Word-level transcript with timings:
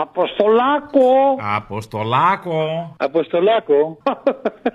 Αποστολάκο! 0.00 1.08
Αποστολάκο! 1.56 2.94
Αποστολάκο! 2.98 3.98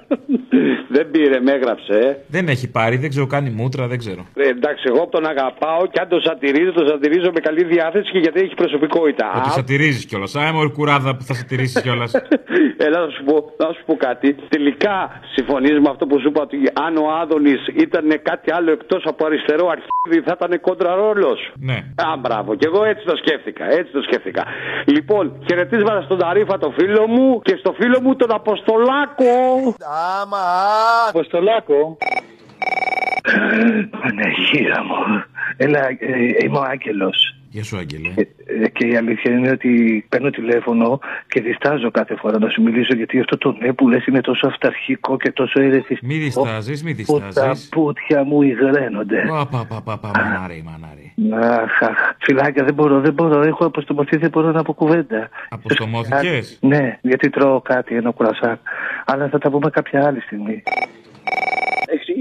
δεν 0.95 1.11
πήρε, 1.11 1.39
με 1.39 1.51
έγραψε. 1.51 1.93
ε. 1.93 2.15
Δεν 2.27 2.47
έχει 2.47 2.71
πάρει, 2.71 2.95
δεν 2.97 3.09
ξέρω, 3.09 3.27
κάνει 3.27 3.49
μούτρα, 3.49 3.87
δεν 3.87 3.97
ξέρω. 3.97 4.25
Ε, 4.35 4.47
εντάξει, 4.47 4.83
εγώ 4.87 5.07
τον 5.07 5.25
αγαπάω 5.25 5.85
και 5.91 5.99
αν 6.01 6.07
τον 6.07 6.21
σατυρίζω, 6.21 6.71
τον 6.71 6.87
σατυρίζω 6.87 7.29
με 7.33 7.39
καλή 7.39 7.63
διάθεση 7.63 8.11
και 8.11 8.17
γιατί 8.19 8.39
έχει 8.39 8.53
προσωπικότητα. 8.53 9.31
Ότι 9.37 9.47
Α, 9.49 9.51
σατυρίζεις 9.51 10.05
κιόλας. 10.05 10.35
Α, 10.35 10.53
μωρή 10.53 10.71
κουράδα 10.71 11.15
που 11.15 11.23
θα 11.23 11.33
σατυρίσει 11.33 11.81
κιόλας. 11.81 12.11
Έλα 12.85 12.99
να 13.05 13.09
σου, 13.11 13.23
πω, 13.23 13.35
να 13.57 13.65
σου 13.73 13.81
πω 13.85 13.95
κάτι. 13.95 14.35
Τελικά 14.49 15.21
συμφωνείς 15.35 15.79
με 15.79 15.89
αυτό 15.89 16.05
που 16.07 16.19
σου 16.19 16.27
είπα 16.27 16.41
ότι 16.41 16.57
αν 16.85 16.97
ο 16.97 17.05
Άδωνης 17.21 17.61
ήταν 17.85 18.05
κάτι 18.21 18.51
άλλο 18.53 18.71
εκτός 18.71 19.03
από 19.05 19.25
αριστερό 19.25 19.65
αρχίδι 19.75 20.19
θα 20.27 20.37
ήταν 20.39 20.59
κόντρα 20.61 20.95
ρόλο. 20.95 21.37
ναι. 21.59 21.77
Α, 22.07 22.17
μπράβο. 22.19 22.55
Και 22.55 22.67
εγώ 22.71 22.83
έτσι 22.85 23.05
το 23.05 23.15
σκέφτηκα. 23.15 23.65
Έτσι 23.71 23.91
το 23.91 24.01
σκέφτηκα. 24.01 24.43
Λοιπόν, 24.85 25.10
χαιρετίσματα 25.47 26.01
στον 26.01 26.17
Ταρίφα 26.17 26.57
το 26.57 26.73
φίλο 26.77 27.07
μου 27.07 27.41
και 27.41 27.55
στο 27.59 27.71
φίλο 27.79 28.01
μου 28.01 28.15
τον 28.15 28.31
Αποστολάκο. 28.33 29.33
Άμα, 30.21 30.37
Αποστολάκο. 31.09 31.97
Παναγία 34.01 34.83
μου. 34.83 35.23
Έλα, 35.57 35.79
ε, 35.87 36.45
είμαι 36.45 36.57
ο 36.57 36.61
Άγγελος. 36.61 37.40
Γεια 37.53 37.63
σου, 37.63 37.77
Άγγελε. 37.77 38.13
Ε, 38.63 38.67
και 38.69 38.85
η 38.87 38.95
αλήθεια 38.95 39.31
είναι 39.31 39.49
ότι 39.51 40.05
παίρνω 40.09 40.29
τηλέφωνο 40.29 40.99
και 41.27 41.41
διστάζω 41.41 41.91
κάθε 41.91 42.15
φορά 42.15 42.39
να 42.39 42.49
σου 42.49 42.61
μιλήσω 42.61 42.95
γιατί 42.95 43.19
αυτό 43.19 43.37
το 43.37 43.55
ναι 43.59 43.73
που 43.73 43.87
λες 43.89 44.05
είναι 44.05 44.21
τόσο 44.21 44.47
αυταρχικό 44.47 45.17
και 45.17 45.31
τόσο 45.31 45.61
ερεθιστικό. 45.61 46.05
Μη 46.13 46.17
διστάζεις, 46.17 46.83
μη 46.83 46.95
Που 47.05 47.19
τα 47.19 47.25
διστάζει. 47.25 47.69
πούτια 47.69 48.23
μου 48.23 48.41
υγραίνονται. 48.41 49.25
Πα, 49.27 49.45
πα, 49.45 49.65
πα, 49.69 49.81
πα, 49.81 49.97
πα, 49.97 50.11
μανάρι, 50.15 50.63
μανάρι. 50.65 51.13
Αχ, 51.61 51.81
αχ, 51.81 51.97
φιλάκια 52.19 52.63
δεν 52.63 52.73
μπορώ, 52.73 52.99
δεν 52.99 53.13
μπορώ. 53.13 53.41
Έχω 53.41 53.65
αποστομωθεί, 53.65 54.17
δεν 54.17 54.29
μπορώ 54.29 54.51
να 54.51 54.63
πω 54.63 54.73
κουβέντα. 54.73 55.29
Αποστομώθηκες; 55.49 56.57
Ναι, 56.61 56.97
γιατί 57.01 57.29
τρώω 57.29 57.61
κάτι, 57.61 57.95
ένα 57.95 58.11
κουρασάκ. 58.11 58.59
Αλλά 59.05 59.29
θα 59.29 59.37
τα 59.37 59.49
πούμε 59.49 59.69
κάποια 59.69 60.05
άλλη 60.07 60.21
στιγμή. 60.21 60.63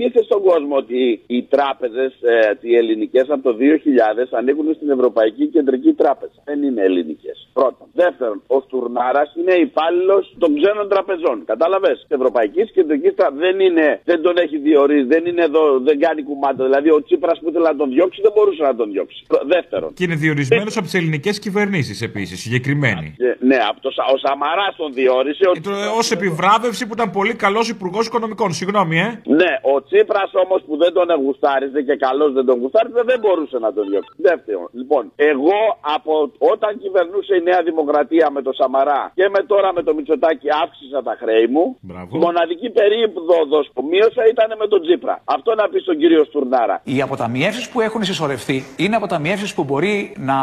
Εξηγήστε 0.03 0.23
στον 0.31 0.41
κόσμο 0.51 0.75
ότι 0.84 1.01
οι 1.34 1.39
τράπεζες, 1.55 2.12
ε, 2.34 2.37
οι 2.69 2.73
ελληνικές 2.83 3.27
από 3.34 3.43
το 3.48 3.53
2000 3.62 4.29
ανήκουν 4.41 4.67
στην 4.79 4.91
Ευρωπαϊκή 4.97 5.45
Κεντρική 5.55 5.92
Τράπεζα. 6.01 6.39
Δεν 6.45 6.59
είναι 6.67 6.83
ελληνικές. 6.89 7.37
Πρώτον. 7.53 7.87
Δεύτερον, 8.03 8.42
ο 8.47 8.59
Στουρνάρας 8.67 9.29
είναι 9.39 9.55
υπάλληλος 9.69 10.23
των 10.42 10.51
ξένων 10.59 10.87
τραπεζών. 10.89 11.37
Κατάλαβες; 11.53 11.97
Της 12.09 12.17
Ευρωπαϊκής 12.19 12.67
Κεντρικής 12.77 13.12
Τράπεζα 13.19 13.41
δεν 13.47 13.57
είναι, 13.67 13.87
δεν 14.11 14.19
τον 14.23 14.34
έχει 14.45 14.57
διορίσει, 14.59 15.07
δεν 15.15 15.23
είναι 15.27 15.42
εδώ, 15.51 15.62
δεν 15.89 15.97
κάνει 16.05 16.20
κουμάντα. 16.23 16.62
Δηλαδή 16.69 16.91
ο 16.91 17.03
Τσίπρας 17.07 17.39
που 17.41 17.48
ήθελε 17.48 17.67
να 17.73 17.77
τον 17.77 17.89
διώξει 17.95 18.20
δεν 18.27 18.33
μπορούσε 18.35 18.62
να 18.62 18.75
τον 18.81 18.89
διώξει. 18.92 19.25
Πρω- 19.31 19.45
Δεύτερον. 19.55 19.91
Και 19.97 20.05
είναι 20.05 20.14
διορισμένος 20.25 20.73
από 20.77 20.85
τις 20.89 20.95
ελληνικές 21.01 21.39
κυβερνήσεις 21.39 22.03
επίσης, 22.03 22.41
συγκεκριμένη. 22.41 23.07
Ε, 23.19 23.33
Ναι, 23.51 23.59
από 23.70 23.81
το, 23.81 23.91
Σα- 23.97 24.09
ο 24.14 24.17
Σαμαράς 24.25 24.75
τον 24.77 24.92
διόρισε. 24.92 25.45
Ο... 25.47 25.53
Ω 26.01 26.03
επιβράβευση 26.19 26.83
που 26.87 26.92
ήταν 26.98 27.11
πολύ 27.11 27.35
καλός 27.35 27.69
υπουργός 27.69 28.07
οικονομικών. 28.07 28.53
Συγγνώμη, 28.53 28.98
ε. 28.98 29.20
Ναι, 29.41 29.53
ο 29.75 29.83
Τσίπρας 29.91 30.30
όμως 30.44 30.60
που 30.66 30.74
δεν 30.83 30.92
τον 30.96 31.08
γουστάριζε 31.24 31.80
και 31.88 31.96
καλώ 32.06 32.27
δεν 32.36 32.44
τον 32.48 32.56
γουστάριζε 32.60 33.02
δεν 33.10 33.19
μπορούσε 33.22 33.58
να 33.64 33.70
τον 33.77 33.84
διώξει. 33.91 34.12
Δεύτερον, 34.28 34.69
λοιπόν, 34.80 35.02
εγώ 35.30 35.60
από 35.96 36.12
όταν 36.52 36.70
κυβερνούσε 36.83 37.33
η 37.41 37.42
Νέα 37.48 37.62
Δημοκρατία 37.69 38.27
με 38.34 38.41
το 38.46 38.52
Σαμαρά 38.58 39.02
και 39.18 39.27
με 39.34 39.41
τώρα 39.52 39.68
με 39.77 39.83
το 39.86 39.94
Μητσοτάκι 39.94 40.48
αύξησα 40.62 40.98
τα 41.08 41.14
χρέη 41.20 41.46
μου. 41.55 41.64
Μπράβο. 41.80 42.16
Η 42.16 42.18
μοναδική 42.27 42.68
περίοδος 42.78 43.64
που 43.74 43.80
μείωσα 43.91 44.22
ήταν 44.34 44.48
με 44.58 44.66
τον 44.72 44.80
Τσίπρα. 44.84 45.14
Αυτό 45.24 45.55
να 45.55 45.68
πεις 45.68 45.83
στον 45.83 45.96
κύριο 45.98 46.24
Στουρνάρα. 46.24 46.80
Οι 46.84 47.02
αποταμιεύσεις 47.02 47.68
που 47.70 47.80
έχουν 47.80 48.05
συσσωρευτεί 48.05 48.58
είναι 48.77 48.96
αποταμιεύσεις 48.96 49.55
που 49.55 49.64
μπορεί 49.64 50.14
να 50.30 50.36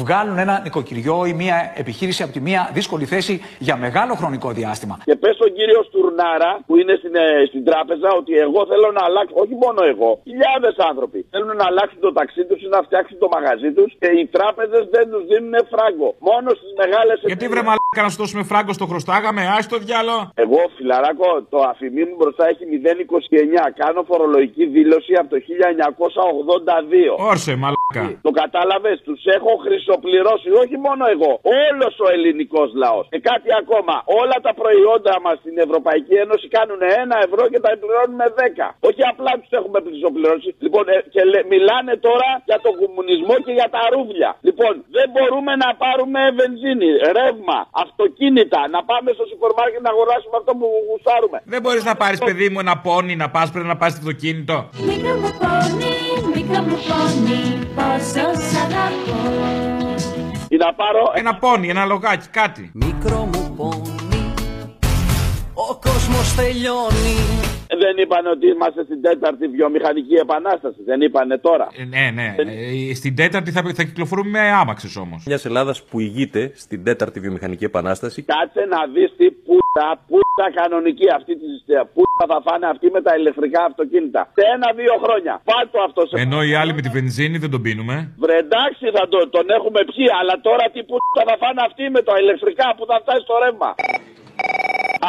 βγάλουν 0.00 0.38
ένα 0.38 0.60
νοικοκυριό 0.64 1.24
ή 1.26 1.32
μια 1.32 1.72
επιχείρηση 1.76 2.22
από 2.22 2.32
τη 2.32 2.40
μία 2.40 2.70
δύσκολη 2.72 3.04
θέση 3.04 3.34
για 3.58 3.76
μεγάλο 3.76 4.14
χρονικό 4.14 4.50
διάστημα. 4.50 4.98
Και 5.04 5.16
πες 5.16 5.34
στον 5.34 5.52
κύριο 5.52 5.82
Στουρνάρα 5.82 6.60
που 6.66 6.76
είναι 6.76 6.94
στην, 7.00 7.14
ε, 7.14 7.46
στην 7.46 7.64
τράπεζα 7.64 8.08
ότι 8.20 8.32
εγώ 8.36 8.66
θέλω 8.72 8.88
να 8.98 9.02
αλλάξω, 9.08 9.34
όχι 9.44 9.56
μόνο 9.64 9.80
εγώ, 9.92 10.10
χιλιάδες 10.28 10.74
άνθρωποι 10.90 11.18
θέλουν 11.32 11.52
να 11.60 11.66
αλλάξουν 11.70 12.00
το 12.06 12.12
ταξί 12.18 12.42
τους 12.48 12.58
ή 12.66 12.68
να 12.76 12.80
φτιάξουν 12.86 13.16
το 13.22 13.28
μαγαζί 13.34 13.70
τους 13.76 13.90
και 14.02 14.08
οι 14.18 14.24
τράπεζες 14.36 14.84
δεν 14.94 15.04
τους 15.12 15.22
δίνουν 15.30 15.54
φράγκο. 15.72 16.08
Μόνο 16.30 16.48
στις 16.58 16.72
μεγάλες 16.82 17.16
Γιατί 17.32 17.46
βρε 17.52 17.62
μαλάκα 17.68 18.02
να 18.06 18.10
σου 18.12 18.18
δώσουμε 18.22 18.42
φράγκο 18.50 18.72
στο 18.78 18.86
χρωστάγαμε, 18.90 19.42
άι 19.54 19.62
το 19.72 19.78
διάλο. 19.86 20.16
Εγώ, 20.44 20.60
φιλαράκο, 20.76 21.28
το 21.52 21.58
αφημί 21.72 22.02
μου 22.08 22.16
μπροστά 22.20 22.44
έχει 22.52 22.64
0,29. 22.72 23.64
Κάνω 23.82 24.00
φορολογική 24.10 24.64
δήλωση 24.76 25.12
από 25.20 25.28
το 25.34 25.38
1982. 25.46 27.12
Όρσε, 27.32 27.52
μαλάκα. 27.62 28.04
Το 28.26 28.30
κατάλαβες, 28.42 28.96
τους 29.06 29.20
έχω 29.36 29.52
χρυσοπληρώσει, 29.64 30.48
όχι 30.62 30.76
μόνο 30.86 31.02
εγώ, 31.14 31.32
όλος 31.64 31.94
ο 32.04 32.06
ελληνικός 32.14 32.68
λαός. 32.82 33.04
Και 33.12 33.20
κάτι 33.30 33.50
ακόμα, 33.62 33.94
όλα 34.20 34.36
τα 34.46 34.52
προϊόντα 34.60 35.14
μας 35.24 35.36
στην 35.42 35.56
Ευρωπαϊκή 35.66 36.14
Ένωση 36.24 36.46
κάνουν 36.56 36.80
1 36.80 37.16
ευρώ 37.26 37.42
και 37.52 37.60
τα 37.64 37.70
πληρώνουμε 37.82 38.26
10. 38.38 38.61
Όχι 38.88 39.02
απλά 39.12 39.32
τους 39.40 39.50
έχουμε 39.58 39.78
χρυσοπληρώσει. 39.86 40.50
Λοιπόν, 40.64 40.84
ε, 40.94 40.96
και 41.14 41.22
λέ- 41.32 41.46
μιλάνε 41.54 41.92
τώρα 42.08 42.28
για 42.48 42.58
τον 42.64 42.72
κομμουνισμό 42.80 43.34
και 43.44 43.52
για 43.58 43.68
τα 43.74 43.82
ρούβλια. 43.94 44.30
Λοιπόν, 44.48 44.72
δεν 44.96 45.06
μπορούμε 45.12 45.52
να 45.64 45.68
πάρουμε 45.84 46.20
βενζίνη, 46.38 46.88
ρεύμα, 47.16 47.58
αυτοκίνητα, 47.84 48.60
να 48.74 48.80
πάμε 48.90 49.08
στο 49.16 49.24
σούπερ 49.30 49.50
μάρκετ 49.58 49.80
να 49.86 49.90
αγοράσουμε 49.94 50.36
αυτό 50.40 50.52
που 50.58 50.66
γουστάρουμε. 50.88 51.38
Δεν 51.54 51.60
μπορείς 51.64 51.84
να 51.90 51.94
πάρεις, 52.02 52.18
παιδί 52.26 52.46
μου, 52.52 52.58
ένα 52.66 52.74
πόνι 52.86 53.14
να 53.22 53.28
πας, 53.34 53.46
πρέπει 53.54 53.70
να 53.72 53.76
πα 53.80 53.86
στο 53.92 53.98
αυτοκίνητο. 54.02 54.56
Μικρό 54.90 55.12
μου 55.22 55.30
πόνι, 55.42 55.94
μικρό 56.36 56.60
μου 56.68 56.78
πόνι, 56.88 57.40
πόσο 57.78 58.24
σ' 58.48 58.56
αγαπώ. 58.64 59.20
Ή 60.54 60.56
να 60.56 60.70
πάρω 60.80 61.02
Ένα 61.14 61.34
πόνι, 61.42 61.68
ένα 61.68 61.84
λογάκι, 61.84 62.28
κάτι. 62.40 62.70
μικρό 62.74 63.20
μου 63.32 63.54
πόνι. 63.56 63.90
Ο 65.54 65.74
κόσμος 65.86 66.34
τελειώνει. 66.36 67.16
Δεν 67.78 67.96
είπαν 68.02 68.26
ότι 68.26 68.46
είμαστε 68.46 68.84
στην 68.84 69.02
τέταρτη 69.02 69.46
βιομηχανική 69.48 70.14
επανάσταση. 70.14 70.82
Δεν 70.84 71.00
είπανε 71.00 71.38
τώρα. 71.38 71.66
Ε, 71.80 71.84
ναι, 71.84 72.04
ναι. 72.18 72.28
Ε, 72.90 72.94
στην 72.94 73.16
τέταρτη 73.16 73.50
θα, 73.50 73.62
θα 73.74 73.82
κυκλοφορούμε 73.82 74.30
με 74.30 74.40
άμαξες 74.62 74.96
όμως. 74.96 75.24
Μιας 75.26 75.44
Ελλάδας 75.44 75.82
που 75.82 76.00
ηγείται 76.00 76.52
στην 76.54 76.84
τέταρτη 76.84 77.20
βιομηχανική 77.20 77.64
επανάσταση. 77.64 78.22
Κάτσε 78.22 78.64
να 78.74 78.80
δεις 78.94 79.10
τι 79.16 79.26
πούτα, 79.30 79.86
πούτα 80.08 80.44
κανονική 80.60 81.06
αυτή 81.18 81.32
τη 81.40 81.46
συσταία. 81.52 81.84
Πούτα 81.94 82.22
θα 82.32 82.38
φάνε 82.46 82.66
αυτοί 82.72 82.86
με 82.90 83.00
τα 83.06 83.12
ηλεκτρικά 83.18 83.64
αυτοκίνητα. 83.64 84.22
Σε 84.36 84.44
ένα-δύο 84.54 84.94
χρόνια. 85.04 85.34
Πάρτο 85.50 85.78
αυτό 85.88 86.00
σε. 86.06 86.14
Ενώ 86.24 86.38
οι 86.48 86.54
άλλοι 86.60 86.72
με 86.74 86.80
τη 86.84 86.88
βενζίνη 86.96 87.36
δεν 87.38 87.50
τον 87.50 87.62
πίνουμε. 87.62 87.94
Βρε 88.22 88.36
εντάξει 88.44 88.86
θα 88.96 89.04
το, 89.12 89.18
τον 89.36 89.46
έχουμε 89.56 89.80
πιει, 89.90 90.06
αλλά 90.20 90.34
τώρα 90.48 90.64
τι 90.72 90.80
πούτα 90.88 91.20
θα 91.28 91.34
φάνε 91.42 91.60
αυτοί 91.68 91.84
με 91.96 92.00
τα 92.08 92.14
ηλεκτρικά 92.22 92.66
που 92.76 92.84
θα 92.90 92.96
φτάσει 93.02 93.22
στο 93.26 93.34
ρεύμα. 93.44 93.70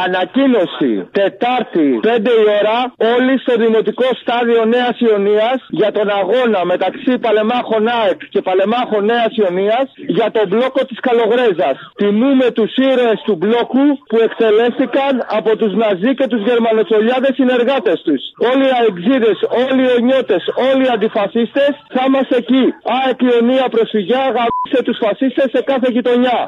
Ανακοίνωση 0.01 0.91
Τετάρτη 1.19 1.87
5 2.03 2.07
η 2.41 2.45
ώρα 2.59 2.77
όλοι 3.15 3.33
στο 3.43 3.53
Δημοτικό 3.63 4.07
Στάδιο 4.21 4.65
Νέας 4.65 4.95
Ιωνίας 5.07 5.57
για 5.79 5.91
τον 5.91 6.07
αγώνα 6.19 6.65
μεταξύ 6.65 7.13
Παλεμάχων 7.23 7.87
ΑΕΚ 7.87 8.19
και 8.33 8.41
Παλεμάχων 8.47 9.05
Νέας 9.05 9.31
Ιωνίας 9.41 9.87
για 10.17 10.31
τον 10.35 10.45
μπλόκο 10.49 10.81
της 10.89 10.99
Καλογρέζας. 11.07 11.77
Τιμούμε 11.99 12.47
τους 12.57 12.71
ήρωες 12.89 13.19
του 13.25 13.35
μπλόκου 13.39 13.85
που 14.09 14.17
εκτελέστηκαν 14.27 15.13
από 15.37 15.51
τους 15.59 15.73
Ναζί 15.81 16.11
και 16.19 16.27
τους 16.31 16.41
Γερμανοτσολιάδες 16.47 17.33
συνεργάτες 17.39 17.97
τους. 18.05 18.21
Όλοι 18.51 18.65
οι 18.69 18.73
αεξίδες, 18.79 19.37
όλοι 19.63 19.81
οι 19.85 19.91
ονιώτε, 19.97 20.37
όλοι 20.69 20.83
οι 20.85 20.91
αντιφασίστες 20.95 21.71
θα 21.95 22.01
είμαστε 22.07 22.35
εκεί. 22.43 22.63
ΑΕΚ 22.97 23.19
Ιωνία 23.29 23.65
προσφυγιά, 23.75 24.23
γαμίστε 24.35 24.79
τους 24.87 24.97
φασίστες 25.03 25.47
σε 25.53 25.61
κάθε 25.69 25.87
γειτονιά. 25.95 26.39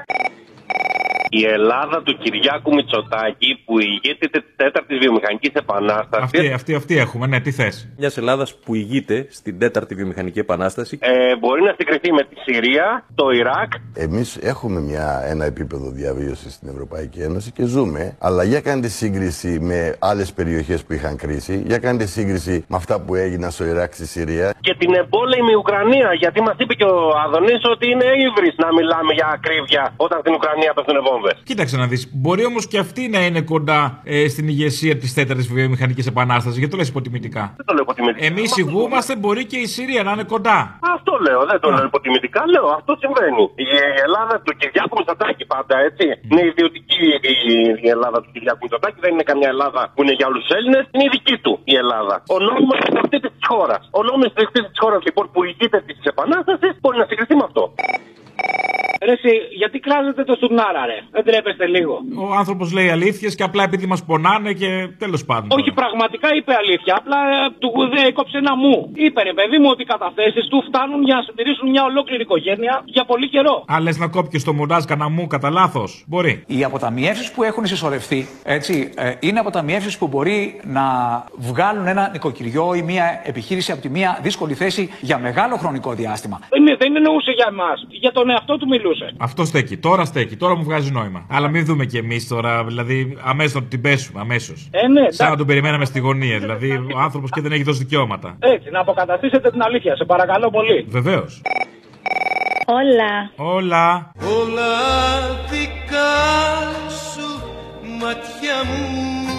Η 1.40 1.46
Ελλάδα 1.46 2.02
του 2.04 2.18
Κυριάκου 2.18 2.74
Μητσοτάκη 2.74 3.64
που 3.66 3.80
ηγείται 3.80 4.28
της 4.28 4.42
τέταρτης 4.56 4.98
βιομηχανικής 4.98 5.54
επανάστασης. 5.54 6.24
Αυτή, 6.24 6.52
αυτή, 6.54 6.76
αυτή 6.76 6.98
έχουμε, 6.98 7.28
ναι, 7.28 7.40
τι 7.40 7.52
θες. 7.52 7.94
Μιας 7.98 8.18
Ελλάδας 8.18 8.56
που 8.56 8.76
ηγείται 8.76 9.28
στην 9.30 9.60
τέταρτη 9.60 9.96
βιομηχανική 9.96 10.40
επανάσταση. 10.40 10.98
Ε, 11.02 11.36
μπορεί 11.36 11.62
να 11.64 11.74
συγκριθεί 11.78 12.12
με 12.12 12.24
τη 12.24 12.36
Συρία, 12.46 13.06
το 13.16 13.30
Ιράκ. 13.30 13.72
Εμείς 13.94 14.38
έχουμε 14.38 14.80
μια, 14.80 15.22
ένα 15.26 15.46
επίπεδο 15.46 15.90
διαβίωσης 15.90 16.54
στην 16.54 16.70
Ευρωπαϊκή 16.70 17.20
Ένωση 17.22 17.52
και 17.52 17.66
ζούμε, 17.66 18.16
αλλά 18.20 18.44
για 18.44 18.62
κάντε 18.62 18.88
σύγκριση 18.88 19.60
με 19.60 19.96
άλλες 20.00 20.34
περιοχές 20.34 20.84
που 20.86 20.94
είχαν 20.94 21.18
κρίση, 21.18 21.64
για 21.66 21.78
κάντε 21.78 22.06
σύγκριση 22.06 22.66
με 22.68 22.76
αυτά 22.76 23.02
που 23.02 23.16
έγιναν 23.16 23.52
στο 23.52 23.66
Ιράκ, 23.66 23.94
στη 23.94 24.08
Συρία. 24.08 24.54
Και 24.60 24.76
την 24.78 24.94
εμπόλεμη 24.94 25.54
Ουκρανία. 25.56 26.14
Γιατί 26.14 26.42
μας 26.42 26.56
είπε 26.58 26.74
και 26.74 26.84
ο 26.84 27.18
Αδονή 27.26 27.56
ότι 27.74 27.90
είναι 27.92 28.06
ύβρις 28.28 28.56
να 28.58 28.74
μιλάμε 28.74 29.14
για 29.14 29.28
ακρίβεια 29.34 29.94
όταν 29.98 30.20
στην 30.20 30.34
Ουκρανία 30.34 30.74
πέφτουν 30.74 30.98
βόμβες. 31.08 31.25
Κατάλαβε. 31.26 31.44
Κοίταξε 31.50 31.78
να 31.78 31.88
δεις. 31.88 32.02
Μπορεί 32.14 32.46
όμως 32.46 32.68
και 32.68 32.78
αυτή 32.78 33.08
να 33.16 33.26
είναι 33.26 33.42
κοντά 33.42 34.02
ε, 34.04 34.28
στην 34.28 34.48
ηγεσία 34.48 34.96
της 34.98 35.14
τέταρτης 35.14 35.48
βιομηχανικής 35.48 36.08
επανάστασης. 36.08 36.58
Γιατί 36.58 36.72
το 36.74 36.78
λες 36.78 36.90
υποτιμητικά; 36.94 37.44
Δεν 37.58 37.66
το 37.66 37.74
λέω 37.74 37.84
υποτιμητικά. 37.88 38.26
Εμείς 38.26 38.58
ηγούμαστε, 38.58 39.16
μπορεί 39.22 39.46
και 39.52 39.58
η 39.58 39.68
Συρία 39.76 40.02
να 40.04 40.12
είναι 40.12 40.24
κοντά. 40.34 40.58
Αυτό 40.96 41.14
λέω, 41.28 41.40
δεν 41.52 41.60
το 41.64 41.70
λέω 41.76 41.86
υποτιμητικά, 41.92 42.42
λέω 42.54 42.66
αυτό 42.80 42.92
συμβαίνει. 43.04 43.44
Η 43.56 43.68
Ελλάδα 44.06 44.36
του 44.46 44.52
Κυριάκου 44.60 44.94
Μητσοτάκη 45.00 45.44
πάντα, 45.54 45.76
έτσι. 45.88 46.06
Είναι 46.30 46.44
ιδιωτική 46.52 47.04
η- 47.32 47.76
η 47.86 47.90
Ελλάδα 47.96 48.18
του 48.24 48.30
Κυριάκου 48.34 48.62
Μητσοτάκη, 48.66 48.98
δεν 49.06 49.12
είναι 49.16 49.26
καμιά 49.32 49.50
Ελλάδα 49.56 49.82
που 49.94 50.00
είναι 50.04 50.14
για 50.20 50.28
όλους 50.30 50.42
του 50.46 50.54
Έλληνες, 50.60 50.84
είναι 50.94 51.06
η 51.10 51.12
δική 51.16 51.36
του 51.44 51.54
η 51.72 51.74
Ελλάδα. 51.84 52.16
Ο 52.36 52.38
νόμιμο 52.48 52.74
ιδιοκτήτη 52.90 53.28
της 53.36 53.46
χώρας. 53.52 53.82
Ο 53.98 54.00
νόμιμο 54.08 54.26
ιδιοκτήτη 54.34 54.68
της 54.72 54.80
χώρας 54.84 55.02
λοιπόν 55.08 55.26
που 55.34 55.40
ηγείται 55.50 55.78
της 55.88 55.98
επανάστασης 56.14 56.72
μπορεί 56.82 56.98
να 57.04 57.06
συγκριθεί 57.10 57.34
με 57.42 57.46
αυτό. 57.50 57.64
Ρε 59.06 59.12
εσύ, 59.12 59.34
γιατί 59.62 59.80
κράζετε 59.80 60.24
το 60.24 60.34
στουρνάρα, 60.36 60.86
ρε; 60.86 60.98
Δεν 61.12 61.24
τρέπεστε 61.24 61.66
λίγο. 61.66 61.94
Ο 62.18 62.34
άνθρωπος 62.42 62.74
λέει 62.74 62.90
αλήθειες 62.90 63.36
και 63.36 63.44
απλά 63.44 63.64
επειδή 63.64 63.86
μας 63.86 64.04
πονάνε 64.06 64.54
και 64.54 64.70
τέλος 64.98 65.26
πάντων. 65.26 65.48
Όχι, 65.60 65.72
πραγματικά 65.72 66.28
είπε 66.38 66.54
αλήθεια. 66.64 66.96
Απλά 66.98 67.18
ε, 67.18 67.50
του 67.60 67.72
δεν 67.94 68.06
έκοψε 68.06 68.38
ένα 68.38 68.56
μου. 68.56 68.92
Είπε 68.94 69.22
ρε 69.24 69.34
παιδί 69.34 69.58
μου 69.58 69.68
ότι 69.72 69.82
οι 69.82 69.86
καταθέσεις 69.86 70.48
του 70.48 70.64
φτάνουν 70.68 71.04
για 71.04 71.16
να 71.16 71.22
συντηρήσουν 71.22 71.70
μια 71.70 71.84
ολόκληρη 71.84 72.22
οικογένεια 72.22 72.82
για 72.86 73.06
πολύ 73.06 73.30
καιρό. 73.30 73.64
Αν 73.68 73.84
λες 73.84 73.98
να 73.98 74.08
κόπηκε 74.08 74.40
το 74.40 74.54
μοντάζ 74.54 74.84
κανένα 74.84 75.10
μου 75.10 75.28
κατά 75.28 75.50
λάθος, 75.50 76.04
μπορεί. 76.08 76.44
Οι 76.48 76.64
αποταμιεύσεις 76.64 77.32
που 77.32 77.44
έχουν 77.44 77.66
συσσωρευτεί 77.66 78.28
έτσι, 78.44 78.94
ε, 78.96 79.12
είναι 79.20 79.40
αποταμιεύσεις 79.40 79.98
που 79.98 80.08
μπορεί 80.08 80.60
να 80.64 80.84
βγάλουν 81.36 81.88
ένα 81.88 82.10
νοικοκυριό 82.12 82.74
ή 82.74 82.82
μια 82.82 83.22
επιχείρηση 83.24 83.72
από 83.72 83.82
τη 83.82 83.90
μια 83.90 84.20
δύσκολη 84.22 84.54
θέση 84.54 84.94
για 85.02 85.18
μεγάλο 85.18 85.56
χρονικό 85.56 85.94
διάστημα. 85.94 86.40
Δεν, 86.50 86.62
είναι- 86.62 86.76
δεν 86.80 86.96
εννοούσε 86.96 87.32
για 87.32 87.46
εμάς. 87.50 87.86
Για 87.90 88.12
τον 88.12 88.30
εαυτό 88.36 88.58
του 88.58 88.68
μιλούσε. 88.68 89.14
Αυτό 89.18 89.46
στέκει. 89.46 89.78
Τώρα 89.78 90.06
στέκει. 90.06 90.36
Τώρα 90.36 90.56
μου 90.56 90.64
βγάζει 90.64 90.92
νόημα. 90.92 91.26
Αλλά 91.30 91.48
μην 91.48 91.66
δούμε 91.66 91.86
κι 91.86 91.98
εμείς 91.98 92.28
τώρα. 92.28 92.64
Δηλαδή, 92.64 93.18
αμέσως 93.24 93.54
να 93.54 93.64
την 93.64 93.82
πέσουμε. 93.82 94.20
Αμέσως. 94.22 94.68
Ε, 94.72 94.88
ναι, 94.88 94.88
Σαν 94.88 94.98
να 94.98 95.08
εντάξει. 95.08 95.38
τον 95.38 95.46
περιμέναμε 95.48 95.86
στη 95.86 96.00
γωνία. 96.00 96.40
Δηλαδή, 96.40 96.72
ο 96.96 97.00
άνθρωπος 97.00 97.30
και 97.32 97.42
δεν 97.42 97.52
έχει 97.52 97.64
δώσει 97.64 97.80
δικαιώματα. 97.80 98.36
Έτσι, 98.40 98.70
να 98.72 98.80
αποκαταστήσετε 98.80 99.52
την 99.52 99.62
αλήθεια. 99.62 99.96
Σε 99.96 100.06
παρακαλώ 100.06 100.50
πολύ. 100.50 100.86
Βεβαίως. 100.90 101.42
Όλα. 102.66 103.32
Όλα. 103.56 104.12
Όλα 104.40 104.72
δικά 105.50 106.14
σου 107.12 107.28
μάτια 108.00 108.58
μου 108.68 109.35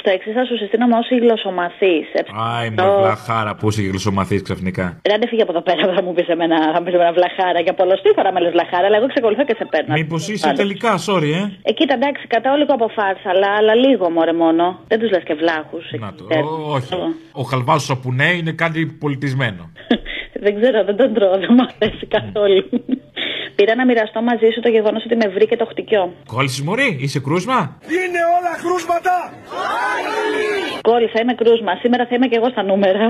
Στο 0.00 0.10
εξής 0.10 0.32
θα 0.38 0.44
σου 0.48 0.56
συστήνω 0.60 0.84
ω 1.00 1.02
γλωσσομαθή. 1.22 1.96
Άι, 2.52 2.68
μου 2.70 2.90
βλαχάρα 3.00 3.52
που 3.58 3.68
είσαι 3.68 3.82
γλωσσομαθή 3.82 4.36
ξαφνικά; 4.46 4.86
Ράντε 5.10 5.26
φύγε 5.30 5.42
από 5.46 5.52
εδώ 5.54 5.62
πέρα, 5.68 5.82
θα 5.96 6.02
μου 6.02 6.12
πεις 6.16 6.28
εμένα, 6.34 6.56
θα 6.72 6.78
μου 6.78 6.84
πεις 6.86 6.94
εμένα 6.94 7.12
βλαχάρα. 7.18 7.60
Και 7.66 7.72
πολλωστή 7.72 8.08
φορά 8.16 8.32
με 8.32 8.40
λες 8.40 8.52
βλαχάρα, 8.56 8.86
αλλά 8.88 8.96
εγώ 9.00 9.06
ξεκολουθώ 9.14 9.44
και 9.44 9.56
σε 9.58 9.64
παίρνω. 9.70 9.92
Μήπως 9.98 10.28
είσαι 10.28 10.52
τελικά, 10.62 10.92
sorry, 11.06 11.30
ε. 11.40 11.42
Ε, 11.68 11.72
κοίτα, 11.78 11.94
εντάξει, 12.00 12.22
κατάω 12.34 12.56
λίγο 12.60 12.72
από 12.78 12.88
φάρσα, 12.96 13.28
αλλά, 13.34 13.50
αλλά 13.58 13.74
λίγο 13.74 14.10
μωρέ 14.10 14.32
μόνο. 14.44 14.64
Δεν 14.90 14.98
τους 15.00 15.10
λες 15.10 15.22
και 15.28 15.34
βλάχους. 15.34 15.84
Να 16.04 16.10
το. 16.16 16.24
Ό, 16.24 16.72
όχι. 16.76 16.94
Ο 17.32 17.42
χαλβάς 17.42 17.80
του 17.80 17.88
σαπουνέ 17.90 18.30
είναι 18.38 18.52
κάτι 18.52 18.80
πολιτισμένο. 19.02 19.62
Δεν 20.44 20.60
ξέρω, 20.60 20.84
δεν 20.84 20.96
τον 20.96 21.14
τρώω, 21.14 21.38
δεν 21.38 21.48
μου 21.56 21.66
αρέσει 21.70 22.06
καθόλου. 22.06 22.64
Πήρα 23.60 23.74
να 23.74 23.84
μοιραστώ 23.84 24.20
μαζί 24.22 24.48
σου 24.54 24.60
το 24.60 24.70
γεγονός 24.76 25.02
ότι 25.06 25.16
με 25.16 25.28
βρήκε 25.36 25.56
το 25.56 25.66
χτυκιό. 25.70 26.12
Κόλλησες 26.34 26.60
μωρή, 26.60 26.96
είσαι 27.00 27.20
κρούσμα; 27.26 27.58
Είναι 27.98 28.20
όλα 28.36 28.52
κρούσματα 28.62 29.14
Κόλλησα, 30.88 31.18
είμαι 31.22 31.34
κρούσμα. 31.40 31.72
Σήμερα 31.82 32.02
θα 32.08 32.14
είμαι 32.14 32.26
και 32.30 32.36
εγώ 32.40 32.48
στα 32.54 32.62
νούμερα. 32.62 33.04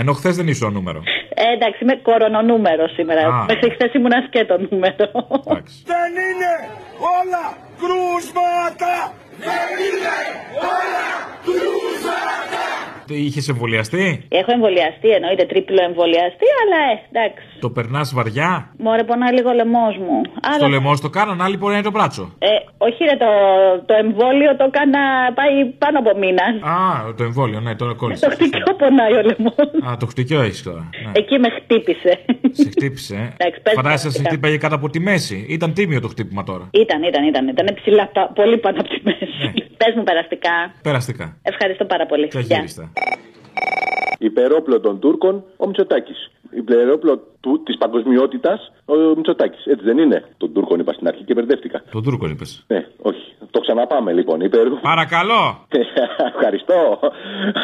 Ενώ 0.00 0.12
χθες 0.18 0.36
δεν 0.36 0.46
είσαι 0.48 0.64
ο 0.64 0.70
νούμερο. 0.70 1.00
Ε, 1.44 1.46
εντάξει, 1.56 1.78
είμαι 1.84 1.96
κορονονούμερο 2.08 2.84
σήμερα. 2.96 3.22
Α. 3.26 3.44
Μέχρι 3.50 3.70
χθες 3.74 3.90
ήμουν 3.98 4.14
σκέτο 4.26 4.54
νούμερο. 4.70 5.06
Δεν 5.92 6.10
είναι 6.26 6.52
όλα 7.18 7.44
κρούσματα 7.80 8.92
Δεν 9.48 9.70
είναι 9.86 10.16
όλα 10.80 11.06
κρούσματα 11.46 12.64
Είχες 13.08 13.48
εμβολιαστεί; 13.48 14.24
Έχω 14.28 14.50
εμβολιαστεί, 14.52 15.08
εννοείται 15.18 15.44
τρίπλο 15.46 15.80
εμβολιαστεί, 15.88 16.46
αλλά 16.62 16.78
ε, 16.92 16.94
εντάξει. 17.10 17.44
Το 17.60 17.70
περνάς 17.70 18.14
βαριά; 18.14 18.50
Μωρέ, 18.78 19.04
πονάει 19.04 19.32
λίγο 19.32 19.48
ο 19.50 19.56
λαιμός 19.60 19.94
μου. 20.04 20.16
Στο 20.54 20.64
Αλλά, 20.64 20.68
λαιμό 20.74 20.92
το 21.04 21.08
κάναν, 21.16 21.40
άλλοι 21.42 21.56
μπορεί 21.56 21.72
να 21.72 21.78
είναι 21.78 21.88
το 21.90 21.94
μπράτσο. 21.96 22.24
ε, 22.38 22.48
όχι, 22.86 23.00
ρε, 23.10 23.16
το, 23.24 23.30
το 23.88 23.94
εμβόλιο 24.04 24.50
το 24.56 24.64
έκανα 24.70 25.00
πάει 25.38 25.54
πάνω 25.82 25.96
από 26.02 26.10
μήνα. 26.22 26.44
Α, 26.74 27.14
το 27.18 27.22
εμβόλιο, 27.24 27.60
ναι, 27.60 27.74
τώρα 27.76 27.94
κόλλησε. 27.94 28.24
Το 28.26 28.30
χτυκιό 28.34 28.72
πονάει 28.82 29.12
ο 29.20 29.22
λαιμός. 29.28 29.68
Α, 29.88 29.96
το 30.02 30.06
χτυκιό 30.06 30.40
έχεις 30.40 30.62
τώρα. 30.62 30.82
Ναι. 31.04 31.10
Εκεί 31.20 31.38
με 31.38 31.48
χτύπησε. 31.56 32.12
Σε 32.50 32.68
χτύπησε. 32.74 33.14
ε. 33.14 33.26
Εντάξει, 33.38 33.60
πες 33.62 33.72
Φαντάζεσαι, 33.74 33.98
σε 34.10 34.22
πραγματικά. 34.22 34.28
χτύπαγε 34.30 34.56
κάτω 34.64 34.74
από 34.74 34.88
τη 34.94 35.00
μέση. 35.00 35.46
Ήταν 35.48 35.72
τίμιο 35.72 36.00
το 36.00 36.08
χτύπημα 36.08 36.42
τώρα. 36.50 36.64
Ήταν, 36.82 37.02
ήταν, 37.02 37.22
ήταν. 37.30 37.48
Ήταν 37.48 37.66
ψηλά, 37.74 38.04
πα- 38.14 38.30
πολύ 38.34 38.56
πάνω 38.58 38.76
από 38.80 38.88
τη 38.88 38.98
μέση. 39.04 39.26
Ναι. 39.44 39.50
Πες 39.80 39.92
μου 39.96 40.02
περαστικά. 40.02 40.54
Περαστικά. 40.82 41.36
Ευχαριστώ 41.42 41.84
πάρα 41.84 42.06
πολύ. 42.06 42.28
Και 42.28 42.38
Γεια. 42.38 42.56
αγύριστα. 42.56 42.92
Υπερόπλο 44.18 44.80
των 44.80 44.98
Τούρκων 44.98 45.44
ο 45.56 45.66
Μητσοτάκης. 45.66 46.30
Υπερόπλο 46.50 47.26
της 47.64 47.76
παγκοσμιότητας 47.78 48.72
ο 48.84 48.94
Μητσοτάκης. 49.16 49.66
Έτσι 49.66 49.84
δεν 49.84 49.98
είναι; 49.98 50.24
Τον 50.36 50.52
Τούρκων 50.52 50.80
είπα 50.80 50.92
στην 50.92 51.08
αρχή 51.08 51.24
και 51.24 51.34
μπερδεύτηκα. 51.34 51.82
Τον 51.90 52.02
Τούρκο 52.02 52.28
είπες. 52.28 52.64
Ναι, 52.66 52.86
όχι. 53.02 53.34
Το 53.50 53.60
ξαναπάμε 53.60 54.12
λοιπόν. 54.12 54.40
Υπερ... 54.40 54.68
Παρακαλώ. 54.70 55.66
Ευχαριστώ. 56.34 56.98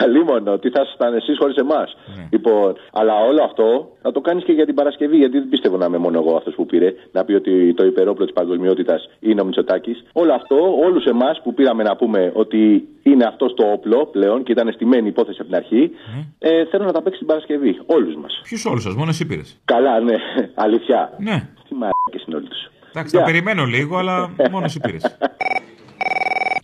Αλίμονο. 0.03 0.59
Τι 0.59 0.71
θα 0.71 0.83
ήσασταν 0.83 1.15
εσείς 1.15 1.37
χωρίς 1.39 1.57
εμάς. 1.57 1.97
Λοιπόν, 2.31 2.75
αλλά 2.93 3.15
όλο 3.15 3.43
αυτό 3.45 3.89
θα 4.03 4.13
το 4.13 4.21
κάνεις 4.21 4.45
και 4.45 4.53
για 4.53 4.67
την 4.67 4.75
Παρασκευή. 4.75 5.17
Γιατί 5.17 5.39
δεν 5.39 5.49
πιστεύω 5.49 5.77
να 5.77 5.87
είμαι 5.87 5.99
μόνο 5.99 6.19
εγώ 6.19 6.37
αυτός 6.37 6.55
που 6.55 6.67
πήρε 6.67 6.95
να 7.13 7.25
πει 7.25 7.35
ότι 7.35 7.75
το 7.75 7.85
υπερόπλο 7.85 8.25
της 8.25 8.35
παγκοσμιότητας 8.35 9.09
είναι 9.21 9.41
ο 9.41 9.45
Μητσοτάκης. 9.45 10.05
Όλο 10.13 10.33
αυτό, 10.33 10.57
όλους 10.85 11.05
εμάς 11.05 11.41
που 11.43 11.55
πήραμε 11.55 11.83
να 11.83 11.97
πούμε 11.97 12.33
ότι 12.35 12.89
είναι 13.03 13.25
αυτός 13.25 13.55
το 13.55 13.65
όπλο 13.73 14.07
πλέον 14.07 14.43
και 14.43 14.53
ήταν 14.53 14.73
στημένη 14.73 15.09
υπόθεση 15.09 15.39
από 15.41 15.49
την 15.49 15.57
αρχή, 15.57 15.91
ε, 16.39 16.65
θέλω 16.65 16.85
να 16.85 16.93
τα 16.93 17.03
παίξει 17.03 17.19
την 17.19 17.27
Παρασκευή. 17.27 17.81
Όλους 17.87 18.15
μας. 18.15 18.41
Ποιους 18.45 18.65
όλους 18.65 18.83
σας, 18.83 18.95
μόνο 18.95 19.11
εσύ 19.11 19.27
πήρες. 19.27 19.61
Καλά, 19.65 20.01
ναι. 20.01 20.15
Αλήθεια. 20.55 21.11
Ναι. 21.19 21.49
Τι 21.69 21.75
μαλάκες 21.75 22.25
είναι 22.27 22.37
όλοι 22.37 22.49
του. 22.49 22.57
Εντάξει, 22.91 23.17
θα 23.17 23.25
περιμένω 23.25 23.65
λίγο, 23.65 23.97
αλλά 23.99 24.31
μόνο 24.51 24.65
εσύ 24.65 24.81
πήρε. 24.81 24.97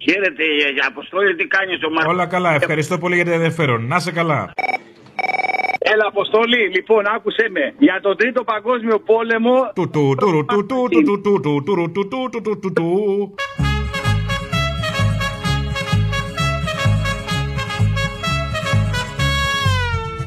Χαίρετε, 0.03 0.45
ε, 0.45 0.87
Αποστόλη, 0.89 1.35
τι 1.35 1.47
κάνει 1.47 1.73
ο 1.87 1.91
Μάρκο. 1.91 2.11
Όλα 2.11 2.27
καλά, 2.27 2.55
ευχαριστώ 2.55 2.99
πολύ 2.99 3.15
για 3.15 3.25
το 3.25 3.31
ενδιαφέρον. 3.31 3.87
Να 3.87 3.99
σε 3.99 4.13
καλά. 4.13 4.53
Έλα, 5.79 6.05
Αποστόλη, 6.07 6.69
λοιπόν, 6.69 7.07
άκουσε 7.15 7.49
με. 7.51 7.75
Για 7.79 8.01
τον 8.03 8.17
Τρίτο 8.17 8.45
Παγκόσμιο 8.45 8.99
Πόλεμο. 9.01 9.73
Του 9.75 9.91
του 9.91 10.15
του 10.19 10.45
του 10.49 10.67
του 10.67 10.89
του 10.89 11.41
του 11.41 11.41
του 11.41 11.63
του 11.63 11.93
του 11.93 11.93
του 11.93 12.09
του 12.09 12.29
του 12.31 12.43
του 12.43 12.59
του 12.59 12.73
του. 12.73 13.35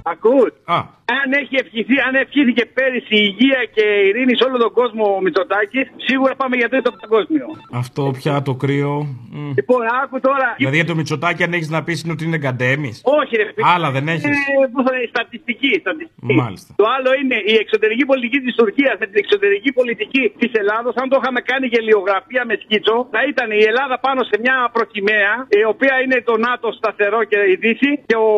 Ακούς. 0.04 0.50
Α. 0.66 1.03
Αν 1.06 1.28
έχει 1.42 1.56
ευχηθεί, 1.64 1.96
αν 2.08 2.14
ευχήθηκε 2.24 2.64
πέρυσι 2.78 3.16
η 3.22 3.26
υγεία 3.32 3.62
και 3.76 3.86
η 4.04 4.08
ειρήνη 4.08 4.34
σε 4.38 4.44
όλο 4.48 4.58
τον 4.66 4.72
κόσμο 4.80 5.04
ο 5.18 5.22
Μητσοτάκη, 5.26 5.82
σίγουρα 6.08 6.34
πάμε 6.42 6.56
για 6.62 6.70
τρίτο 6.70 6.90
παγκόσμιο. 7.02 7.46
Αυτό 7.82 8.04
πια 8.20 8.42
το 8.48 8.54
κρύο. 8.64 8.96
Μμ. 9.36 9.52
Λοιπόν, 9.60 9.82
άκου 10.02 10.18
τώρα. 10.30 10.48
Δηλαδή 10.58 10.76
για 10.82 10.90
το 10.92 10.96
Μητσοτάκι, 11.00 11.42
αν 11.48 11.54
έχεις 11.58 11.70
να 11.76 11.84
πεις 11.86 11.98
είναι 12.04 12.14
ότι 12.16 12.24
είναι 12.28 12.40
γκαντέμι. 12.44 12.92
Όχι, 13.20 13.34
ρε 13.40 13.46
φίλε. 13.54 13.64
Άλλα 13.74 13.88
δεν 13.96 14.06
έχεις. 14.14 14.24
Ε, 14.26 14.68
πώς 14.74 14.84
θα 14.88 14.92
είναι, 14.96 15.08
στατιστική, 15.14 15.72
στατιστική. 15.84 16.34
Μάλιστα. 16.42 16.70
Το 16.82 16.86
άλλο 16.96 17.10
είναι 17.20 17.38
η 17.54 17.56
εξωτερική 17.64 18.06
πολιτική 18.12 18.40
της 18.46 18.54
Τουρκίας 18.60 18.96
με 19.02 19.06
την 19.10 19.18
εξωτερική 19.24 19.70
πολιτική 19.80 20.24
της 20.42 20.52
Ελλάδος. 20.62 20.94
Αν 21.02 21.06
το 21.12 21.18
είχαμε 21.22 21.40
κάνει 21.50 21.66
γελιογραφία 21.74 22.44
με 22.50 22.56
σκίτσο, 22.64 22.96
θα 23.14 23.22
ήταν 23.32 23.48
η 23.60 23.62
Ελλάδα 23.70 23.96
πάνω 24.06 24.20
σε 24.30 24.36
μια 24.44 24.56
προκυμαία, 24.76 25.34
η 25.62 25.64
οποία 25.74 25.94
είναι 26.04 26.18
το 26.30 26.36
ΝΑΤΟ 26.48 26.68
σταθερό 26.80 27.20
και 27.32 27.40
η 27.54 27.56
Δύση, 27.64 27.92
και 28.10 28.18
ο 28.28 28.30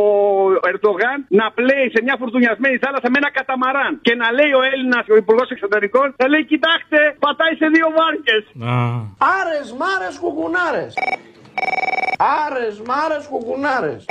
Ερντογάν 0.69 1.17
να 1.39 1.45
πλέει 1.57 1.85
σε 1.95 1.99
μια 2.05 2.15
φουρτουνιασμένη 2.55 2.77
θάλασσα 2.83 3.09
με 3.13 3.17
ένα 3.21 3.31
καταμαράν. 3.39 3.91
Και 4.05 4.15
να 4.21 4.27
λέει 4.37 4.51
ο 4.59 4.61
Έλληνας, 4.71 5.05
ο 5.13 5.15
Υπουργός 5.23 5.49
Εξωτερικών, 5.55 6.05
θα 6.17 6.25
λέει: 6.31 6.43
Κοιτάξτε, 6.53 6.99
πατάει 7.23 7.55
σε 7.61 7.67
δύο 7.75 7.87
βάρκες. 7.97 8.43
Άρες 9.39 9.67
μάρες 9.81 10.15
κουκουνάρες 10.23 10.93
Άρες 12.43 12.75
μάρες 12.89 13.25
κουκουνάρες 13.31 14.05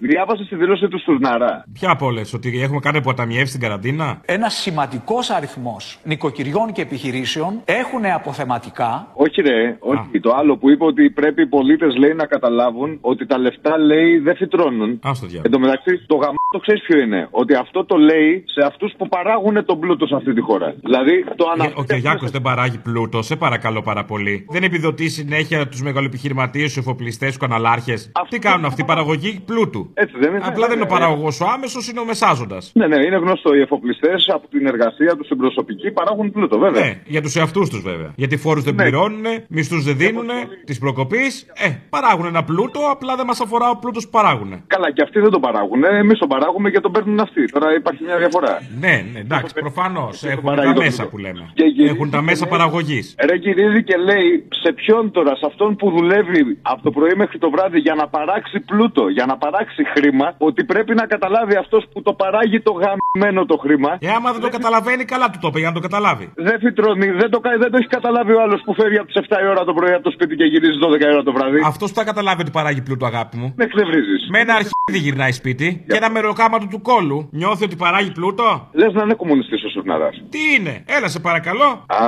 Διάβασε 0.00 0.44
τη 0.48 0.54
δήλωση 0.56 0.88
του 0.88 0.98
Στουρναρά. 0.98 1.64
Ποια 1.72 1.90
από 1.90 2.06
όλες, 2.06 2.34
ότι 2.34 2.60
έχουμε 2.62 2.80
κάνει 2.80 2.96
αποταμιεύσει 2.96 3.46
στην 3.46 3.60
καραντίνα; 3.60 4.20
Ένας 4.24 4.54
σημαντικός 4.54 5.30
αριθμός 5.30 5.98
νοικοκυριών 6.04 6.72
και 6.72 6.82
επιχειρήσεων 6.82 7.60
έχουν 7.64 8.06
αποθεματικά. 8.14 9.08
Όχι, 9.14 9.40
ρε, 9.40 9.76
όχι. 9.78 10.20
Το 10.20 10.34
άλλο 10.34 10.56
που 10.56 10.70
είπε 10.70 10.84
ότι 10.84 11.10
πρέπει 11.10 11.42
οι 11.42 11.46
πολίτες 11.46 11.96
λέει 11.96 12.12
να 12.14 12.26
καταλάβουν 12.26 12.98
ότι 13.00 13.26
τα 13.26 13.38
λεφτά 13.38 13.78
λέει 13.78 14.18
δεν 14.18 14.36
φυτρώνουν. 14.36 14.90
Α 14.90 15.10
το 15.20 15.26
διάβολο. 15.26 15.42
Εν 15.42 15.50
τω 15.50 15.58
μεταξύ, 15.58 16.04
το 16.06 16.16
γαμ 16.16 16.34
το 16.50 16.58
ξέρεις 16.58 16.82
ποιο 16.82 16.98
είναι; 16.98 17.28
Ότι 17.30 17.54
αυτό 17.54 17.84
το 17.84 17.96
λέει 17.96 18.44
σε 18.46 18.66
αυτούς 18.66 18.92
που 18.98 19.08
παράγουν 19.08 19.64
τον 19.64 19.80
πλούτο 19.80 20.06
σε 20.06 20.14
αυτή 20.14 20.34
τη 20.34 20.40
χώρα. 20.40 20.74
Δηλαδή 20.82 21.24
το 21.36 21.44
Ε, 21.48 21.52
αναφέρει. 21.52 21.74
Ο 21.76 21.82
Κυριάκο 21.84 22.26
δεν 22.26 22.42
παράγει 22.42 22.78
πλούτο, 22.78 23.22
σε 23.22 23.36
παρακαλώ 23.36 23.82
πάρα 23.82 24.04
πολύ. 24.04 24.46
Δεν 24.48 24.62
επιδοτεί 24.62 25.08
συνέχεια 25.08 25.68
τους 25.68 25.82
μεγαλοεπιχειρηματίες, 25.82 26.66
τους 26.66 26.76
εφοπλιστές, 26.76 27.28
τους 27.28 27.36
καναλάρχες. 27.38 28.12
Τι 28.28 28.38
κάνουν 28.38 28.64
αυτοί, 28.64 28.84
παραγωγή 28.84 29.25
πλούτου. 29.46 29.70
του. 29.70 29.90
Έτσι 29.94 30.14
δεν 30.20 30.30
είναι. 30.30 30.40
Απλά 30.44 30.66
δεν 30.66 30.76
είναι 30.78 30.86
ο 30.90 30.92
Ναι, 30.92 30.98
παραγωγός 30.98 31.40
ο 31.40 31.46
άμεσος, 31.54 31.88
είναι 31.88 32.00
ο 32.00 32.04
μεσάζοντας. 32.04 32.70
Ναι, 32.74 32.86
ναι, 32.86 32.96
είναι 33.06 33.16
γνωστό. 33.16 33.54
Οι 33.54 33.60
εφοπλιστές 33.60 34.28
από 34.34 34.48
την 34.48 34.66
εργασία 34.66 35.16
τους 35.16 35.26
στην 35.26 35.36
προσωπική 35.38 35.90
παράγουν 35.90 36.30
πλούτο, 36.32 36.58
βέβαια. 36.58 36.84
Ναι, 36.84 37.00
για 37.06 37.22
τους 37.22 37.36
εαυτούς 37.36 37.68
τους 37.70 37.82
βέβαια. 37.82 38.12
Γιατί 38.16 38.36
φόρους 38.36 38.62
δεν 38.64 38.74
πληρώνουν, 38.74 39.24
μισθούς 39.48 39.84
δεν 39.84 39.96
δίνουν, 39.96 40.28
της 40.64 40.78
προκοπής. 40.78 41.46
Ε, 41.54 41.68
παράγουν 41.88 42.26
ένα 42.26 42.44
πλούτο, 42.44 42.80
απλά 42.90 43.16
δεν 43.16 43.26
μας 43.26 43.40
αφορά 43.40 43.70
ο 43.70 43.76
πλούτος 43.76 44.04
που 44.04 44.10
παράγουν. 44.10 44.62
Καλά, 44.66 44.92
και 44.92 45.02
αυτοί 45.02 45.20
δεν 45.20 45.30
τον 45.30 45.40
παράγουν. 45.40 45.84
Εμείς 45.84 46.18
τον 46.18 46.28
παράγουμε 46.28 46.70
και 46.70 46.80
τον 46.80 46.92
παίρνουν 46.92 47.20
αυτοί. 47.20 47.44
Τώρα 47.44 47.74
υπάρχει 47.74 48.02
μια 48.04 48.16
διαφορά. 48.18 48.60
Ναι, 48.80 49.04
ναι, 49.12 49.18
εντάξει, 49.20 49.54
προφανώς. 49.54 50.24
Έχουν 50.24 50.42
παράγει 50.44 50.68
τα 50.68 50.74
το 50.74 50.80
μέσα 50.80 50.96
πλούτο. 51.02 51.10
που 51.10 51.18
λέμε. 51.18 51.50
Και 51.54 51.64
γυρίζει 51.64 51.94
Έχουν 51.94 52.10
τα 52.10 52.18
και 52.18 52.24
μέσα 52.24 52.44
λέει- 52.44 52.50
παραγωγής. 52.54 53.14
Ρε 53.28 53.34
γυρίζει 53.36 53.82
και 53.84 53.96
λέει 53.96 54.48
σε 54.62 54.72
ποιον 54.72 55.10
τώρα, 55.10 55.36
σε 55.36 55.46
αυτόν 55.46 55.76
που 55.76 55.90
δουλεύει 55.90 56.58
από 56.62 56.82
το 56.82 56.90
πρωί 56.90 57.14
μέχρι 57.16 57.38
το 57.38 57.50
βράδυ 57.50 57.78
για 57.78 57.94
να 57.94 58.08
παράξει 58.08 58.60
πλούτο, 58.60 59.08
για 59.16 59.26
να 59.30 59.34
παράξει 59.44 59.82
χρήμα, 59.94 60.26
ότι 60.48 60.60
πρέπει 60.72 60.92
να 61.00 61.04
καταλάβει 61.14 61.54
αυτός 61.62 61.82
που 61.92 61.98
το 62.06 62.12
παράγει 62.22 62.58
το 62.68 62.72
γαμμένο 62.82 63.40
το 63.52 63.56
χρήμα. 63.64 63.90
Ε, 64.00 64.08
άμα 64.16 64.28
δεν 64.34 64.40
το 64.46 64.48
καταλαβαίνει, 64.56 65.04
καλά 65.04 65.26
του 65.30 65.38
το 65.42 65.48
είπε 65.50 65.58
για 65.62 65.68
να 65.72 65.74
το 65.78 65.82
καταλάβει. 65.88 66.26
Δεν 66.48 66.56
φυτρώνει, 66.64 67.08
δεν 67.20 67.28
το, 67.34 67.38
κα- 67.44 67.58
δεν 67.62 67.70
το 67.72 67.76
έχει 67.80 67.90
καταλάβει 67.98 68.32
ο 68.38 68.40
άλλος 68.44 68.60
που 68.64 68.72
φεύγει 68.74 68.98
από 69.02 69.06
τις 69.12 69.16
7 69.28 69.36
η 69.44 69.46
ώρα 69.52 69.62
το 69.64 69.72
πρωί 69.78 69.92
από 69.92 70.02
το 70.02 70.10
σπίτι 70.16 70.34
και 70.36 70.44
γυρίζει 70.44 70.78
12 70.86 71.00
η 71.00 71.12
ώρα 71.16 71.22
το 71.22 71.32
βράδυ. 71.32 71.58
Αυτός 71.72 71.88
που 71.90 71.96
θα 72.00 72.04
καταλάβει 72.04 72.40
ότι 72.44 72.50
παράγει 72.50 72.82
πλούτο, 72.82 73.06
αγάπη 73.06 73.36
μου. 73.36 73.48
Με 73.56 73.64
εκνευρίζεις. 73.64 74.20
Με 74.30 74.38
ένα 74.44 74.52
αρχίδι 74.54 74.98
γυρνάει 75.06 75.32
σπίτι 75.32 75.84
και 75.88 75.96
ένα 75.96 76.10
μεροκάματο 76.10 76.66
του 76.72 76.80
κόλου. 76.82 77.28
Νιώθει 77.32 77.64
ότι 77.64 77.76
παράγει 77.76 78.10
πλούτο; 78.12 78.68
Λες 78.72 78.92
να 78.92 79.02
είναι 79.02 79.14
κομμουνιστής 79.14 79.64
ο 79.64 79.68
Σουρναράς. 79.68 80.16
Τι 80.30 80.38
είναι, 80.58 80.84
έλα 80.96 81.08
σε 81.08 81.20
παρακαλώ. 81.20 81.68
Α, 81.86 82.04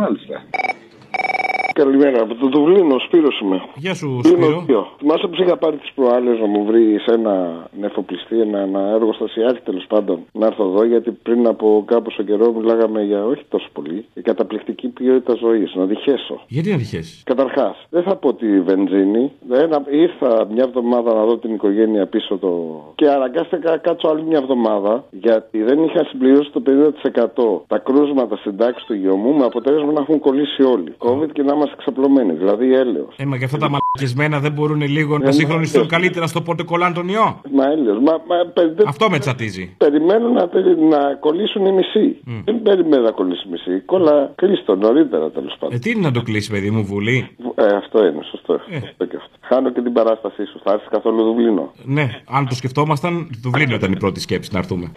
μάλιστα. 0.00 0.36
Καλημέρα, 1.84 2.22
από 2.22 2.34
το 2.34 2.46
Δουβλίνο, 2.48 2.98
Σπύρος 2.98 3.40
είμαι. 3.40 3.62
Γεια 3.74 3.94
σου, 3.94 4.20
Σπύρο. 4.22 4.42
Σπύρο. 4.42 4.62
δύο. 4.66 4.86
Θυμάσαι 4.98 5.26
που 5.26 5.42
είχα 5.42 5.56
πάρει 5.56 5.76
τις 5.76 5.92
προάλλες 5.94 6.38
να 6.38 6.46
μου 6.46 6.64
βρεις 6.64 7.06
ένα 7.06 7.66
νεφοπλιστή, 7.80 8.40
ένα, 8.40 8.58
ένα 8.58 8.80
εργοστασιάρχη 8.80 9.62
τέλος 9.62 9.84
πάντων, 9.88 10.18
να 10.32 10.46
έρθω 10.46 10.64
εδώ, 10.64 10.84
γιατί 10.84 11.10
πριν 11.10 11.46
από 11.46 11.84
κάποιο 11.86 12.24
καιρό 12.24 12.52
μιλάγαμε 12.52 13.02
για 13.02 13.24
όχι 13.24 13.42
τόσο 13.48 13.68
πολύ, 13.72 14.04
για 14.12 14.22
καταπληκτική 14.22 14.88
ποιότητα 14.88 15.34
ζωής, 15.34 15.74
να 15.74 15.84
διχέσω. 15.84 16.40
Γιατί 16.46 16.70
να 16.70 16.76
τυχέσει. 16.76 17.22
Καταρχάς, 17.24 17.86
δεν 17.90 18.02
θα 18.02 18.16
πω 18.16 18.34
τη 18.34 18.60
βενζίνη. 18.60 19.32
Ένα, 19.50 19.82
ήρθα 19.90 20.46
μια 20.52 20.64
εβδομάδα 20.66 21.14
να 21.14 21.24
δω 21.24 21.38
την 21.38 21.54
οικογένεια 21.54 22.06
πίσω 22.06 22.38
το. 22.38 22.50
και 22.94 23.08
αναγκάστηκα 23.08 23.70
να 23.70 23.76
κάτσω 23.76 24.08
άλλη 24.08 24.22
μια 24.22 24.38
εβδομάδα 24.38 25.04
γιατί 25.10 25.62
δεν 25.62 25.82
είχα 25.82 26.04
συμπληρώσει 26.04 26.50
το 26.50 26.62
50% 27.58 27.60
τα 27.66 27.78
κρούσματα 27.78 28.36
στην 28.36 28.56
τάξη 28.56 28.86
του 28.86 28.94
γιο 28.94 29.16
μου 29.16 29.32
με 29.32 29.44
αποτέλεσμα 29.44 29.92
να 29.92 30.00
έχουν 30.00 30.18
κολλήσει 30.18 30.62
όλοι. 30.62 30.94
COVID 30.98 31.30
και 31.32 31.42
να 31.42 31.54
είμαστε 31.54 31.69
ξαπλωμένοι, 31.76 32.32
δηλαδή 32.32 32.74
έλεος. 32.74 33.14
Ε, 33.16 33.24
μα 33.24 33.36
και 33.38 33.44
αυτά 33.44 33.58
τα 33.58 33.68
μαλακισμένα 33.70 34.38
δεν 34.40 34.52
μπορούν 34.52 34.80
λίγο 34.82 35.18
να 35.18 35.28
Ε, 35.28 35.32
συγχρονιστούν 35.32 35.80
μα- 35.82 35.86
καλύτερα 35.88 36.26
στο 36.26 36.40
πότε 36.42 36.62
κολλάνε 36.62 36.94
τον 36.94 37.08
ιό. 37.08 37.40
Μα 37.52 37.64
έλεος. 37.70 37.98
Μα, 37.98 38.12
μα, 38.12 38.36
πε- 38.54 38.86
Αυτό 38.86 39.10
με 39.10 39.18
τσατίζει. 39.18 39.74
Περιμένω 39.78 40.28
να, 40.28 40.48
τε- 40.48 40.78
να 40.78 41.14
κολλήσουν 41.20 41.66
οι 41.66 41.72
μισοί. 41.72 42.16
Δεν 42.44 42.62
περιμένω 42.62 43.02
να 43.02 43.10
κολλήσει 43.10 43.42
η 43.46 43.50
μισή. 43.50 43.80
Κόλλα 43.80 44.32
κλείστο 44.36 44.74
νωρίτερα 44.76 45.30
τέλος 45.30 45.56
πάντων. 45.58 45.76
Ε, 45.76 45.78
τι 45.78 45.90
είναι 45.90 46.00
να 46.00 46.10
το 46.12 46.22
κλείσει, 46.22 46.50
παιδί 46.50 46.70
μου, 46.70 46.82
βουλή; 46.84 47.28
Ε, 47.54 47.66
αυτό 47.76 47.98
είναι, 48.06 48.20
σωστό. 48.30 48.60
σωστό 48.80 49.04
και 49.04 49.16
αυτό. 49.16 49.30
Χάνω 49.40 49.70
και 49.72 49.80
την 49.82 49.92
παράστασή 49.92 50.44
σου. 50.46 50.60
Θα 50.64 50.72
έρθεις 50.72 50.88
καθόλου 50.90 51.22
Δουβλίνο. 51.22 51.72
Ναι, 51.84 52.08
αν 52.30 52.48
το 52.48 52.54
σκεφτόμασταν, 52.54 53.30
Δουβλίνο 53.42 53.74
ήταν 53.74 53.92
η 53.92 53.96
πρώτη 53.96 54.20
σκέψη 54.20 54.50
να 54.52 54.58
έρθουμε. 54.58 54.92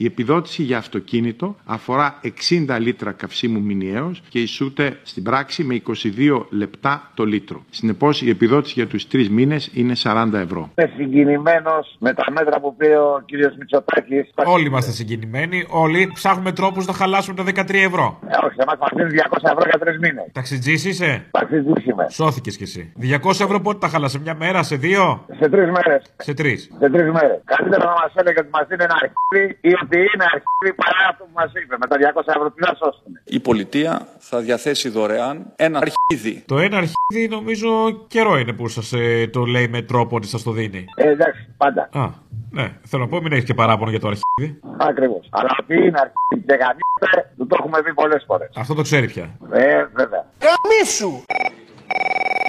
Η 0.00 0.04
επιδότηση 0.04 0.62
για 0.62 0.78
αυτοκίνητο 0.78 1.56
αφορά 1.64 2.20
60 2.68 2.76
λίτρα 2.80 3.12
καυσίμου 3.12 3.60
μηνιαίως 3.60 4.22
και 4.28 4.38
ισούται 4.38 4.98
στην 5.02 5.22
πράξη 5.22 5.64
με 5.64 5.82
22 5.86 6.46
λεπτά 6.50 7.10
το 7.14 7.24
λίτρο. 7.24 7.62
Συνεπώς 7.70 8.22
η 8.22 8.30
επιδότηση 8.30 8.72
για 8.76 8.86
τους 8.86 9.08
τρεις 9.08 9.30
μήνες 9.30 9.70
είναι 9.74 9.92
40 10.02 10.28
ευρώ. 10.32 10.70
Είμαι 10.78 10.92
συγκινημένος 10.96 11.96
με 11.98 12.14
τα 12.14 12.24
μέτρα 12.30 12.60
που 12.60 12.76
πήρε 12.76 12.98
ο 12.98 13.22
κύριος 13.26 13.56
Μητσοτάκης; 13.58 14.30
Όλοι 14.44 14.66
είμαστε 14.66 14.90
συγκινημένοι, 14.90 15.66
όλοι 15.68 16.10
ψάχνουμε 16.14 16.52
τρόπους 16.52 16.86
να 16.86 16.92
χαλάσουμε 16.92 17.36
τα 17.36 17.64
13 17.64 17.74
ευρώ. 17.74 18.18
Ε, 18.26 18.46
όχι, 18.46 18.56
εμά 18.58 18.72
μας 18.80 18.90
δίνουν 18.94 19.10
200 19.10 19.36
ευρώ 19.42 19.62
για 19.70 19.78
τρεις 19.78 19.98
μήνες. 19.98 20.26
Ταξιτζή 20.32 20.72
είσαι. 20.72 21.26
Ταξιτζή 21.30 21.72
είμαι. 21.90 22.06
Σώθηκες 22.10 22.56
κι 22.56 22.62
εσύ. 22.62 22.92
200 23.00 23.30
ευρώ 23.30 23.60
πότε 23.60 23.78
τα 23.78 23.88
χάλασε, 23.88 24.18
μια 24.18 24.34
μέρα, 24.34 24.62
σε 24.62 24.76
δύο; 24.76 25.24
Σε 25.40 25.48
τρεις 25.48 25.70
μέρες. 25.70 26.02
Σε 26.16 26.34
τρεις. 26.34 26.70
Σε 26.78 26.90
τρεις 26.90 27.10
μέρες. 27.12 27.40
Καλύτερα 27.44 27.84
να 27.84 27.90
μας 27.90 28.12
έλεγε 28.14 28.38
ότι 28.40 28.48
μας 28.52 28.66
δίνει 28.68 28.82
ένα 28.82 28.96
αρχίδι 29.02 29.58
ή 29.60 29.74
ότι 29.88 29.98
είναι 29.98 30.24
αρχίδι 30.34 30.72
παρά 30.82 31.08
αυτό 31.10 31.24
που 31.24 31.30
μας 31.34 31.52
είπε. 31.54 31.76
Με 31.78 31.86
τα 31.86 31.96
200 31.96 32.22
ευρώ 32.26 32.50
τι 32.50 32.60
να 32.60 32.74
σώσουμε. 32.80 33.22
Η 33.24 33.40
πολιτεία 33.40 34.06
θα 34.18 34.38
διαθέσει 34.40 34.88
δωρεάν 34.88 35.52
ένα 35.56 35.78
αρχίδι. 35.78 36.42
Το 36.46 36.58
ένα 36.58 36.76
αρχίδι 36.76 37.28
νομίζω 37.36 37.68
καιρό 38.06 38.38
είναι 38.38 38.52
που 38.52 38.68
σας 38.68 38.92
το 39.30 39.44
λέει 39.44 39.68
με 39.68 39.82
τρόπο 39.82 40.16
ότι 40.16 40.26
σας 40.26 40.42
το 40.42 40.50
δίνει. 40.50 40.84
Ε, 40.96 41.08
εντάξει, 41.08 41.48
πάντα. 41.56 41.88
Α, 41.92 42.08
ναι. 42.50 42.72
Θέλω 42.86 43.02
να 43.02 43.08
πω, 43.08 43.20
μην 43.22 43.32
έχεις 43.32 43.44
και 43.44 43.54
παράπονο 43.54 43.90
για 43.90 44.00
το 44.00 44.08
αρχίδι. 44.08 44.60
Ακριβώς. 44.76 45.28
Αλλά 45.30 45.48
ότι 45.60 45.74
είναι 45.74 46.00
αρχίδι 46.06 46.46
και 46.46 46.54
γαμίστε, 46.62 47.32
του 47.36 47.46
το 47.46 47.56
έχουμε 47.58 47.80
δει 47.80 47.94
πολλές 47.94 48.24
φορές. 48.26 48.50
Αυτό 48.56 48.74
το 48.74 48.82
ξέρει 48.82 49.06
πια. 49.06 49.38
Ε, 49.52 49.84
βέβαια. 49.94 50.24
Καμίσου! 50.46 51.22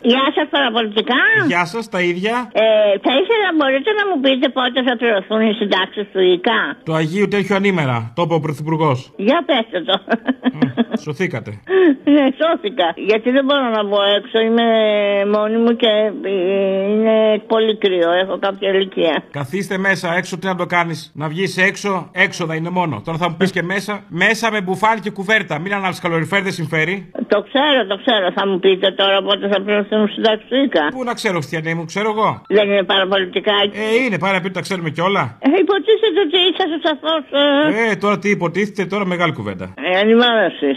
Γεια 0.04 0.26
σας, 0.36 0.48
παραπολιτικά. 0.50 1.22
Γεια 1.48 1.66
σας, 1.66 1.90
τα 1.90 2.02
ίδια. 2.02 2.36
Ε, 2.54 2.64
θα 3.06 3.14
ήθελα, 3.22 3.48
μπορείτε 3.58 3.90
να 4.00 4.04
μου 4.08 4.18
πείτε 4.24 4.50
πότε 4.50 4.78
θα 4.88 4.94
πληρωθούν 4.98 5.42
οι 5.42 5.54
συντάξεις 5.54 6.06
του 6.12 6.20
ΙΚΑ; 6.20 6.78
Το 6.84 6.94
Αγίου 6.94 7.28
Τέτοιο 7.28 7.56
Ανήμερα, 7.56 8.12
το 8.16 8.22
είπε 8.22 8.34
ο 8.34 8.40
Πρωθυπουργός. 8.40 9.14
Για 9.18 9.44
πέστε 9.46 9.80
το. 9.90 9.96
Σωθήκατε. 11.04 11.52
ναι, 12.14 12.26
σώθηκα. 12.42 12.88
Γιατί 12.96 13.30
δεν 13.32 13.46
μπορώ 13.46 13.68
να 13.70 13.84
βγω 13.84 14.02
έξω. 14.18 14.40
Είμαι 14.40 14.68
μόνη 15.36 15.58
μου 15.58 15.76
και 15.76 15.92
ε, 16.24 16.92
είναι 16.92 17.42
πολύ 17.48 17.78
κρύο. 17.78 18.12
Έχω 18.12 18.38
κάποια 18.40 18.70
ηλικία. 18.70 19.24
Καθίστε 19.32 19.78
μέσα, 19.78 20.14
έξω 20.16 20.38
τι 20.38 20.46
να 20.46 20.56
το 20.56 20.66
κάνεις. 20.66 21.12
Να 21.16 21.28
βγεις 21.28 21.58
έξω, 21.58 22.10
έξοδα 22.14 22.56
είναι 22.56 22.70
μόνο. 22.70 23.02
Τώρα 23.06 23.18
θα 23.18 23.30
μου 23.30 23.36
πεις 23.40 23.52
και 23.52 23.64
μέσα, 23.64 24.04
μέσα 24.08 24.52
με 24.52 24.62
μπουφάν 24.62 25.00
και 25.00 25.10
κουβέρτα. 25.10 25.60
Μην 25.60 25.74
ανάψει 25.74 26.02
καλοριφέρ, 26.02 26.42
δεν 26.42 26.52
συμφέρει. 26.52 27.12
Το 27.28 27.40
ξέρω, 27.48 27.86
το 27.88 27.98
ξέρω. 28.04 28.32
Θα 28.32 28.48
μου 28.48 28.60
πείτε 28.60 28.92
τώρα 28.92 29.22
πότε 29.22 29.48
θα 29.48 29.62
πληρωθούν 29.62 29.89
οι 29.96 30.08
συντάξει 30.14 30.46
του 30.50 30.56
ΙΚΑ. 30.66 30.88
Πού 30.96 31.04
να 31.04 31.14
ξέρω, 31.14 31.34
Χριστιανή 31.34 31.74
μου, 31.74 31.86
ξέρω 31.86 32.10
εγώ. 32.10 32.42
Δεν 32.48 32.70
είναι 32.70 32.84
παραπολιτικά. 32.84 33.52
Ε, 33.74 34.04
είναι, 34.04 34.18
πάρα 34.18 34.42
πει 34.42 34.50
τα 34.52 34.62
ξέρουμε 34.62 34.90
κιόλα. 34.90 35.38
Ε, 35.40 35.48
υποτίθεται 35.64 36.20
ότι 36.26 36.38
είσαστε 36.50 36.78
σαφώ. 36.88 37.14
Ε, 37.88 37.92
Ε, 37.92 37.96
τώρα 37.96 38.20
τι 38.20 38.30
υποτίθεται, 38.30 38.86
τώρα 38.86 39.06
μεγάλη 39.06 39.34
κουβέντα. 39.34 39.74
ε, 39.94 40.00
ενημέρωση. 40.00 40.72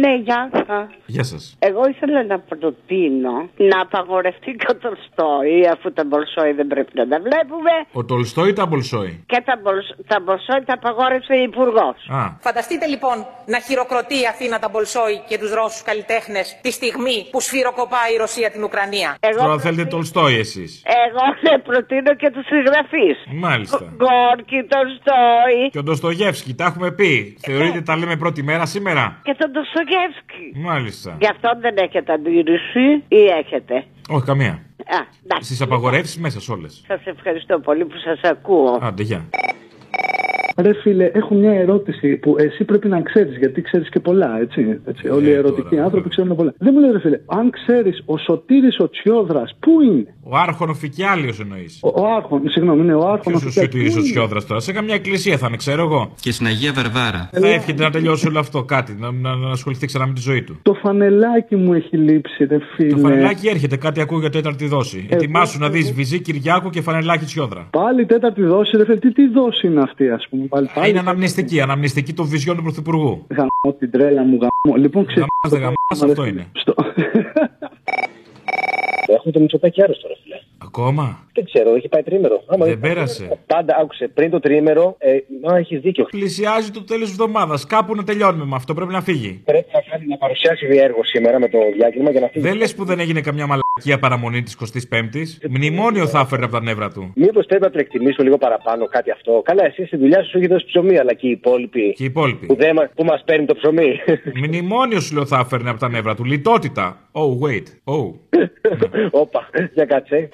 Ναι, 0.00 0.12
γεια 0.26 0.50
σας. 0.66 0.86
Γεια 1.06 1.24
σας. 1.32 1.56
Εγώ 1.58 1.82
ήθελα 1.92 2.24
να 2.24 2.38
προτείνω 2.38 3.34
να 3.70 3.80
απαγορευτεί 3.80 4.50
και 4.60 4.66
ο 4.74 4.76
Τολστόι, 4.84 5.60
αφού 5.74 5.92
τα 5.92 6.04
Μπολσόι 6.04 6.52
δεν 6.52 6.66
πρέπει 6.66 6.92
να 7.00 7.06
τα 7.08 7.18
βλέπουμε. 7.26 7.70
Ο 7.92 8.04
Τολστόι 8.04 8.48
ή 8.48 8.52
τα 8.52 8.66
Μπολσόι. 8.66 9.12
Και 9.26 9.42
τα, 9.48 9.54
Μπολσ- 9.62 9.94
τα 10.06 10.18
Μπολσόι 10.24 10.62
τα 10.68 10.74
απαγόρευσε 10.78 11.34
η 11.40 11.42
Υπουργός. 11.50 11.96
Α, 12.20 12.22
Φανταστείτε 12.46 12.86
λοιπόν 12.94 13.16
να 13.46 13.58
χειροκροτεί 13.66 14.16
η 14.24 14.26
Αθήνα 14.32 14.58
τα 14.58 14.68
Μπολσόι 14.72 15.16
και 15.28 15.38
τους 15.38 15.50
Ρώσους 15.58 15.82
καλλιτέχνες 15.82 16.46
τη 16.64 16.70
στιγμή 16.78 17.16
που 17.30 17.40
σφυροκοπάει 17.40 18.10
η 18.14 18.18
Ρωσία 18.24 18.48
την 18.54 18.62
Ουκρανία. 18.68 19.10
τώρα 19.38 19.58
θέλετε 19.58 19.84
Τολστόι 19.84 20.34
εσείς. 20.44 20.70
Εγώ 21.06 21.24
δεν 21.46 21.62
προτείνω 21.68 22.12
και 22.20 22.28
τους 22.34 22.46
συγγραφείς. 22.52 23.16
Μάλιστα. 23.46 23.84
Γκόρκι, 23.98 24.58
Τολστόη 24.72 25.60
Και 25.72 25.78
ο 25.78 25.82
Ντοστογεύσκη, 25.82 26.54
τα 26.54 26.64
έχουμε 26.64 26.90
πει. 26.98 27.36
Θεωρείτε 27.46 27.80
τα 27.80 27.96
λέμε 27.96 28.16
πρώτη 28.16 28.42
μέρα 28.42 28.66
σήμερα; 28.66 29.04
και 29.22 29.34
τον 29.38 29.50
Ντοστογεύσκη. 29.84 30.52
Μάλιστα. 30.54 31.16
Γι' 31.20 31.26
αυτό 31.26 31.50
δεν 31.60 31.76
έχετε 31.76 32.12
αντίρρηση 32.12 33.04
ή 33.08 33.24
έχετε; 33.40 33.84
Όχι, 34.08 34.24
καμία. 34.24 34.50
Α, 34.50 34.98
εντάξει. 35.24 35.44
Στις 35.46 35.60
απαγορεύσεις 35.60 36.18
μέσα 36.18 36.40
σε 36.40 36.52
όλες. 36.52 36.84
Σας 36.86 37.00
ευχαριστώ 37.04 37.58
πολύ 37.58 37.84
που 37.84 37.96
σας 38.04 38.20
ακούω. 38.30 38.78
Άντε, 38.82 39.02
γεια. 39.02 39.24
Ρε 40.62 40.72
φίλε, 40.82 41.04
έχω 41.04 41.34
μια 41.34 41.52
ερώτηση 41.52 42.16
που 42.16 42.34
εσύ 42.38 42.64
πρέπει 42.64 42.88
να 42.88 43.00
ξέρεις, 43.00 43.36
γιατί 43.36 43.62
ξέρεις 43.62 43.88
και 43.88 44.00
πολλά, 44.00 44.40
έτσι. 44.40 44.80
έτσι. 44.84 45.08
Όλοι 45.08 45.28
οι 45.28 45.32
ερωτικοί 45.32 45.78
άνθρωποι 45.78 46.08
ξέρουν 46.08 46.36
πολλά. 46.36 46.54
Δεν 46.58 46.70
μου 46.74 46.80
λέει, 46.80 46.90
ρε 46.92 47.00
φίλε, 47.00 47.18
αν 47.26 47.50
ξέρεις 47.50 48.02
ο 48.06 48.18
Σωτήρης 48.18 48.78
ο 48.78 48.90
Τσιόδρας, 48.90 49.56
πού 49.60 49.80
είναι; 49.80 50.14
Ο 50.22 50.36
Άρχον 50.36 50.74
Φικιάλιος 50.74 51.40
εννοείς. 51.40 51.80
Ο, 51.82 51.88
ο 52.02 52.06
Άρχον, 52.16 52.40
συγγνώμη, 52.48 52.80
είναι 52.80 52.94
ο 52.94 53.08
Άρχον. 53.08 53.32
Ποιο 53.38 53.48
ο 53.48 53.50
Σωτήρης 53.50 53.96
ο 53.96 54.00
Τσιόδρας 54.00 54.46
τώρα, 54.46 54.60
σε 54.60 54.72
καμιά 54.72 54.94
εκκλησία 54.94 55.36
θα 55.38 55.46
είναι, 55.48 55.56
ξέρω 55.56 55.82
εγώ. 55.82 56.12
Και 56.20 56.32
στην 56.32 56.46
Αγία 56.46 56.72
Βερβάρα. 56.72 57.30
Θα 57.32 57.48
εύχεται 57.48 57.82
να 57.82 57.90
τελειώσει 57.90 58.28
όλο 58.28 58.38
αυτό 58.38 58.62
κάτι, 58.62 58.96
να, 59.00 59.12
να, 59.12 59.34
να 59.36 59.50
ασχοληθεί 59.50 59.86
ξανά 59.86 60.06
με 60.06 60.12
τη 60.12 60.20
ζωή 60.20 60.42
του. 60.42 60.58
Το 60.62 60.74
φανελάκι 60.74 61.56
μου 61.56 61.72
έχει 61.74 61.96
λείψει, 61.96 62.44
ρε 62.44 62.58
φίλε. 62.76 62.90
Το 62.90 62.96
φανελάκι 62.96 63.48
έρχεται, 63.48 63.76
κάτι 63.76 64.00
ακούω 64.00 64.18
για 64.20 64.30
τέταρτη 64.30 64.66
δόση. 64.66 65.06
Εγώ- 65.10 65.22
Ετοιμάσου 65.22 65.58
να 65.58 65.68
δεις 65.68 65.92
βυζί 65.92 66.20
Κυριάκου 66.20 66.70
και 66.70 66.80
φανελάκι 66.80 67.24
Τσιόδρα. 67.24 67.66
Πάλι 67.70 68.06
τέταρτη 68.06 68.42
δόση, 68.42 68.76
ρε 68.76 68.84
φίλε. 68.84 68.96
Τι, 68.96 69.12
τι 69.12 69.28
δόση 69.28 69.66
είναι 69.66 69.80
αυτή, 69.80 70.10
ας 70.10 70.26
πούμε. 70.30 70.46
Πάλι, 70.52 70.66
Α, 70.66 70.70
πάλι. 70.74 70.90
Είναι 70.90 70.98
αναμνηστική, 70.98 71.60
αναμνηστική 71.60 72.12
των 72.12 72.26
βυζιών 72.26 72.56
του 72.56 72.62
Πρωθυπουργού. 72.62 73.26
Γαμώ 73.28 73.76
την 73.78 73.90
τρέλα 73.90 74.22
μου, 74.22 74.38
γαμώ. 74.40 74.76
Λοιπόν, 74.76 75.06
ξέρει. 75.06 75.20
Γαμάς, 75.20 75.50
δεν 75.50 75.60
γαμάς, 75.60 76.10
αυτό 76.10 76.24
είναι. 76.24 76.46
Έχουμε 79.06 79.32
το 79.32 79.40
Μητσοτάκι 79.40 79.82
άρρωστο, 79.82 80.08
ρε 80.08 80.14
φίλε. 80.22 80.36
Ακόμα; 80.58 81.26
Δεν 81.34 81.44
ξέρω, 81.44 81.74
έχει 81.74 81.88
πάει 81.88 82.02
τρίμερο. 82.02 82.42
Άμα 82.46 82.64
Δεν 82.66 82.80
πέρασε. 82.80 83.38
Πάντα 83.46 83.76
άκουσε 83.80 84.08
πριν 84.14 84.30
το 84.30 84.40
τρίμερο, 84.40 84.94
ε, 84.98 85.16
μα 85.42 85.56
έχεις 85.56 85.80
δίκιο. 85.80 86.04
Πλησιάζει 86.10 86.70
το 86.70 86.82
τέλος 86.84 87.10
εβδομάδας. 87.10 87.66
Κάπου 87.66 87.94
να 87.94 88.04
τελειώνουμε 88.04 88.44
με 88.44 88.54
αυτό, 88.54 88.74
πρέπει 88.74 88.92
να 88.92 89.00
φύγει. 89.02 89.42
Πρέπει 89.44 89.66
να, 89.72 89.80
κάνει, 89.90 90.06
να 90.06 90.16
παρουσιάσει 90.16 90.66
έργο 90.66 91.04
σήμερα 91.04 91.38
με 91.40 91.48
το 91.48 91.58
διάκριμα 91.76 92.10
για 92.10 92.20
να 92.20 92.26
φύγει. 92.28 92.44
Δεν 92.48 92.56
λες 92.56 92.74
που 92.74 92.84
δεν 92.84 93.00
έγινε 93.00 93.20
καμιά 93.20 93.46
μαλακία 93.46 93.60
μαλακία 93.76 93.98
παραμονή 94.08 94.42
της 94.42 94.56
25η. 94.90 95.48
Μνημόνιο 95.50 96.06
θα 96.06 96.20
έφερε 96.20 96.42
από 96.44 96.52
τα 96.52 96.62
νεύρα 96.62 96.90
του. 96.90 97.12
Μήπως 97.14 97.46
πρέπει 97.46 97.62
να 97.62 97.70
το 97.70 97.78
εκτιμήσω 97.78 98.22
λίγο 98.22 98.38
παραπάνω 98.38 98.86
κάτι 98.86 99.10
αυτό. 99.10 99.42
Καλά, 99.44 99.64
εσύ 99.64 99.86
στη 99.86 99.96
δουλειά 99.96 100.22
σου 100.24 100.38
έχει 100.38 100.46
δώσει 100.46 100.66
ψωμί, 100.66 100.98
αλλά 100.98 101.14
και 101.14 101.26
οι 101.26 101.30
υπόλοιποι. 101.30 101.92
Και 101.92 102.02
οι 102.02 102.06
υπόλοιποι. 102.06 102.46
Που, 102.46 102.54
δεν 102.54 102.70
μα- 102.74 102.88
που 102.94 103.04
μας 103.04 103.22
παίρνει 103.24 103.46
το 103.46 103.54
ψωμί. 103.54 104.00
Μνημόνιο 104.46 105.00
σου 105.00 105.14
λέω 105.14 105.26
θα 105.26 105.38
έφερνε 105.38 105.70
από 105.70 105.78
τα 105.80 105.88
νεύρα 105.88 106.14
του. 106.14 106.24
Λιτότητα. 106.24 107.00
Oh, 107.12 107.46
wait. 107.46 107.94
Oh. 107.94 108.14
Όπα, 109.22 109.48
για 109.74 109.84
κάτσε. 109.84 110.28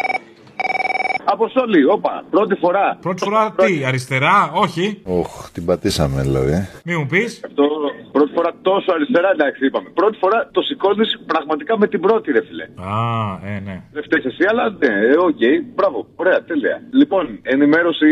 Αποστολή, 1.33 1.85
όπα, 1.85 2.25
πρώτη 2.31 2.55
φορά. 2.55 2.99
Πρώτη 3.01 3.25
φορά 3.25 3.55
τι, 3.57 3.85
αριστερά, 3.85 4.51
όχι. 4.55 5.01
Οχ, 5.05 5.51
την 5.53 5.65
πατήσαμε 5.65 6.23
δηλαδή. 6.23 6.69
Μη 6.85 6.97
μου 6.97 7.07
πεις. 7.07 7.41
Αυτό, 7.45 7.65
πρώτη 8.19 8.33
φορά 8.39 8.51
τόσο 8.71 8.89
αριστερά, 8.97 9.31
εντάξει, 9.37 9.61
είπαμε. 9.67 9.89
Πρώτη 10.01 10.17
φορά 10.23 10.39
το 10.57 10.61
σηκώνεις 10.69 11.11
πραγματικά 11.33 11.73
με 11.83 11.87
την 11.93 12.01
πρώτη, 12.07 12.33
ρε 12.33 12.43
φίλε. 12.49 12.67
Α, 12.93 12.99
ε, 13.51 13.55
ναι. 13.67 13.77
Δεν 13.93 14.03
φταίεις 14.07 14.25
εσύ, 14.31 14.45
αλλά 14.51 14.65
ναι, 14.83 14.93
ε, 15.11 15.17
οκ, 15.29 15.43
μπράβο, 15.77 15.99
ωραία, 16.23 16.39
τέλεια. 16.51 16.77
Λοιπόν, 17.01 17.25
ενημέρωση, 17.43 18.09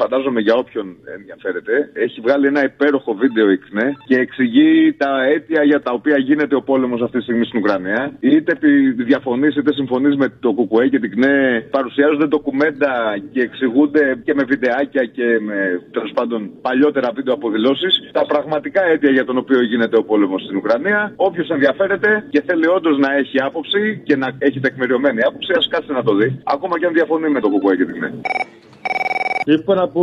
φαντάζομαι 0.00 0.40
για 0.40 0.54
όποιον 0.62 0.86
ενδιαφέρεται, 1.16 1.90
έχει 1.92 2.20
βγάλει 2.20 2.46
ένα 2.46 2.62
υπέροχο 2.64 3.12
βίντεο 3.22 3.50
η 3.50 3.58
ΚΝΕ 3.58 3.96
και 4.08 4.16
εξηγεί 4.24 4.94
τα 5.02 5.10
αίτια 5.24 5.62
για 5.70 5.80
τα 5.80 5.92
οποία 5.92 6.18
γίνεται 6.18 6.54
ο 6.56 6.62
πόλεμος 6.62 7.00
αυτή 7.02 7.16
τη 7.16 7.22
στιγμή 7.22 7.44
στην 7.44 7.58
Ουκρανία. 7.60 8.12
Είτε 8.20 8.52
διαφωνείς 8.96 9.56
είτε 9.56 9.72
συμφωνείς 9.72 10.16
με 10.16 10.28
το 10.40 10.50
ΚΚΕ 10.52 10.88
και 10.88 10.98
την 10.98 11.10
ΚΝΕ, 11.10 11.66
παρουσιάζονται 11.70 12.26
ντοκουμέντα 12.26 12.92
και 13.32 13.40
εξηγούνται 13.40 14.20
και 14.24 14.34
με 14.34 14.44
βιντεάκια 14.44 15.04
και 15.04 15.26
με 15.40 15.58
τέλος 15.90 16.12
πάντων 16.14 16.50
παλιότερα 16.60 17.08
βίντεο 17.14 17.34
αποδηλώσει 17.34 17.88
τα 18.12 18.26
πραγματικά 18.26 18.82
αίτια 18.84 19.10
για 19.10 19.24
τον 19.24 19.38
οποίο 19.42 19.60
γίνεται 19.62 19.96
ο 19.98 20.04
πόλεμος 20.10 20.42
στην 20.42 20.56
Ουκρανία. 20.56 21.12
Όποιος 21.16 21.48
ενδιαφέρεται 21.48 22.10
και 22.30 22.42
θέλει 22.46 22.66
όντως 22.66 22.98
να 22.98 23.14
έχει 23.20 23.36
άποψη 23.48 24.00
και 24.04 24.16
να 24.16 24.28
έχει 24.38 24.60
τεκμηριωμένη 24.60 25.20
άποψη, 25.28 25.52
ας 25.56 25.68
κάτσει 25.68 25.92
να 25.92 26.02
το 26.02 26.14
δει. 26.14 26.28
Ακόμα 26.44 26.78
και 26.78 26.86
αν 26.86 26.92
διαφωνεί 26.92 27.28
με 27.30 27.40
το 27.40 27.48
ΚΚΕ 27.48 27.76
και 27.76 27.84
την 27.84 27.94
ΚΝΕ. 27.94 28.10
Λοιπόν, 29.46 29.78
από 29.78 30.00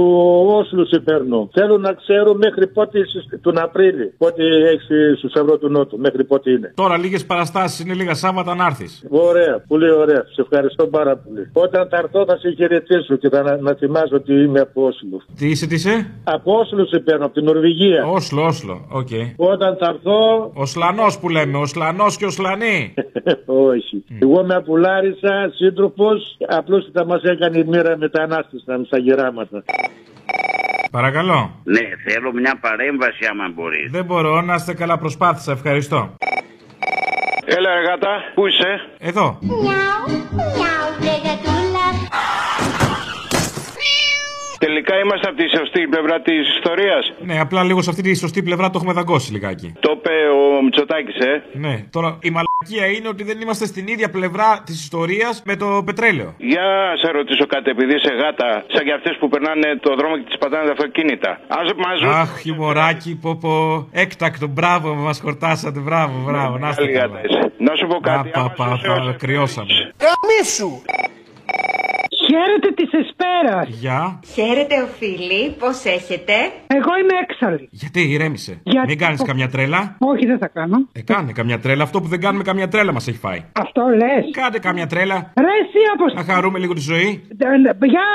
Όσλου 0.58 0.88
σε 0.88 1.00
παίρνω. 1.00 1.50
Θέλω 1.54 1.78
να 1.78 1.94
ξέρω 1.94 2.34
μέχρι 2.34 2.68
πότε 2.68 3.00
είσαι 3.00 3.40
τον 3.42 3.58
Απρίλη. 3.58 4.14
Πότε 4.18 4.44
έχεις 4.72 5.18
στου 5.18 5.40
ευρώ 5.40 5.58
του 5.58 5.70
Νότου. 5.70 5.98
Μέχρι 6.00 6.24
πότε 6.24 6.52
είναι. 6.52 6.74
Τώρα 6.76 6.98
λίγες 6.98 7.26
παραστάσεις 7.26 7.80
είναι 7.80 7.94
λίγα 7.94 8.14
Σάββατα 8.14 8.56
να 8.56 8.66
έρθεις. 8.66 9.06
Ωραία, 9.10 9.64
πολύ 9.68 9.92
ωραία. 9.92 10.24
Σε 10.34 10.42
ευχαριστώ 10.42 10.88
πάρα 10.88 11.18
πολύ. 11.18 11.50
Όταν 11.54 11.88
θα 11.90 11.98
έρθω 11.98 12.26
θα 12.26 12.38
σε 12.38 12.50
χαιρετήσω 12.58 13.16
και 13.16 13.30
θα 13.30 13.42
να, 13.42 13.58
να 13.58 13.74
θυμάσαι 13.74 14.16
ότι 14.16 14.34
είμαι 14.34 14.60
από 14.60 14.86
Όσλου. 14.86 15.22
Τι 15.38 15.48
είσαι, 15.50 15.68
τι 15.68 15.76
είσαι; 15.76 16.12
Από 16.24 16.60
Όσλου 16.60 16.88
σε 16.88 17.00
παίρνω, 17.00 17.26
από 17.26 17.34
την 17.34 17.44
Νορβηγία. 17.44 18.06
Όσλο, 18.06 18.46
Όσλο, 18.46 18.86
οκ. 18.90 19.10
Όταν 19.36 19.78
θα 19.80 19.88
έρθω. 19.88 20.52
Ο 20.54 20.66
Σλανό 20.66 21.06
που 21.22 21.30
λέμε, 21.30 21.58
ο 21.58 21.66
Σλανό 21.66 22.06
και 22.18 22.26
ο 22.26 22.30
Σλανή. 22.30 22.94
Όχι. 23.72 24.04
Εγώ 24.22 24.42
είμαι 24.42 24.56
από 24.56 24.78
Λάρισα, 24.78 25.52
σύντροφος. 25.56 26.38
Απλώς 26.48 26.90
θα 26.94 27.06
μας 27.06 27.22
έκανε 27.24 27.58
η 27.58 27.64
μοίρα 27.64 27.98
μετανάστες 27.98 28.58
στα 28.60 28.74
γεράματα. 29.28 29.64
Παρακαλώ. 30.92 31.52
Ναι, 31.64 31.82
θέλω 32.06 32.32
μια 32.34 32.58
παρέμβαση 32.62 33.26
άμα 33.30 33.52
μπορείς. 33.54 33.92
Δεν 33.92 34.06
μπορώ 34.06 34.42
να 34.42 34.54
είστε 34.56 34.74
καλά, 34.74 34.98
προσπάθησα. 34.98 35.52
Ευχαριστώ. 35.52 36.16
Έλα, 37.46 37.72
εργάτα, 37.72 38.10
πού 38.36 38.48
είσαι; 38.48 38.80
Εδώ. 39.00 39.40
Τελικά 44.60 44.94
είμαστε 45.04 45.28
από 45.30 45.38
τη 45.38 45.48
σωστή 45.58 45.88
πλευρά 45.88 46.22
της 46.22 46.56
ιστορίας. 46.58 47.14
Ναι, 47.20 47.40
απλά 47.40 47.64
λίγο 47.64 47.82
σε 47.82 47.90
αυτή 47.90 48.02
τη 48.02 48.16
σωστή 48.16 48.44
πλευρά 48.44 48.70
το 48.70 48.74
έχουμε 48.80 48.94
δαγκώσει 48.94 49.32
λιγάκι. 49.32 49.74
Το 49.80 49.92
είπε 49.98 50.10
ο 50.58 50.62
Μητσοτάκης, 50.64 51.16
ε. 51.16 51.44
Ναι, 51.54 51.76
τώρα 51.90 52.18
η 52.22 52.30
μαλακία 52.30 52.86
είναι 52.98 53.08
ότι 53.08 53.24
δεν 53.24 53.42
είμαστε 53.42 53.66
στην 53.66 53.88
ίδια 53.88 54.10
πλευρά 54.10 54.62
της 54.66 54.82
ιστορίας 54.84 55.42
με 55.46 55.56
το 55.56 55.82
πετρέλαιο. 55.86 56.34
Για 56.38 56.68
σε 57.02 57.12
ρωτήσω 57.12 57.46
κάτι, 57.46 57.70
επειδή 57.70 57.94
είσαι 57.96 58.14
γάτα, 58.22 58.64
σαν 58.74 58.84
και 58.86 58.94
αυτές 58.94 59.16
που 59.20 59.28
περνάνε 59.30 59.76
το 59.80 59.96
δρόμο 59.96 60.18
και 60.18 60.24
τις 60.28 60.38
πατάνε 60.38 60.66
τα 60.66 60.72
αυτοκίνητα. 60.72 61.30
Α 61.30 61.58
μαζούν. 61.86 62.10
Αχ, 62.10 62.40
χιμωράκι, 62.40 63.18
πω 63.22 63.36
πω. 63.42 63.88
Έκτακτο, 63.92 64.48
μπράβο, 64.48 64.94
μας 64.94 65.20
χορτάσατε, 65.20 65.80
μπράβο, 65.80 66.14
μπράβο. 66.26 66.58
Να 66.58 66.70
είστε 66.70 66.82
Μεγάλη 66.86 67.00
καλά. 67.00 67.14
γάτα 67.22 67.28
είσαι. 67.28 67.52
Να 67.58 67.76
σου 67.76 67.88
πω 67.88 68.00
κάτι. 68.00 68.30
Πα, 68.30 68.40
άμα 68.40 68.50
πα, 68.58 68.76
σου 68.76 68.88
πα, 68.88 68.94
έωσε- 68.94 69.16
κρυώσαμε. 69.20 69.68
Καμίσου! 70.06 70.72
Χαίρετε 72.30 72.70
της 72.80 72.90
Εσπέρας. 73.02 73.68
Γεια. 73.68 74.20
Χαίρετε, 74.34 74.76
οφείλει. 74.88 75.42
Πώς 75.60 75.78
έχετε; 75.98 76.34
Εγώ 76.80 76.92
είμαι 77.02 77.16
έξαλλη. 77.24 77.68
Γιατί 77.72 78.02
ηρέμησε; 78.14 78.60
Γιατί- 78.64 78.88
Μην 78.88 78.98
κάνεις 78.98 79.22
καμιά 79.22 79.48
τρέλα. 79.50 79.96
Όχι, 80.00 80.26
δεν 80.26 80.38
θα 80.38 80.48
κάνω. 80.48 80.78
Ε, 80.92 81.02
κάνε 81.02 81.32
καμιά 81.32 81.60
τρέλα. 81.60 81.84
Αυτό 81.84 82.02
που 82.02 82.08
δεν 82.08 82.20
κάνουμε 82.22 82.44
καμιά 82.44 82.68
τρέλα 82.68 82.92
μας 82.94 83.08
έχει 83.08 83.18
φάει. 83.18 83.42
Αυτό 83.52 83.82
λες. 84.02 84.24
Κάντε 84.32 84.60
καμιά 84.60 84.88
τρέλα. 84.88 85.18
Ρε, 85.46 85.54
εσύ 85.64 85.82
όπω. 85.96 86.06
Να 86.20 86.24
χαρούμε 86.34 86.60
λίγο 86.60 86.74
τη 86.74 86.82
ζωή. 86.82 87.10
Για, 87.94 88.06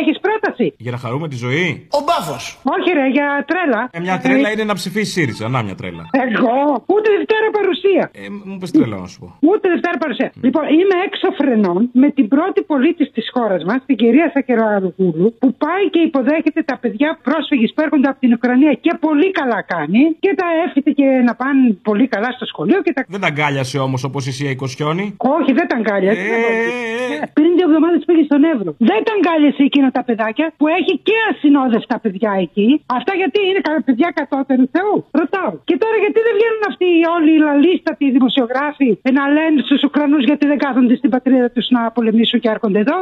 έχεις 0.00 0.18
πρόταση; 0.20 0.74
Για 0.78 0.90
να 0.90 0.96
χαρούμε 0.98 1.28
τη 1.28 1.36
ζωή. 1.36 1.86
Ο 1.90 1.98
μπάφος. 2.06 2.58
Όχι, 2.76 2.90
ρε, 2.98 3.06
για 3.16 3.44
τρέλα. 3.50 3.88
Ε, 3.92 4.00
μια 4.00 4.18
τρέλα 4.18 4.50
είναι 4.52 4.64
να 4.64 4.74
ψηφίσει 4.74 5.10
ΣΥΡΙΖΑ. 5.12 5.48
Να 5.48 5.62
μια 5.62 5.74
τρέλα. 5.74 6.04
Εγώ, 6.26 6.56
ούτε 6.94 7.08
Δευτέρα 7.16 7.48
παρουσία. 7.58 8.10
Ε, 8.14 8.26
μου 8.50 8.58
πες 8.58 8.70
τρέλα 8.70 8.96
να 8.96 9.06
σου 9.06 9.18
πω. 9.20 9.26
Ούτε 9.50 9.68
Δευτέρα 9.68 9.98
παρουσία. 9.98 10.32
Λοιπόν, 10.46 10.64
είμαι 10.78 10.96
έξω 11.06 11.26
φρενών 11.38 11.90
με 11.92 12.10
την 12.10 12.28
πρώτη 12.28 12.60
πολίτης 12.62 13.10
της 13.12 13.26
χώρα 13.34 13.42
μας, 13.68 13.78
την 13.86 13.96
κυρία 13.96 14.30
Σακεραρογούλου, 14.34 15.26
που 15.40 15.48
πάει 15.64 15.84
και 15.90 16.00
υποδέχεται 16.08 16.62
τα 16.62 16.76
παιδιά 16.82 17.18
πρόσφυγες 17.22 17.72
που 17.74 17.80
έρχονται 17.82 18.08
από 18.08 18.18
την 18.20 18.32
Ουκρανία 18.32 18.72
και 18.84 18.92
πολύ 19.00 19.30
καλά 19.30 19.60
κάνει 19.62 20.02
και 20.24 20.34
τα 20.40 20.46
εύχεται 20.66 20.90
και 20.90 21.04
να 21.28 21.34
πάνε 21.34 21.62
πολύ 21.88 22.06
καλά 22.14 22.30
στο 22.36 22.44
σχολείο 22.52 22.82
και 22.82 22.92
τα. 22.92 23.04
Δεν 23.08 23.20
τα 23.20 23.26
αγκάλιασε 23.26 23.78
όμως 23.78 24.04
όπως 24.04 24.26
η 24.26 24.32
Σία 24.32 24.50
Οικοσιόνη. 24.50 25.04
Όχι, 25.38 25.50
δεν 25.58 25.66
τα 25.70 25.76
αγκάλιασε. 25.80 26.20
Ε, 26.20 27.26
Πριν 27.38 27.50
δύο 27.56 27.66
εβδομάδες 27.68 28.02
πήγε 28.08 28.22
στον 28.30 28.42
Εύρο. 28.52 28.70
Δεν 28.90 29.00
τα 29.06 29.12
αγκάλιασε 29.18 29.62
εκείνα 29.70 29.88
τα 29.90 30.02
παιδάκια 30.08 30.46
που 30.58 30.66
έχει 30.78 30.94
και 31.08 31.16
ασυνόδευτα 31.30 31.96
παιδιά 32.04 32.32
εκεί. 32.46 32.68
Αυτά 32.98 33.12
γιατί 33.20 33.38
είναι 33.48 33.60
κα- 33.66 33.82
παιδιά 33.86 34.08
κατώτερου 34.20 34.66
Θεού. 34.74 34.94
Ρωτάω. 35.20 35.50
Και 35.68 35.76
τώρα 35.82 35.96
γιατί 36.04 36.18
δεν 36.26 36.34
βγαίνουν 36.38 36.62
αυτοί 36.70 36.88
όλοι 37.16 37.30
οι 37.36 37.40
λαλίστατοι 37.48 38.04
δημοσιογράφοι 38.16 38.88
να 39.18 39.24
λένε 39.36 39.58
στους 39.66 39.80
Ουκρανούς 39.86 40.22
γιατί 40.30 40.44
δεν 40.50 40.58
κάθονται 40.64 40.94
στην 41.00 41.10
πατρίδα 41.14 41.48
τους 41.54 41.66
να 41.76 41.80
πολεμήσουν 41.96 42.38
και 42.42 42.48
έρχονται 42.56 42.78
εδώ; 42.84 42.98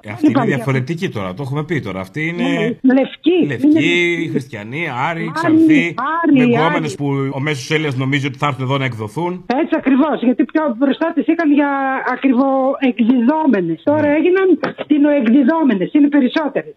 Ε, 0.00 0.10
αυτή 0.10 0.24
είναι 0.26 0.30
Υπάρχει 0.34 0.54
διαφορετική 0.54 1.08
τώρα, 1.08 1.34
το 1.34 1.42
έχουμε 1.42 1.64
πει 1.64 1.80
τώρα. 1.80 2.00
Αυτή 2.00 2.26
είναι. 2.28 2.78
Λευκή. 2.98 3.46
Λευκή, 3.46 4.28
χριστιανή, 4.30 4.82
Άρη, 4.88 5.20
Άρη, 5.20 5.30
Ξανθή. 5.34 5.94
Άρη, 6.22 6.48
Μεγόμενε 6.48 6.86
Άρη. 6.86 6.94
που 6.94 7.06
ο 7.34 7.40
μέσος 7.40 7.70
Έλληνας 7.70 7.96
νομίζει 7.96 8.26
ότι 8.26 8.38
θα 8.38 8.46
έρθουν 8.46 8.64
εδώ 8.64 8.78
να 8.78 8.84
εκδοθούν. 8.84 9.44
Έτσι 9.62 9.74
ακριβώς. 9.76 10.22
Γιατί 10.22 10.44
πιο 10.44 10.74
μπροστά 10.78 11.12
τις 11.14 11.26
είχαν 11.26 11.52
για 11.52 11.68
ακριβοεκδιδόμενες. 12.12 13.82
Τώρα 13.84 14.08
έγιναν 14.18 14.48
κτηνοεκδιδόμενε. 14.76 15.88
Είναι 15.92 16.08
περισσότερες. 16.08 16.74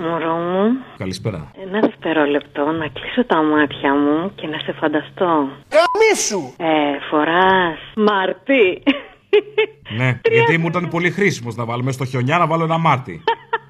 Μωρό 0.00 0.34
μου, 0.36 0.76
Καλησπέρα. 0.98 1.50
ένα 1.66 1.80
δευτερόλεπτο 1.80 2.64
να 2.64 2.86
κλείσω 2.88 3.24
τα 3.26 3.42
μάτια 3.42 3.94
μου 3.94 4.32
και 4.34 4.46
να 4.46 4.58
σε 4.58 4.72
φανταστώ. 4.72 5.48
Καμίσου! 5.76 6.42
Ε, 6.56 6.98
φοράς 7.10 7.78
μαρτί. 7.96 8.82
Ναι, 9.96 10.20
γιατί 10.36 10.58
μου 10.58 10.66
ήταν 10.66 10.88
πολύ 10.88 11.10
χρήσιμος 11.10 11.54
να 11.56 11.64
βάλουμε 11.64 11.92
στο 11.92 12.04
χιονιά 12.04 12.38
να 12.38 12.46
βάλω 12.46 12.64
ένα 12.64 12.78
μάρτι. 12.78 13.22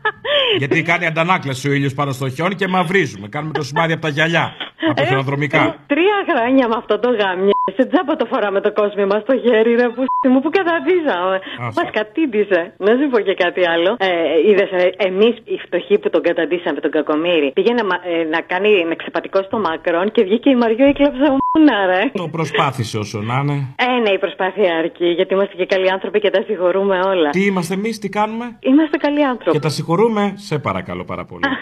γιατί 0.61 0.83
κάνει 0.83 1.07
αντανάκλαση 1.07 1.69
ο 1.69 1.73
ήλιος 1.73 1.95
πάνω 1.95 2.13
στο 2.13 2.29
χιόνι 2.29 2.55
και 2.55 2.69
μαυρίζουμε. 2.69 3.29
Κάνουμε 3.29 3.53
το 3.53 3.63
σημάδι 3.63 3.93
από 3.93 4.03
τα 4.03 4.09
γυαλιά. 4.09 4.55
Από 4.89 4.95
τα 5.01 5.05
χιονοδρομικά. 5.05 5.77
Τρία 5.87 6.19
χρόνια 6.31 6.69
με 6.69 6.75
αυτό 6.79 6.99
το 6.99 7.09
γάμιο. 7.21 7.53
Σε 7.77 7.87
τζάμπα 7.87 8.17
το 8.17 8.27
φοράμε 8.31 8.61
το 8.61 8.73
κόσμο 8.73 9.07
μας 9.07 9.23
στο 9.23 9.35
χέρι, 9.45 9.75
ρε 9.75 9.89
που 9.95 10.03
μου 10.33 10.41
που 10.41 10.51
καταδίζαμε. 10.59 11.37
Άστα. 11.67 11.83
Μας 11.83 11.91
κατήντησε. 11.99 12.61
Να 12.87 12.91
σου 12.99 13.07
πω 13.13 13.19
και 13.21 13.35
κάτι 13.45 13.63
άλλο. 13.75 13.91
Ε, 13.99 14.09
Είδες, 14.49 14.71
εμείς 15.09 15.35
οι 15.53 15.57
φτωχοί 15.67 15.99
που 15.99 16.11
τον 16.11 16.23
καταντήσαμε, 16.29 16.81
τον 16.81 16.91
Κακομήρη, 16.91 17.49
πήγε 17.55 17.73
να, 17.73 17.85
μα- 17.91 18.03
ε, 18.13 18.25
να 18.35 18.41
κάνει 18.41 18.71
εξεπατικό 18.97 19.39
στο 19.43 19.59
Μακρόν 19.67 20.07
και 20.15 20.23
βγήκε 20.25 20.49
η 20.51 20.57
Μαριό 20.63 20.87
έκλαψε 20.93 21.25
μούνα, 21.59 21.87
ρε. 21.87 22.11
Το 22.15 22.29
προσπάθησε 22.29 22.99
όσο 22.99 23.21
να 23.21 23.41
είναι. 23.43 23.75
Ε, 23.77 24.01
ναι, 24.03 24.11
η 24.11 24.19
προσπάθεια 24.19 24.77
αρκεί, 24.77 25.07
γιατί 25.07 25.35
είμαστε 25.35 25.55
και 25.57 25.67
καλοί 25.67 25.91
άνθρωποι 25.91 26.21
και 26.21 26.31
τα 26.31 26.43
συγχωρούμε 26.47 26.99
όλα. 26.99 27.31
Τι 27.31 27.45
είμαστε 27.45 27.75
εμείς, 27.75 27.99
τι 27.99 28.09
κάνουμε; 28.09 28.57
Είμαστε 28.61 28.97
καλοί 28.97 29.25
άνθρωποι. 29.25 29.51
Και 29.51 29.59
τα 29.59 29.69
συγχωρούμε, 29.69 30.33
σε 30.37 30.59
παρακαλώ 30.59 31.05
πάρα 31.05 31.25
πολύ. 31.25 31.45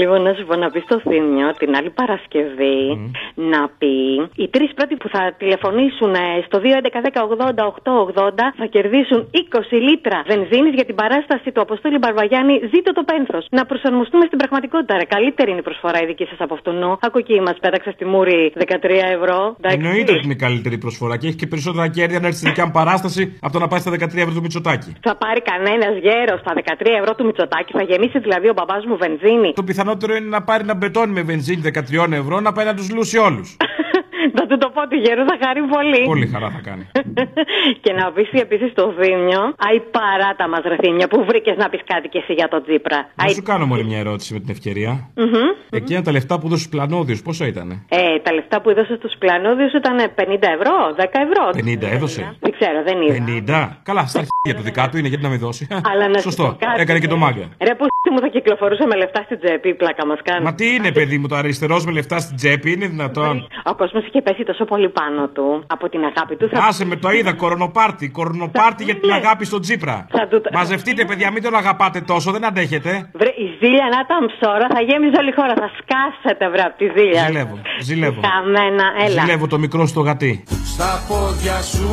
Λοιπόν, 0.00 0.22
να 0.22 0.32
σου 0.34 0.44
πω 0.46 0.54
να 0.56 0.70
πεις 0.70 0.82
στο 0.82 1.00
Θήμιο 1.00 1.48
την 1.58 1.76
άλλη 1.76 1.90
Παρασκευή 1.90 3.10
να 3.34 3.60
πει 3.78 3.96
οι 4.42 4.48
τρεις 4.48 4.70
πρώτοι 4.74 4.94
που 4.96 5.08
θα 5.08 5.34
τηλεφωνήσουν 5.38 6.14
ε, 6.14 6.42
στο 6.46 6.60
2.11.10.80.880 6.62 8.30
θα 8.60 8.66
κερδίσουν 8.66 9.30
20 9.52 9.60
λίτρα 9.70 10.22
βενζίνης 10.26 10.74
για 10.74 10.84
την 10.84 10.94
παράσταση 10.94 11.52
του 11.52 11.60
Αποστόλη 11.60 11.98
Μπαρβαγιάννη 11.98 12.60
Ζήτω 12.72 12.92
το 12.92 13.02
πένθος. 13.10 13.46
Να 13.50 13.66
προσαρμοστούμε 13.66 14.24
στην 14.26 14.38
πραγματικότητα, 14.38 14.96
ρε. 14.96 15.04
Καλύτερη 15.04 15.50
είναι 15.50 15.60
η 15.60 15.62
προσφορά 15.62 15.98
η 16.02 16.06
δική 16.06 16.24
σας 16.24 16.38
από 16.38 16.54
αυτού. 16.54 16.70
Άκου 17.00 17.18
εκεί 17.18 17.40
μας 17.40 17.56
πέταξες 17.60 17.92
στη 17.94 18.04
μούρη 18.04 18.52
13 18.62 18.74
ευρώ. 19.16 19.38
Εντάξει. 19.58 19.76
Εννοείται 19.76 20.12
ότι 20.12 20.24
είναι 20.24 20.32
η 20.32 20.42
καλύτερη 20.46 20.78
προσφορά 20.78 21.16
και 21.16 21.26
έχει 21.26 21.36
και 21.36 21.46
περισσότερα 21.46 21.88
κέρδη 21.88 22.16
αν 22.16 22.24
έρθει 22.24 22.36
στη 22.36 22.46
δικιά 22.48 22.64
μου 22.66 22.74
παράσταση 22.80 23.36
από 23.40 23.52
το 23.52 23.58
να 23.58 23.68
πάει 23.68 23.80
στα 23.80 23.90
13 23.90 23.96
ευρώ 24.24 24.32
του 24.32 24.40
Μητσοτάκη. 24.40 24.92
Θα 25.00 25.16
πάρει 25.16 25.40
κανένας 25.42 25.94
γέρος 26.02 26.40
στα 26.40 26.52
13 26.56 26.86
ευρώ 27.00 27.14
του 27.14 27.24
Μητσοτάκη, 27.24 27.72
θα 27.72 27.82
γεμίσει 27.82 28.18
δηλαδή 28.18 28.48
ο 28.48 28.54
μπαμπάς 28.56 28.84
μου 28.84 28.96
βενζίνη. 28.96 29.52
Το 29.52 29.62
πιθανότερο 29.62 30.14
είναι 30.14 30.28
να 30.28 30.42
πάρει 30.42 30.62
ένα 30.62 30.74
μπετόνι 30.74 31.12
με 31.12 31.22
βενζίνη 31.22 31.62
13 31.74 32.12
ευρώ 32.12 32.40
να 32.40 32.52
πάει 32.52 32.66
να 32.66 32.74
τους 32.74 32.90
λούσει 32.90 33.18
όλους. 33.18 33.56
θα 34.36 34.46
του 34.48 34.56
το 34.62 34.68
πω 34.74 34.82
του 34.90 34.96
γέρου, 35.04 35.22
θα 35.30 35.36
χαρεί 35.42 35.62
πολύ. 35.76 36.02
Πολύ 36.04 36.26
χαρά 36.26 36.48
θα 36.56 36.60
κάνει. 36.68 36.84
και 37.84 37.92
να 37.92 38.04
πεις 38.14 38.30
επίσης 38.46 38.70
το 38.74 38.84
Δήμιο, 39.00 39.42
αϊ 39.66 39.78
παράτα 39.96 40.48
μας 40.48 40.62
ρε 40.70 40.76
Θήμιο, 40.82 41.06
που 41.12 41.24
βρήκες 41.28 41.56
να 41.56 41.68
πεις 41.68 41.80
κάτι 41.92 42.08
και 42.08 42.18
εσύ 42.18 42.32
για 42.32 42.48
τον 42.48 42.62
Τζίπρα. 42.62 42.98
Να 43.14 43.28
σου 43.28 43.42
κάνω 43.42 43.66
μόνο 43.66 43.82
μια 43.82 43.98
ερώτηση 43.98 44.32
με 44.32 44.40
την 44.40 44.50
ευκαιρία. 44.50 44.92
Μμμ. 45.16 45.48
Εκείνα 45.70 46.02
τα 46.02 46.12
λεφτά 46.12 46.38
που 46.38 46.48
δώσει 46.48 46.62
στου 46.62 46.70
πλανόδιου, 46.76 47.16
πόσα 47.24 47.46
ήταν. 47.46 47.68
Ε, 47.88 48.18
τα 48.22 48.32
λεφτά 48.32 48.60
που 48.60 48.70
έδωσε 48.70 48.94
στου 49.00 49.18
πλανόδιου 49.18 49.68
ήταν 49.76 49.96
50 49.96 50.48
ευρώ, 50.56 50.74
10 50.96 51.04
ευρώ. 51.26 51.44
50 51.54 51.92
έδωσε; 51.96 52.36
Δεν 52.40 52.52
ξέρω, 52.58 52.78
δεν 52.88 52.96
είδα. 53.02 53.74
50. 53.78 53.82
Καλά, 53.82 54.06
στα 54.06 54.18
αρχεία 54.18 54.54
του 54.58 54.62
δικά 54.62 54.88
του 54.88 54.96
είναι, 54.98 55.08
γιατί 55.08 55.22
να 55.22 55.28
μην 55.28 55.38
δώσει. 55.38 55.66
Αλλά 55.90 56.08
να 56.08 56.18
σου 56.18 56.22
Σωστό. 56.22 56.44
πω 56.44 56.56
κάτι. 56.66 56.80
Έκανε 56.80 56.98
και 56.98 57.08
το 57.08 57.16
μάγκα. 57.16 57.46
Ρε, 57.66 57.74
που 57.74 57.86
μου 58.12 58.20
θα 58.20 58.28
κυκλοφορούσε 58.28 58.86
με 58.86 58.96
λεφτά 58.96 59.22
στην 59.22 59.38
τσέπη, 59.42 59.74
πλάκα 59.74 60.06
μας 60.06 60.18
κάνει. 60.24 60.44
Μα 60.44 60.54
τι 60.54 60.74
είναι, 60.74 60.92
παιδί 60.92 61.18
μου, 61.18 61.28
το 61.28 61.36
αριστερός 61.36 61.84
με 61.84 61.92
λεφτά 61.92 62.18
στην 62.18 62.36
τσέπη, 62.36 62.72
είναι 62.72 62.86
δυνατόν; 62.86 63.46
Ο 63.64 63.74
κόσμος 63.74 64.04
είχε 64.12 64.22
πέσει 64.22 64.42
τόσο 64.44 64.64
πολύ 64.64 64.88
πάνω 64.88 65.28
του 65.28 65.64
από 65.66 65.88
την 65.88 66.04
αγάπη 66.04 66.36
του. 66.36 66.50
Άσε 66.68 66.84
με 66.84 66.96
το 66.96 67.10
είδα, 67.10 67.32
κορονοπάρτι. 67.32 68.08
Κορονοπάρτι 68.08 68.84
για 68.84 68.96
την 68.96 69.12
αγάπη 69.12 69.44
στον 69.44 69.60
Τζίπρα. 69.60 70.06
Μαζευτείτε, 70.52 71.04
παιδιά, 71.04 71.30
μην 71.32 71.42
τον 71.42 71.54
αγαπάτε 71.54 72.00
τόσο, 72.00 72.32
δεν 72.32 72.44
αντέχετε. 72.44 73.10
Βρε, 73.12 73.28
η 73.28 73.46
ζήλια 73.58 73.86
να 73.94 73.98
ήταν 74.04 74.20
ψώρα, 74.32 74.66
θα 74.74 74.80
γέμιζε 74.80 75.16
όλη 75.18 75.28
η 75.28 75.32
χώρα. 75.32 75.54
Θα 75.54 75.70
σκάσετε, 75.78 76.48
βρε, 76.50 76.62
από 76.62 76.76
τη 76.78 76.86
ζήλια. 76.96 77.24
Ζηλεύω, 77.26 77.58
ζηλεύω. 77.80 78.20
Καμένα, 78.20 78.86
έλα. 79.04 79.20
Ζηλεύω 79.20 79.46
το 79.46 79.58
μικρό 79.58 79.86
στο 79.86 80.00
γατί. 80.00 80.44
Στα 80.72 81.04
πόδια 81.08 81.58
σου 81.72 81.88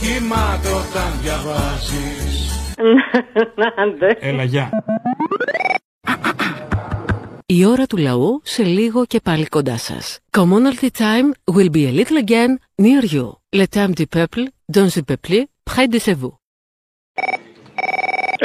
κοιμάται 0.00 0.68
όταν 0.82 1.10
διαβάζεις 1.22 2.40
Έλα, 4.20 4.44
γεια. 4.44 4.70
Η 7.52 7.64
ώρα 7.66 7.86
του 7.86 7.96
λαού 7.96 8.40
σε 8.44 8.62
λίγο 8.62 9.04
και 9.06 9.20
πάλι 9.24 9.46
κοντά 9.46 9.76
σας. 9.78 10.18
Commonalty 10.30 10.88
time 10.98 11.54
will 11.54 11.70
be 11.70 11.84
a 11.86 11.92
little 11.98 12.18
again 12.24 12.50
near 12.82 13.04
you. 13.14 13.26
Le 13.56 13.66
temps 13.74 13.94
du 14.00 14.06
peuple, 14.16 14.44
dans 14.76 14.90
le 14.96 15.02
peuple, 15.10 15.36
près 15.70 15.88
de 15.88 15.98
chez 15.98 16.14
vous. 16.20 16.34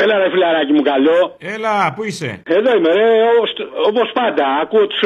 Έλα 0.01 0.15
ρε 0.17 0.29
φιλαράκι 0.33 0.73
μου 0.77 0.83
καλό. 0.91 1.19
Έλα, 1.53 1.93
πού 1.95 2.03
είσαι; 2.03 2.29
Εδώ 2.57 2.69
είμαι 2.75 2.91
ρε, 2.97 3.09
όπως 3.89 4.07
πάντα. 4.19 4.45
Ακούω 4.61 4.87
τους 4.87 5.01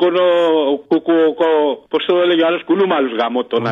κονο... 0.00 0.26
κουκουκο... 0.88 1.50
Πώς 1.92 2.02
το 2.06 2.14
έλεγε 2.24 2.42
ο 2.42 2.46
άλλος, 2.48 2.62
κουνούμαλους 2.68 3.12
γάμο 3.18 3.40
τον 3.44 3.62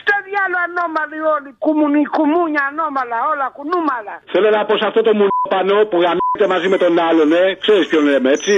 Στο 0.00 0.16
διάλογο 0.28 0.60
ανώμαλοι 0.68 1.20
όλοι. 1.34 1.50
Κουμουνι, 1.64 2.02
κουμούνια 2.16 2.62
ανώμαλα, 2.70 3.18
όλα 3.32 3.46
κουνούμαλα. 3.56 4.14
Θέλω 4.32 4.48
να 4.56 4.60
πω 4.66 4.74
σε 4.80 4.86
αυτό 4.90 5.00
το 5.08 5.12
μουνοπανό 5.18 5.78
που 5.90 5.96
γαμίζεται 6.04 6.46
μαζί 6.54 6.68
με 6.72 6.78
τον 6.84 6.92
άλλον, 7.08 7.28
ε. 7.42 7.44
Ξέρεις 7.64 7.86
ποιον 7.90 8.04
λέμε, 8.10 8.28
έτσι; 8.36 8.56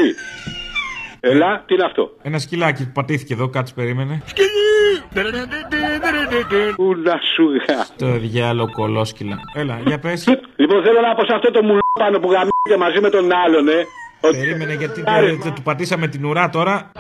Έλα, 1.20 1.62
τι 1.66 1.74
είναι 1.74 1.84
αυτό; 1.84 2.10
Ένα 2.22 2.38
σκυλάκι 2.38 2.84
που 2.84 2.92
πατήθηκε 2.92 3.32
εδώ, 3.34 3.48
κάτσε 3.48 3.74
περίμενε. 3.74 4.22
Πού 6.76 6.94
να 6.94 7.20
σου 7.34 7.44
γα. 7.66 7.86
Το 7.98 8.18
διάλογο 8.18 8.70
κολόσκυλα. 8.72 9.36
Έλα, 9.54 9.80
για 9.86 9.98
πες. 9.98 10.26
Λοιπόν, 10.56 10.82
θέλω 10.82 11.00
να 11.00 11.14
πω 11.14 11.24
σε 11.24 11.34
αυτό 11.34 11.50
το 11.50 11.62
μουνοπανό 11.62 12.18
που 12.22 12.30
γαμίζεται 12.30 12.76
μαζί 12.78 13.00
με 13.00 13.10
τον 13.10 13.32
άλλον, 13.32 13.68
ε. 13.68 13.86
Περίμενε 14.20 14.74
γιατί 14.74 15.02
δεν 15.42 15.54
του 15.54 15.62
πατήσαμε 15.62 16.06
την 16.08 16.24
ουρά 16.24 16.50
τώρα. 16.50 16.92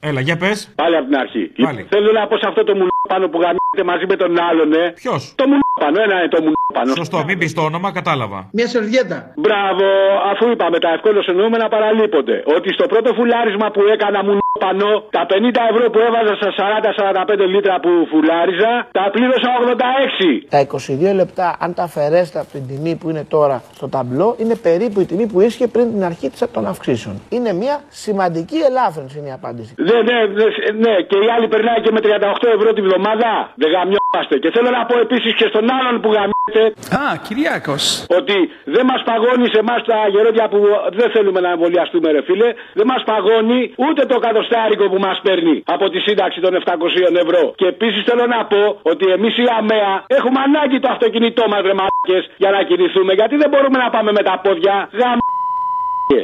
Έλα, 0.00 0.20
για 0.20 0.36
πες. 0.36 0.72
Πάλι 0.74 0.96
από 0.96 1.06
την 1.06 1.16
αρχή. 1.16 1.52
Λοιπόν, 1.56 1.86
θέλω 1.88 2.12
να 2.12 2.26
πω 2.28 2.36
σε 2.36 2.46
αυτό 2.46 2.64
το 2.64 2.74
μουνοπανό 2.78 3.26
που 3.32 3.38
γαμίζεται 3.44 3.84
μαζί 3.92 4.06
με 4.06 4.16
τον 4.16 4.38
άλλον, 4.48 4.72
ε. 4.72 4.92
Ποιος; 5.02 5.32
Το 5.40 5.44
μουνοπανό, 5.50 5.98
ένα 6.06 6.16
είναι 6.18 6.28
το 6.36 6.40
μουνοπανό. 6.70 6.92
Σωστό, 7.02 7.18
μην 7.28 7.38
πεις 7.40 7.52
το 7.58 7.62
όνομα, 7.70 7.88
κατάλαβα. 7.98 8.38
Μια 8.58 8.66
σερβιέτα. 8.74 9.18
Μπράβο, 9.44 9.86
αφού 10.32 10.44
είπαμε 10.54 10.78
τα 10.84 10.90
ευκόλω 10.96 11.20
εννοούμενα 11.32 11.66
παραλείπονται. 11.74 12.36
Ότι 12.56 12.68
στο 12.76 12.86
πρώτο 12.92 13.08
φουλάρισμα 13.18 13.66
που 13.74 13.80
έκανα 13.94 14.18
μουνοπανό, 14.28 14.92
τα 15.16 15.22
50 15.32 15.62
ευρώ 15.72 15.84
που 15.92 15.98
έβαζα 16.08 16.34
στα 16.40 16.50
40-45 16.60 17.46
λίτρα 17.54 17.74
που 17.84 17.90
φουλάριζα, 18.12 18.72
τα 18.98 19.04
πλήρωσα 19.14 19.48
86. 19.60 20.46
Τα 20.54 20.58
22 20.58 21.14
λεπτά, 21.20 21.46
αν 21.64 21.70
τα 21.74 21.82
αφαιρέσετε 21.88 22.38
από 22.42 22.50
την 22.56 22.62
τιμή 22.68 22.92
που 23.00 23.06
είναι 23.10 23.24
τώρα 23.36 23.56
στο 23.78 23.86
ταμπλό, 23.88 24.28
είναι 24.42 24.56
περίπου 24.66 24.98
η 25.00 25.06
τιμή 25.10 25.26
που 25.32 25.40
ίσχυε 25.40 25.66
πριν 25.74 25.86
την 25.94 26.02
αρχή 26.10 26.28
της- 26.30 26.44
των 26.56 26.66
αυξήσεων. 26.72 27.14
Είναι 27.36 27.52
μια 27.62 27.74
σημαντική 27.88 28.58
ελάφρυνση 28.68 29.14
είναι 29.18 29.28
η 29.28 29.36
απάντηση. 29.40 29.72
Ναι, 29.88 29.98
ναι, 30.08 30.18
ναι, 30.38 30.46
ναι, 30.84 30.94
και 31.08 31.16
η 31.26 31.28
άλλη 31.34 31.46
περνάει 31.54 31.80
και 31.84 31.90
με 31.96 32.00
38 32.00 32.46
ευρώ 32.56 32.68
τη 32.76 32.80
βδομάδα. 32.86 33.30
Δεν 33.62 33.68
γαμιόμαστε. 33.74 34.34
Και 34.42 34.50
θέλω 34.54 34.70
να 34.78 34.82
πω 34.88 34.94
επίσης 35.06 35.32
και 35.38 35.46
στον 35.52 35.64
άλλον 35.76 35.94
που 36.02 36.08
γαμιέται. 36.16 36.59
Α, 37.02 37.04
Κυριάκο. 37.26 37.74
Ότι 38.18 38.38
δεν 38.74 38.84
μας 38.90 39.00
παγώνει 39.08 39.46
σε 39.54 39.58
εμάς 39.64 39.80
τα 39.90 39.98
γερόντια 40.12 40.46
που 40.52 40.58
δεν 40.98 41.08
θέλουμε 41.14 41.40
να 41.46 41.50
εμβολιαστούμε, 41.54 42.08
ρε 42.16 42.22
φίλε. 42.28 42.48
Δεν 42.78 42.86
μας 42.92 43.02
παγώνει 43.10 43.60
ούτε 43.86 44.02
το 44.12 44.16
κατοστάρικο 44.26 44.84
που 44.92 44.98
μας 45.06 45.18
παίρνει 45.26 45.54
από 45.74 45.84
τη 45.92 45.98
σύνταξη 46.06 46.38
των 46.44 46.52
700 46.64 47.20
ευρώ. 47.24 47.42
Και 47.60 47.66
επίσης 47.74 48.02
θέλω 48.08 48.26
να 48.34 48.40
πω 48.52 48.62
ότι 48.92 49.04
εμείς 49.16 49.34
οι 49.40 49.44
ΑΜΕΑ 49.58 49.94
έχουμε 50.18 50.38
ανάγκη 50.46 50.78
το 50.84 50.88
αυτοκίνητό 50.94 51.44
μας, 51.52 51.60
ρε 51.68 51.74
μαλάκες, 51.80 52.24
για 52.42 52.50
να 52.50 52.60
κινηθούμε. 52.68 53.12
Γιατί 53.20 53.34
δεν 53.42 53.48
μπορούμε 53.50 53.78
να 53.84 53.88
πάμε 53.94 54.10
με 54.18 54.22
τα 54.28 54.34
πόδια. 54.44 54.74
Γαμ... 55.00 55.18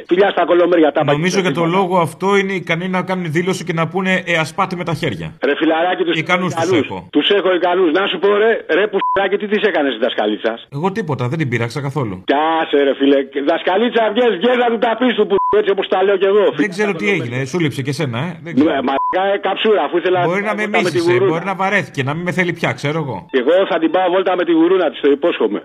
Φιλιά 0.07 0.29
στα 0.31 0.45
κολομέρια 0.45 0.93
τα 0.93 1.05
Νομίζω 1.05 1.41
για 1.41 1.53
τον 1.53 1.69
λόγο 1.71 1.99
αυτό 1.99 2.37
είναι 2.37 2.53
ικανοί 2.53 2.89
να 2.89 3.03
κάνουν 3.03 3.33
δήλωση 3.33 3.65
και 3.65 3.73
να 3.73 3.89
πούνε 3.89 4.23
Ε, 4.27 4.35
ας 4.45 4.55
πάτε 4.55 4.77
με 4.77 4.85
τα 4.85 4.95
χέρια. 4.95 5.27
Ρε 5.45 5.53
φιλαράκι 5.57 6.03
τους 6.05 6.19
Ικανούς 6.19 6.55
τους 6.55 6.71
έχω. 6.81 7.09
Τους 7.11 7.29
έχω 7.39 7.55
ικανούς. 7.55 7.93
Να 7.99 8.07
σου 8.07 8.19
πω, 8.19 8.29
ρε, 8.43 8.51
ρε 8.79 8.85
που 8.91 8.99
φιλαράκι, 9.07 9.37
τις 9.47 9.49
τη 9.61 9.69
έκανες 9.69 9.95
η 9.95 9.99
δασκαλίτσα; 9.99 10.53
Εγώ 10.77 10.93
τίποτα, 10.93 11.29
δεν 11.29 11.39
την 11.39 11.49
πείραξα 11.49 11.81
καθόλου. 11.81 12.23
Κι 12.25 12.35
άσε, 12.61 12.79
ρε 12.89 12.95
φίλε. 12.99 13.19
Δασκαλίτσα, 13.51 14.03
βγες, 14.15 14.33
βγες 14.41 14.57
να 14.63 14.67
του 14.73 14.79
τα 14.79 14.97
πεις 14.99 15.15
του 15.19 15.27
που 15.27 15.37
έτσι 15.61 15.71
όπως 15.71 15.89
τα 15.89 16.03
λέω 16.03 16.17
κι 16.17 16.29
εγώ. 16.33 16.45
Δεν 16.57 16.69
ξέρω 16.75 16.93
τι 17.01 17.07
έγινε, 17.17 17.45
σου 17.45 17.59
λείψε 17.59 17.83
και 17.83 17.91
εσένα, 17.91 18.19
ε. 18.19 18.31
Δεν 18.45 18.53
Ναι, 18.57 18.65
ξέρω. 18.65 18.83
μα 18.89 18.95
ε, 19.35 19.39
καψούρα, 19.47 19.83
αφού 19.87 19.97
ήθελα 19.97 20.19
Μπορεί 20.29 20.43
να 20.43 20.55
με 20.55 20.63
βόλτα 20.63 20.79
τη 20.79 20.85
μίσησε, 20.85 21.13
γουρούνα. 21.13 21.31
μπορεί 21.31 21.45
να 21.45 21.55
βαρέθηκε, 21.55 22.03
να 22.03 22.13
μην 22.15 22.23
με 22.29 22.33
θέλει 22.39 22.53
πια, 22.59 22.71
ξέρω 22.73 22.99
εγώ. 23.05 23.17
Εγώ 23.41 23.55
θα 23.71 23.77
την 23.83 23.91
πάω 23.95 24.09
βόλτα 24.15 24.33
με 24.37 24.45
τη 24.49 24.53
γουρούνα 24.53 24.87
της, 24.91 25.01
το 25.01 25.11
υπόσχομαι. 25.11 25.61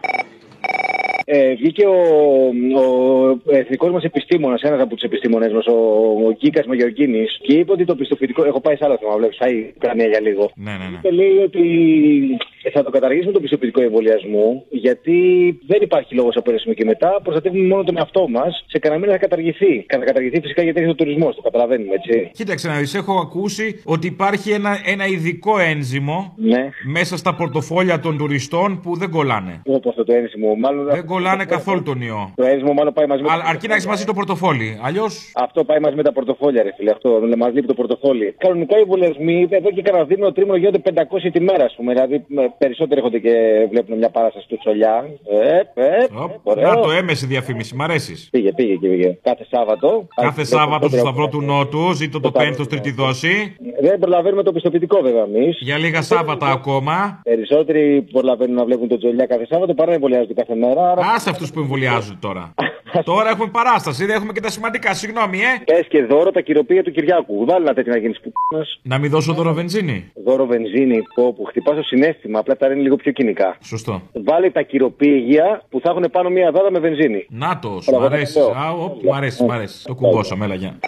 Ε, 1.26 1.54
βγήκε 1.54 1.86
ο, 1.86 1.96
ο 2.82 3.56
εθνικός 3.56 3.92
μας 3.92 4.04
επιστήμονας, 4.04 4.62
ένας 4.62 4.82
από 4.82 4.94
τους 4.96 5.04
επιστήμονες 5.04 5.52
μας, 5.54 5.66
ο, 5.66 5.76
ο 6.26 6.32
Γκίκας 6.40 6.66
Μαγιοργίνης, 6.66 7.40
και 7.42 7.54
είπε 7.54 7.72
ότι 7.72 7.86
το 7.86 7.96
πιστοποιητικό. 7.96 8.46
Έχω 8.46 8.62
πάει 8.62 8.76
σε 8.76 8.86
άλλο 8.86 8.98
θέμα, 9.02 9.18
βλέπεις, 9.18 9.38
θα 9.38 9.48
η 9.50 9.74
Ουκρανία 9.76 10.08
για 10.08 10.22
λίγο. 10.22 10.52
Ναι, 10.56 10.72
ναι, 10.72 10.78
ναι. 10.92 11.00
Και 11.02 11.12
λέει 11.12 11.38
ότι 11.44 11.64
θα 12.74 12.84
το 12.84 12.90
καταργήσουμε 12.90 13.32
το 13.32 13.40
πιστοποιητικό 13.40 13.82
εμβολιασμού, 13.82 14.66
γιατί 14.70 15.20
δεν 15.68 15.80
υπάρχει 15.82 16.16
λόγος 16.16 16.36
από 16.36 16.50
ένα 16.50 16.60
σημείο 16.60 16.76
και 16.76 16.86
μετά. 16.86 17.20
Προστατεύουμε 17.24 17.68
μόνο 17.68 17.84
τον 17.84 17.98
εαυτό 17.98 18.28
μας. 18.30 18.66
Σε 18.68 18.80
κανένα 18.80 19.02
μήνα 19.02 19.14
θα 19.14 19.20
καταργηθεί. 19.20 19.86
Θα 19.90 19.98
καταργηθεί 19.98 20.42
φυσικά 20.42 20.64
γιατί 20.64 20.80
έχει 20.82 20.90
ο 20.90 20.96
τουρισμός, 20.96 21.36
το 21.36 21.42
καταλαβαίνουμε, 21.42 21.94
έτσι. 21.96 22.30
Κοίταξε 22.34 22.68
να 22.68 22.78
δεις, 22.78 22.94
έχω 22.96 23.14
ακούσει 23.20 23.82
ότι 23.86 24.08
υπάρχει 24.08 24.52
ένα, 24.52 24.80
ένα 24.86 25.06
ειδικό 25.08 25.60
ένζυμο 25.60 26.34
Ναι. 26.38 26.70
μέσα 26.92 27.18
στα 27.18 27.36
πορτοφόλια 27.36 28.00
των 28.00 28.18
τουριστών 28.18 28.80
που 28.84 28.98
δεν 28.98 29.10
κολλάνε. 29.10 29.62
Όπω 29.66 29.90
αυτό 29.90 30.04
το 30.04 30.14
ένσημο, 30.14 30.56
μάλλον. 30.56 30.86
Δεν 30.86 31.06
κολλάνε 31.12 31.46
καθόλου 31.56 31.82
τον 31.90 32.02
ιό. 32.02 32.22
Το 32.36 32.44
ένσημο 32.52 32.74
μάλλον 32.74 32.94
πάει 32.94 33.08
μαζί 33.12 33.22
με. 33.24 33.30
Αλλά 33.32 33.44
αρκεί 33.52 33.68
να 33.68 33.74
έχεις 33.78 33.88
μαζί 33.94 34.06
το 34.06 34.14
πορτοφόλι. 34.14 34.70
Αλλιώ. 34.88 35.06
Αυτό 35.46 35.64
πάει 35.64 35.80
μαζί 35.86 35.96
με 35.96 36.04
τα 36.04 36.12
πορτοφόλια, 36.18 36.64
ρε 36.64 36.72
φίλε. 36.78 36.92
Αυτό 36.92 37.10
δεν 37.20 37.34
μα 37.42 37.48
λείπει 37.50 37.68
το 37.68 37.74
πορτοφόλι. 37.74 38.36
Κανονικά 38.38 38.78
οι 38.78 38.82
εμβολιασμοί 38.82 39.48
εδώ 39.50 39.70
και 39.72 39.82
κανένα 39.82 40.04
δίμηνο 40.06 40.32
τρίμηνο 40.32 40.56
γίνονται 40.56 40.82
500 40.94 41.30
τη 41.34 41.40
μέρα, 41.50 41.64
ας 41.66 41.74
πούμε. 41.78 41.94
Δηλαδή 41.94 42.16
με- 42.28 42.52
περισσότεροι 42.58 42.98
έρχονται 43.00 43.20
και 43.20 43.34
βλέπουν 43.72 43.98
μια 43.98 44.10
παράσταση 44.10 44.48
του 44.48 44.58
Τσολιά. 44.58 44.96
Ε, 45.76 45.84
ε, 45.86 46.06
ωραίο. 46.44 46.70
Να 46.70 46.80
το 46.80 46.92
έμεση 46.92 47.26
διαφήμιση, 47.26 47.76
μ' 47.76 47.82
αρέσεις. 47.82 48.28
Πήγε, 48.32 48.52
πήγε 48.52 48.76
και 48.76 48.88
πήγε. 48.88 49.18
Κάθε 49.22 49.46
Σάββατο. 49.52 50.08
Κάθε 50.16 50.44
Σάββατο 50.44 50.88
στο 50.88 50.98
Σταυρό 50.98 51.28
του 51.28 51.42
Νότου, 51.42 51.92
ζήτω 51.94 52.20
το 52.20 52.32
πέμπτο 52.32 52.68
τρίτη 52.68 52.92
δόση. 52.92 53.56
Δεν 53.82 54.00
προλαβαίνουμε 54.00 54.44
το 54.44 54.52
πιστοποιητικό 54.52 55.02
βέβαια 55.02 55.24
εμείς. 55.24 55.58
Για 55.60 55.78
λίγα 55.78 56.02
Σάββατα 56.02 56.48
ακόμα. 56.48 57.22
Περισσότεροι 57.24 58.02
προλαβαίνουν 58.12 58.56
να 58.56 58.66
βλέπουν 58.66 58.88
τον 58.88 58.98
Τζολιά 59.00 59.26
κάθε 59.26 59.46
Σάββατο 59.50 59.74
παρά 59.74 59.90
να 59.90 59.96
εμβολιάζονται 59.96 60.34
κάθε 60.34 60.56
μέρα. 60.56 60.94
Άρα... 61.02 61.14
Άσε 61.14 61.30
αυτούς 61.30 61.52
που 61.52 61.60
εμβολιάζουν 61.60 62.20
τώρα. 62.20 62.54
τώρα 63.12 63.30
έχουμε 63.30 63.50
παράσταση, 63.52 64.06
δεν 64.06 64.16
έχουμε 64.16 64.34
και 64.34 64.40
τα 64.42 64.50
σημαντικά. 64.50 64.94
Συγγνώμη, 64.94 65.38
ε. 65.40 65.64
Πε 65.66 65.86
και 65.88 66.04
δώρο 66.04 66.32
τα 66.32 66.42
κυροπία 66.42 66.84
του 66.84 66.92
Κυριάκου. 66.92 67.46
Βάλει 67.46 67.66
να 67.66 67.74
τέτοια 67.74 67.92
να 67.92 67.98
γίνεις 68.00 68.20
που 68.22 68.32
Να 68.82 68.98
μην 68.98 69.10
δώσω 69.10 69.34
δώρο 69.34 69.54
βενζίνη. 69.54 70.12
Δώρο 70.26 70.46
βενζίνη 70.46 71.02
που, 71.16 71.34
που 71.36 71.44
χτυπάς 71.44 71.76
το 71.76 71.84
συνέστημα, 71.84 72.40
απλά 72.40 72.58
τα 72.58 72.66
είναι 72.66 72.82
λίγο 72.82 72.96
πιο 72.96 73.12
κοινικά. 73.12 73.58
Σωστό. 73.62 74.02
Βάλε 74.14 74.50
τα 74.50 74.62
κυροπήγια 74.62 75.64
που 75.70 75.80
θα 75.80 75.90
έχουν 75.90 76.06
πάνω 76.12 76.30
μια 76.30 76.52
δάδα 76.52 76.72
με 76.72 76.80
βενζίνη. 76.80 77.26
Νάτο, 77.30 77.82
Όλα, 77.86 78.00
μ' 78.00 78.04
αρέσει. 78.14 78.40
εγώ. 78.40 78.50
Α, 78.52 78.70
οπ, 78.72 79.04
Μ' 79.04 79.14
αρέσει, 79.14 79.44
μ' 79.44 79.52
αρέσει. 79.52 79.84
Το 79.86 79.96
κουμπώσαμε, 79.96 80.46
έλα 80.46 80.56
γεια. 80.56 80.80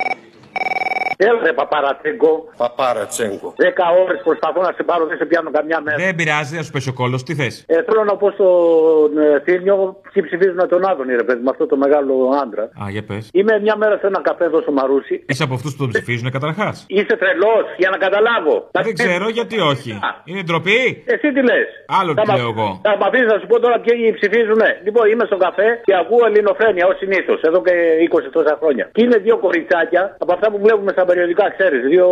Έλα 1.18 1.40
ρε 1.44 1.54
παπαρατσέγκο. 1.54 2.34
Παπαρατσέγκο. 2.58 3.54
Δέκα 3.58 3.86
ώρες 4.04 4.20
προσπαθώ 4.24 4.62
να 4.62 4.72
σε 4.78 4.84
πάρω, 4.84 5.06
δεν 5.06 5.18
σε 5.18 5.26
πιάνω 5.26 5.52
καμιά 5.52 5.80
μέρα. 5.86 5.98
Δεν 5.98 6.16
πειράζει, 6.16 6.56
να 6.56 6.64
σου 6.66 6.72
πέσει 6.72 6.90
ο 6.90 6.94
κόλος, 6.94 7.24
τι 7.24 7.34
θες; 7.36 7.64
Ε, 7.68 7.84
θέλω 7.88 8.04
να 8.04 8.16
πω 8.16 8.28
στον 8.32 9.18
ε, 9.18 9.40
Θήμιο, 9.46 9.78
ποιοι 10.12 10.24
ψηφίζουν 10.28 10.68
τον 10.74 10.82
Άδωνη, 10.90 11.16
ρε 11.16 11.24
παιδί, 11.24 11.42
με 11.44 11.50
αυτό 11.50 11.66
το 11.72 11.78
μεγάλο 11.78 12.14
άντρα. 12.44 12.64
Α, 12.84 12.84
για 12.96 13.04
πες. 13.10 13.30
Είμαι 13.34 13.60
μια 13.66 13.76
μέρα 13.82 13.96
σε 13.98 14.08
ένα 14.08 14.22
καφέ 14.22 14.44
εδώ 14.46 14.62
στο 14.62 14.72
Μαρούσι. 14.72 15.16
Είσαι 15.30 15.44
από 15.44 15.54
αυτούς 15.54 15.72
που 15.76 15.82
τον 15.84 15.90
ψηφίζουν 15.94 16.32
καταρχάς; 16.38 16.76
Είσαι 16.88 17.16
τρελός, 17.22 17.66
για 17.82 17.90
να 17.94 17.98
καταλάβω. 18.06 18.56
Δεν 18.72 18.94
ξέρω 19.02 19.30
γιατί 19.30 19.60
όχι. 19.60 19.92
Είναι 20.30 20.42
ντροπή; 20.48 21.04
Εσύ 21.14 21.28
τι 21.36 21.42
λες; 21.50 21.68
Άλλο 22.00 22.12
τι 22.14 22.32
λέω 22.40 22.50
εγώ. 22.56 22.70
Θα 22.88 22.92
μ' 23.00 23.04
αφήσει 23.08 23.28
να 23.34 23.38
σου 23.42 23.48
πω 23.52 23.56
τώρα 23.66 23.78
ποιοι 23.86 24.14
ψηφίζουν. 24.20 24.62
Λοιπόν, 24.86 25.04
είμαι 25.12 25.26
στο 25.32 25.38
καφέ 25.46 25.68
και 25.88 25.94
ακούω 26.02 26.24
ελληνοφρένεια 26.30 26.86
ως 26.92 26.98
συνήθως, 27.02 27.40
εδώ 27.50 27.60
και 27.68 27.74
20 28.10 28.30
τόσα 28.38 28.54
χρόνια. 28.62 28.86
Και 28.96 29.02
είναι 29.06 29.18
δύο 29.26 29.36
κοριτσάκια 29.44 30.04
από 30.24 30.32
αυτά 30.36 30.48
που 30.52 30.60
βλέπουμε 30.66 30.92
στα 30.96 31.03
στα 31.04 31.12
περιοδικά, 31.12 31.46
ξέρεις, 31.58 31.82
δύο 31.92 32.08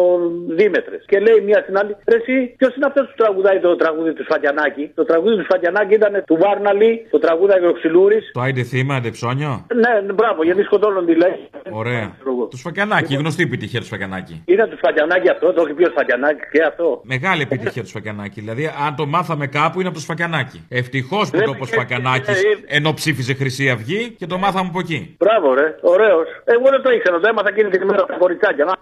δίμετρες. 0.58 1.02
Και 1.12 1.20
λέει 1.26 1.40
μία 1.48 1.60
στην 1.64 1.78
άλλη, 1.80 1.92
Ρε, 2.12 2.18
εσύ, 2.22 2.36
ποιος 2.58 2.76
είναι 2.76 2.86
αυτός 2.86 3.06
που 3.10 3.16
τραγουδάει 3.22 3.60
το 3.60 3.76
τραγούδι 3.76 4.14
του 4.14 4.24
Σφατιανάκη. 4.24 4.92
Το 5.00 5.06
τραγούδι 5.06 5.36
του 5.40 5.44
Σφατιανάκη 5.44 5.94
ήταν 5.94 6.14
του 6.30 6.38
Βάρναλη, 6.44 6.92
το 7.12 7.20
τραγούδι 7.20 7.66
ο 7.72 7.74
Ξυλούρης. 7.78 8.24
Το 8.34 8.42
άιντε 8.42 8.64
θύμα, 8.64 8.96
άντε 8.96 9.10
ψώνιο; 9.10 9.66
Ναι, 9.84 9.94
ναι, 10.06 10.14
μπράβο, 10.14 10.44
γιατί 10.44 10.62
σκοτώνουν 10.64 11.06
τη 11.06 11.16
λέει. 11.24 11.38
Ωραία. 11.70 12.06
Του 12.52 12.58
Σφακιανάκη, 12.58 13.16
γνωστή 13.16 13.44
επιτυχία 13.44 13.80
του 13.80 13.86
Σφακιανάκη. 13.86 14.44
Είναι 14.46 14.66
του 14.68 14.78
Σφατιανάκη 14.82 15.30
αυτό, 15.30 15.54
το 15.54 15.62
έχει 15.62 15.74
πει 15.74 15.84
ο 15.84 15.90
Σφατιανάκη 15.90 16.44
και 16.52 16.64
αυτό. 16.64 17.02
Μεγάλη 17.04 17.42
επιτυχία 17.42 17.82
του 17.82 17.88
Σφακιανάκη. 17.88 18.40
Δηλαδή, 18.40 18.64
αν 18.86 18.96
το 18.96 19.06
μάθαμε 19.06 19.48
κάπου, 19.48 19.80
είναι 19.80 19.88
από 19.88 19.98
το 19.98 20.04
Σφακιανάκη. 20.04 20.66
Ευτυχώς 20.70 21.30
που 21.30 21.38
το 21.38 21.52
είπε 21.52 21.64
ο 21.64 21.66
Σφακιανάκης 21.66 22.42
ενώ 22.68 22.94
ψήφιζε 22.94 23.34
Χρυσή 23.34 23.70
Αυγή 23.70 24.16
και 24.20 24.26
το 24.26 24.38
μάθαμε 24.38 24.68
από 24.70 24.80
εκεί. 24.80 25.16
Μπράβο, 25.20 25.54
ρε, 25.54 25.76
ωραίος. 25.82 26.28
Εγώ 26.44 26.70
δεν 26.70 26.82
το 26.82 26.90
ήξερα, 26.92 27.20
το 27.20 27.28
έμαθα 27.28 27.50
εκείνη 27.50 27.70
την 27.70 27.82
ημέρα 27.82 28.06
τα 28.06 28.16
κοριτσάκια. 28.18 28.66
Να. 28.66 28.81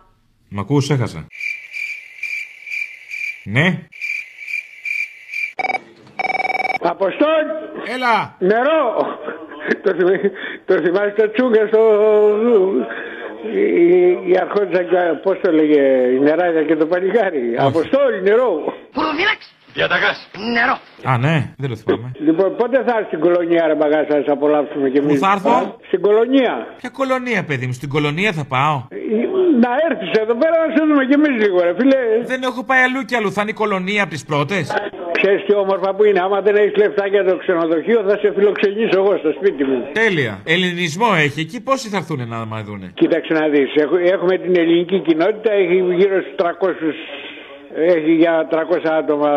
Μ' 0.50 0.60
ακούς, 0.60 0.90
έχασα. 0.90 1.28
Ναι. 3.44 3.88
Αποστόλ! 6.82 7.46
Έλα! 7.96 8.36
Νερό! 8.40 8.96
το, 9.84 9.92
θυμ- 9.96 10.32
το 10.66 10.74
θυμάσαι 10.84 11.14
το 11.18 11.32
τσούγκα 11.32 11.68
στο... 11.68 11.82
Η, 13.54 14.30
η 14.32 14.38
αρχόντισσα, 14.42 14.84
και- 14.84 15.20
πώς 15.24 15.38
το 15.42 15.52
λέγε, 15.52 15.82
η 16.16 16.20
νεράδια 16.20 16.64
και 16.64 16.76
το 16.76 16.86
παλικάρι. 16.86 17.56
Αποστόλ, 17.58 18.22
νερό! 18.22 18.74
Διαταγάς. 19.74 20.18
Νερό. 20.56 20.76
Α, 21.12 21.18
ναι, 21.26 21.36
δεν 21.62 21.70
το 21.72 21.76
θυμάμαι. 21.76 22.12
Λοιπόν, 22.28 22.50
πότε 22.60 22.78
θα 22.88 22.94
έρθει 22.98 23.08
στην 23.12 23.20
κολονία, 23.26 23.62
ρε 23.68 23.76
μπαγάσα, 23.76 24.14
να 24.18 24.22
σας 24.24 24.32
απολαύσουμε 24.38 24.90
κι 24.94 24.98
εμείς; 24.98 25.14
Πού 25.20 25.26
θα 25.26 25.32
έρθω; 25.36 25.56
Στην 25.90 26.02
κολονία. 26.02 26.54
Ποια 26.82 26.90
κολονία, 27.00 27.40
παιδί 27.50 27.66
μου, 27.68 27.74
στην 27.80 27.90
κολονία 27.96 28.32
θα 28.40 28.46
πάω. 28.56 28.76
Να 29.64 29.72
έρθεις 29.90 30.12
εδώ 30.24 30.36
πέρα 30.42 30.56
να 30.66 30.68
σε 30.76 30.82
δούμε 30.90 31.04
κι 31.10 31.16
εμείς 31.20 31.34
λίγο, 31.44 31.58
ρε 31.68 31.74
φίλε. 31.80 32.00
Δεν 32.32 32.40
έχω 32.50 32.62
πάει 32.70 32.82
αλλού 32.88 33.02
κι 33.10 33.16
αλλού. 33.20 33.30
Θα 33.36 33.42
είναι 33.42 33.54
η 33.58 33.60
κολονία 33.64 34.02
από 34.06 34.12
τις 34.16 34.24
πρώτες. 34.32 34.64
Ξέρεις 35.22 35.42
τι 35.46 35.54
όμορφα 35.64 35.90
που 35.96 36.04
είναι. 36.08 36.20
Άμα 36.26 36.38
δεν 36.42 36.56
έχεις 36.62 36.76
λεφτά 36.84 37.08
για 37.14 37.24
το 37.30 37.34
ξενοδοχείο, 37.44 38.00
θα 38.10 38.16
σε 38.22 38.28
φιλοξενήσω 38.36 38.98
εγώ 39.04 39.14
στο 39.24 39.32
σπίτι 39.38 39.64
μου. 39.70 39.78
Τέλεια. 40.04 40.34
Ελληνισμό 40.56 41.10
έχει. 41.26 41.40
Εκεί 41.46 41.58
πόσοι 41.68 41.86
θα 41.94 41.98
έρθουν 42.02 42.20
να 42.34 42.38
μα 42.52 42.60
δούνε. 42.68 42.88
Κοίταξε 43.02 43.34
να 43.40 43.46
δεις, 43.54 43.70
Έχ- 43.84 44.12
έχουμε 44.16 44.34
την 44.44 44.54
ελληνική 44.62 44.98
κοινότητα, 45.08 45.50
έχει 45.62 45.76
γύρω 46.00 46.16
στους 46.22 46.36
300, 46.42 46.96
έχει 47.76 48.12
για 48.12 48.48
300 48.52 48.56
άτομα, 49.00 49.32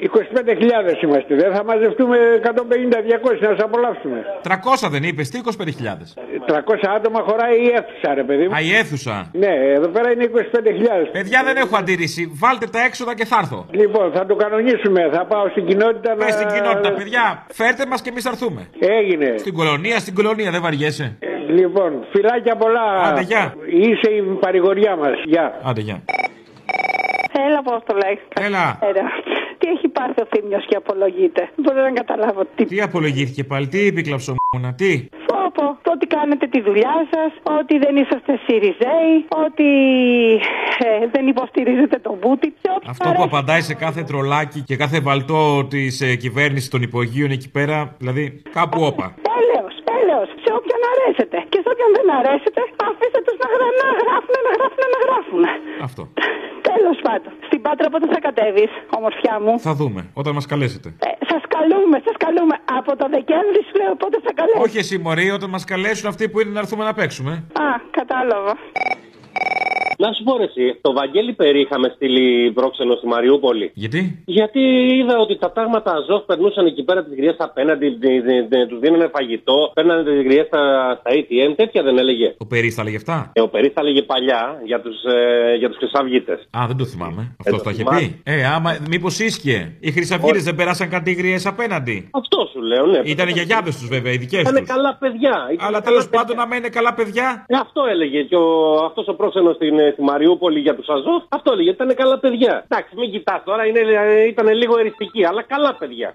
25.000 0.00 1.02
είμαστε, 1.02 1.34
δεν 1.34 1.54
θα 1.54 1.64
μαζευτούμε 1.64 2.16
150-200 2.42 3.40
να 3.40 3.48
σας 3.48 3.58
απολαύσουμε. 3.58 4.24
300 4.42 4.88
δεν 4.90 5.02
είπες, 5.02 5.28
τι 5.28 5.38
25.000. 5.38 6.14
300 6.46 6.94
άτομα 6.96 7.20
χωράει 7.20 7.56
η 7.66 7.66
αίθουσα 7.76 8.14
ρε 8.14 8.22
παιδί 8.22 8.48
μου. 8.48 8.54
Α, 8.54 8.60
η 8.60 8.74
αίθουσα. 8.74 9.30
Ναι, 9.32 9.54
εδώ 9.76 9.88
πέρα 9.88 10.10
είναι 10.10 10.24
25.000. 10.24 11.08
Παιδιά 11.12 11.42
δεν 11.44 11.56
έχω 11.56 11.76
αντίρρηση. 11.76 12.32
Βάλτε 12.40 12.66
τα 12.66 12.84
έξοδα 12.84 13.14
και 13.14 13.24
θα 13.24 13.36
έρθω. 13.40 13.66
Λοιπόν, 13.70 14.12
θα 14.12 14.26
το 14.26 14.34
κανονίσουμε, 14.34 15.10
θα 15.12 15.24
πάω 15.24 15.48
στην 15.48 15.66
κοινότητα 15.66 16.14
να... 16.14 16.24
Πες 16.24 16.34
στην 16.34 16.46
κοινότητα, 16.46 16.92
παιδιά, 16.92 17.46
φέρτε 17.52 17.86
μας 17.86 18.02
και 18.02 18.08
εμείς 18.08 18.22
θα 18.22 18.30
έρθουμε. 18.30 18.66
Έγινε. 18.78 19.34
Στην 19.38 19.54
κολονία, 19.54 19.98
στην 19.98 20.14
κολονία, 20.14 20.50
δεν 20.50 20.62
βαριέσαι. 20.62 21.18
Λοιπόν, 21.48 22.06
φιλάκια 22.12 22.56
πολλά. 22.56 22.86
Άντε, 23.02 23.20
γεια. 23.20 23.54
Είσαι 23.66 24.10
η 24.10 24.20
παρηγοριά 24.40 24.96
μας. 24.96 25.22
Γεια. 25.24 25.60
Άντε, 25.62 25.80
γεια. 25.80 26.02
Έλα, 27.54 27.62
πώ 27.62 27.84
το 27.86 27.94
λέει. 28.02 28.18
Έλα. 28.46 28.78
Τι 29.58 29.66
έχει 29.68 29.88
πάρει 29.88 30.12
ο 30.22 30.26
Θήμιος 30.32 30.64
και 30.68 30.76
απολογείται. 30.76 31.42
Δεν 31.54 31.64
μπορώ 31.64 31.80
να 31.82 31.90
καταλάβω 31.90 32.42
τι. 32.54 32.64
Τι 32.64 32.80
απολογήθηκε 32.80 33.44
πάλι, 33.44 33.66
τι 33.68 33.78
είπε 33.86 34.00
η 34.00 34.02
κλαψομούνα, 34.02 34.74
τι; 34.76 35.08
Φόπο, 35.28 35.78
το 35.82 35.90
ότι 35.96 36.06
κάνετε 36.06 36.46
τη 36.46 36.60
δουλειά 36.60 36.96
σας, 37.12 37.30
ότι 37.60 37.78
δεν 37.78 37.96
είσαστε 37.96 38.32
Σιριζέοι, 38.46 39.14
ότι 39.46 39.68
ε, 40.86 41.06
δεν 41.12 41.26
υποστηρίζετε 41.26 41.98
τον 41.98 42.16
Μπούτι. 42.20 42.54
Και 42.60 42.70
ό,τι 42.76 42.86
Αυτό 42.88 43.12
που 43.16 43.22
απαντάει 43.22 43.60
σε 43.60 43.74
κάθε 43.74 44.02
τρολάκι 44.02 44.60
και 44.60 44.76
κάθε 44.76 45.00
βαλτό 45.00 45.64
της 45.64 46.00
ε, 46.00 46.14
κυβέρνησης 46.14 46.68
των 46.68 46.82
υπογείων 46.82 47.30
εκεί 47.30 47.50
πέρα, 47.50 47.94
δηλαδή 47.98 48.42
κάπου 48.52 48.82
όπα. 48.82 49.14
Έλεος, 49.38 49.44
έλεος, 49.44 49.53
σε 50.44 50.50
όποιον 50.58 50.80
αρέσετε. 50.92 51.36
Και 51.52 51.58
σε 51.64 51.68
όποιον 51.72 51.90
δεν 51.96 52.06
αρέσετε, 52.18 52.60
αφήστε 52.88 53.20
τους 53.26 53.36
να, 53.42 53.48
γρα, 53.54 53.68
να 53.80 53.88
γράφουν, 54.00 54.34
να 54.46 54.52
γράφουν, 54.56 54.82
να 54.94 54.98
γράφουν. 55.04 55.42
Αυτό. 55.88 56.02
Τέλος 56.70 56.98
πάντων. 57.06 57.32
Στην 57.48 57.60
Πάτρα 57.64 57.86
πότε 57.92 58.06
θα 58.14 58.20
κατέβεις, 58.26 58.70
ομορφιά 58.98 59.34
μου; 59.44 59.52
Θα 59.68 59.72
δούμε, 59.80 60.00
όταν 60.20 60.32
μας 60.38 60.46
καλέσετε. 60.52 60.88
Ε, 61.08 61.10
σας 61.30 61.42
καλούμε, 61.56 61.96
σας 62.06 62.16
καλούμε. 62.24 62.54
Από 62.78 62.90
το 63.00 63.06
Δεκέμβρη 63.16 63.60
σου 63.68 63.74
λέω 63.80 63.92
πότε 64.02 64.16
θα 64.26 64.32
καλέσω. 64.38 64.60
Όχι 64.66 64.78
εσύ, 64.82 64.94
Μωρή, 65.04 65.26
όταν 65.38 65.48
μας 65.54 65.64
καλέσουν 65.72 66.06
αυτοί 66.12 66.24
που 66.30 66.36
είναι 66.40 66.52
να 66.56 66.60
έρθουμε 66.64 66.84
να 66.84 66.94
παίξουμε. 66.98 67.32
Α, 67.66 67.68
κατάλαβα. 67.98 68.52
Να 69.98 70.12
σου 70.12 70.22
πω 70.24 70.36
ρε 70.36 70.44
εσύ, 70.44 70.78
το 70.80 70.92
Βαγγέλη 70.92 71.32
Περί 71.32 71.60
είχαμε 71.60 71.92
στείλει 71.94 72.52
πρόξενο 72.52 72.94
στη 72.94 73.06
Μαριούπολη. 73.06 73.70
Γιατί; 73.74 74.22
Γιατί 74.24 74.60
είδα 74.98 75.18
ότι 75.18 75.38
τα 75.38 75.52
τάγματα 75.52 75.92
Αζόφ 75.92 76.22
περνούσαν 76.24 76.66
εκεί 76.66 76.82
πέρα 76.84 77.04
τις 77.04 77.14
γριές 77.16 77.36
απέναντι, 77.38 77.98
τους 78.68 78.78
δίνανε 78.78 79.08
φαγητό, 79.12 79.70
παίρνανε 79.74 80.02
τις 80.02 80.22
γριές 80.22 80.46
στα, 80.46 80.62
στα 81.00 81.10
ATM, 81.10 81.52
τέτοια 81.56 81.82
δεν 81.82 81.98
έλεγε. 81.98 82.34
Ο 82.38 82.46
Περί 82.46 82.74
τα 82.74 82.80
έλεγε 82.80 82.96
αυτά; 82.96 83.30
Ε, 83.32 83.40
ο 83.40 83.48
Περί 83.48 83.68
θα 83.68 83.80
έλεγε 83.80 84.02
παλιά 84.02 84.60
για 84.64 84.80
τους 84.80 84.96
ε, 85.04 85.54
για 85.56 85.68
τους 85.68 85.76
χρυσαυγίτες. 85.78 86.38
Α, 86.58 86.60
δεν 86.66 86.76
το 86.76 86.84
θυμάμαι. 86.84 87.36
Αυτό 87.40 87.56
το 87.56 87.62
το 87.62 87.70
είχε 87.70 87.78
θυμάμαι. 87.82 88.00
πει. 88.00 88.20
Ε, 88.24 88.46
άμα 88.46 88.76
μήπως 88.88 89.18
ίσχυε. 89.18 89.76
Οι 89.80 89.90
χρυσαυγίτες 89.90 90.44
δεν 90.44 90.54
περάσαν 90.54 90.88
κάτι 90.88 91.12
γριές 91.12 91.46
απέναντι. 91.46 92.08
Αυτό 92.12 92.48
σου 92.52 92.60
λέω, 92.62 92.86
ναι. 92.86 93.00
Ήταν 93.04 93.28
οι 93.28 93.32
γιαγιάδε 93.32 93.70
τους 93.70 93.88
βέβαια, 93.88 94.12
οι 94.12 94.16
δικές 94.16 94.40
Ήταν 94.40 94.54
τους. 94.54 94.68
καλά 94.68 94.96
παιδιά. 95.00 95.34
Ήταν 95.52 95.66
Αλλά 95.66 95.80
καλά 95.80 95.80
τέλος 95.80 96.04
παιδιά. 96.08 96.18
πάντων, 96.18 96.40
άμα 96.40 96.56
είναι 96.56 96.68
καλά 96.68 96.94
παιδιά. 96.94 97.44
Ε, 97.48 97.56
αυτό 97.56 97.80
έλεγε 97.90 98.22
και 98.22 98.36
ο, 98.36 98.74
αυτός 98.84 99.06
ο 99.08 99.14
πρόξενος 99.14 99.54
στην, 99.54 99.74
ε, 99.86 99.90
στη 99.92 100.02
Μαριούπολη 100.02 100.58
για 100.60 100.74
τους 100.74 100.88
Αζόφ. 100.88 101.22
Αυτό 101.28 101.52
έλεγε, 101.52 101.70
ήταν 101.70 101.94
καλά 101.94 102.18
παιδιά. 102.18 102.64
Εντάξει, 102.68 102.94
μην 102.96 103.10
κοιτάς 103.10 103.40
τώρα, 103.44 103.66
είναι, 103.66 103.80
ε, 103.80 104.26
ήταν 104.26 104.46
λίγο 104.48 104.78
εριστική, 104.78 105.24
αλλά 105.24 105.42
καλά 105.42 105.74
παιδιά. 105.74 106.14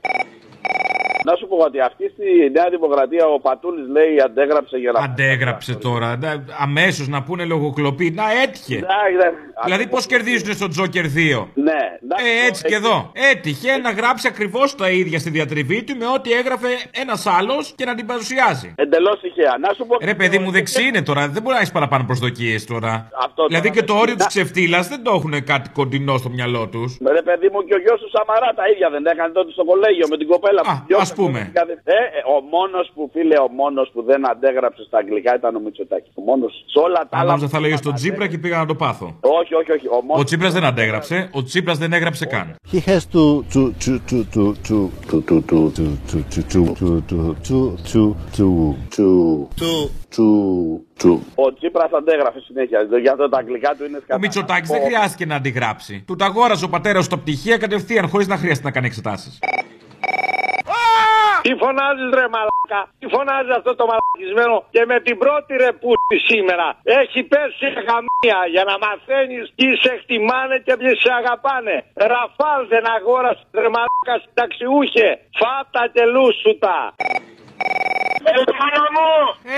Να 1.24 1.36
σου 1.36 1.48
πω 1.48 1.58
ότι 1.58 1.80
αυτή 1.80 2.10
στη 2.14 2.50
Νέα 2.52 2.70
Δημοκρατία 2.70 3.26
ο 3.26 3.40
Πατούλης 3.40 3.88
λέει 3.90 4.22
αντέγραψε 4.26 4.78
για 4.78 4.92
να. 4.92 5.00
Αντέγραψε 5.00 5.76
τώρα. 5.76 6.20
Αμέσως 6.60 7.08
να 7.08 7.24
πούνε 7.24 7.46
λογοκλοπή. 7.46 8.12
Να 8.12 8.24
έτυχε. 8.44 8.86
Δηλαδή 9.66 9.88
πώς 9.88 10.06
κερδίζουν 10.06 10.54
στο 10.54 10.68
Τζόκερ 10.68 11.06
2. 11.06 11.48
Ναι, 11.54 11.72
Ε, 12.18 12.48
έτσι 12.48 12.64
και 12.64 12.76
εδώ. 12.76 13.12
Έτυχε 13.32 13.78
να 13.78 13.92
γράψει 13.92 14.28
ακριβώς 14.28 14.76
τα 14.76 14.90
ίδια 14.90 15.20
στη 15.20 15.30
διατριβή 15.30 15.84
του 15.84 15.96
με 15.98 16.06
ό,τι 16.16 16.32
έγραφε 16.32 16.68
ένας 16.92 17.26
άλλος 17.26 17.74
και 17.76 17.86
να 17.86 17.96
την 17.96 18.06
παρουσιάζει. 18.06 18.74
Εντελώς 18.76 19.20
τυχαία. 19.22 19.58
Να 19.60 19.74
σου 19.74 19.86
πω. 19.86 19.98
Ρε 20.02 20.16
παιδί 20.16 20.40
μου, 20.40 20.52
δεξί 20.52 20.84
είναι 20.88 21.02
τώρα. 21.02 21.28
Δεν 21.28 21.42
μπορεί 21.42 21.54
να 21.54 21.60
έχεις 21.60 21.72
παραπάνω 21.72 22.04
προσδοκίες 22.04 22.66
τώρα. 22.66 23.10
Αυτό 23.26 23.46
δηλαδή 23.46 23.59
τώρα. 23.68 23.76
και 23.76 23.84
το 23.90 23.94
όριο 24.02 24.16
τη 24.20 24.26
ξεφτύλα 24.34 24.80
δεν 24.92 25.00
το 25.06 25.12
έχουν 25.18 25.34
κάτι 25.52 25.68
κοντινό 25.78 26.16
στο 26.22 26.30
μυαλό 26.38 26.64
του. 26.72 26.82
Ρε 27.18 27.24
παιδί 27.28 27.48
μου 27.54 27.60
και 27.68 27.74
ο 27.78 27.80
γιο 27.84 27.96
του 28.02 28.10
Σαμαρά 28.16 28.50
τα 28.60 28.66
ίδια 28.72 28.88
δεν 28.96 29.04
έκανε 29.12 29.32
τότε 29.38 29.52
στο 29.52 29.64
κολέγιο 29.70 30.08
με 30.12 30.18
την 30.22 30.28
κοπέλα 30.34 30.62
που 30.62 30.74
Α 31.06 31.08
πούμε. 31.20 31.40
Ε, 31.54 31.94
ε, 31.98 31.98
ο 32.36 32.38
μόνο 32.56 32.78
που 32.96 33.02
φίλε, 33.14 33.38
ο 33.48 33.50
μόνο 33.62 33.82
που 33.94 34.00
δεν 34.10 34.22
αντέγραψε 34.32 34.82
στα 34.90 34.98
αγγλικά 35.02 35.32
ήταν 35.40 35.52
ο 35.56 35.60
Μητσοτάκη. 35.66 36.10
Ο 36.20 36.22
μόνο 36.30 36.46
σε 36.74 36.80
όλα 36.86 37.00
τα 37.10 37.16
Αν 37.18 37.20
άλλα. 37.22 37.30
νόμιζα 37.32 37.48
θα 37.48 37.60
λέγε 37.60 37.76
στον 37.76 37.94
Τσίπρα 37.94 38.28
και 38.32 38.38
πήγα 38.38 38.58
να 38.58 38.66
το 38.66 38.76
πάθω. 38.76 39.08
Όχι, 39.40 39.54
όχι, 39.62 39.72
όχι. 39.72 39.88
Ο 39.88 40.00
μόνος... 40.06 40.22
Ο 40.22 40.24
Τσίπρα 40.24 40.50
δεν 40.50 40.64
αντέγραψε. 40.72 41.30
Ο 41.34 41.44
Τσίπρα 41.44 41.74
δεν 41.74 41.94
έγραψε 41.94 42.26
καν. 42.26 42.56
He 42.72 42.80
has 42.90 43.04
to 43.16 43.24
to 43.54 43.62
to 43.84 43.94
to 44.10 44.20
to 44.34 44.44
to 44.68 44.80
to 45.10 45.28
to 45.40 45.50
to 45.50 45.90
to 45.90 46.50
to 46.50 47.64
to 47.90 48.04
to 48.38 48.46
to 48.46 49.48
to 49.60 49.99
to 50.16 50.18
to 50.18 50.26
to 51.00 51.08
to 51.08 51.20
Ο 51.36 51.54
Τσίπρας 51.54 51.92
αντέγραφε 51.92 52.40
συνέχεια. 52.40 52.88
Γι' 53.02 53.08
αυτό 53.08 53.30
τα 53.30 53.38
αγγλικά 53.38 53.76
του 53.76 53.86
είναι 53.86 53.98
σκατά. 53.98 54.16
Ο 54.16 54.20
Μητσοτάκη 54.20 54.68
δεν 54.68 54.82
χρειάστηκε 54.82 55.26
να 55.26 55.36
αντιγράψει. 55.36 56.04
Του 56.08 56.16
τα 56.16 56.26
αγόραζε 56.26 56.66
ο 56.66 56.70
πατέρας 56.70 57.06
στο 57.06 57.18
πτυχία 57.18 57.58
κατευθείαν 57.58 58.08
χωρίς 58.08 58.28
να 58.28 58.38
χρειάζεται 58.38 58.66
να 58.68 58.72
κάνει 58.72 58.88
εξετάσεις. 58.88 59.40
Τι 61.46 61.52
φωνάζεις 61.64 62.10
ρε 62.20 62.28
μαλάκα, 62.36 62.82
τι 63.00 63.06
φωνάζει 63.16 63.52
αυτό 63.60 63.72
το 63.80 63.86
μαλακισμένο 63.92 64.56
και 64.74 64.82
με 64.92 64.98
την 65.06 65.16
πρώτη 65.24 65.52
ρε 65.64 65.72
πούτη 65.82 66.18
σήμερα; 66.30 66.68
Έχει 67.02 67.20
πέσει 67.32 67.68
γαμία 67.88 68.40
για 68.54 68.64
να 68.70 68.76
μαθαίνεις 68.84 69.46
τι 69.58 69.68
σε 69.84 69.92
χτιμάνε 70.02 70.58
και 70.66 70.74
ποιοι 70.80 70.94
σε 71.04 71.12
αγαπάνε. 71.20 71.76
Ραφάλ 72.12 72.60
δεν 72.74 72.84
αγόρασε 72.96 73.44
ρε 73.64 73.70
μαλάκα 73.76 74.16
συνταξιούχε. 74.24 75.08
Φάτα 75.40 75.84
και 75.94 76.04
λούσουτα. 76.14 76.78
Έλα 78.24 78.86
μου! 78.96 79.10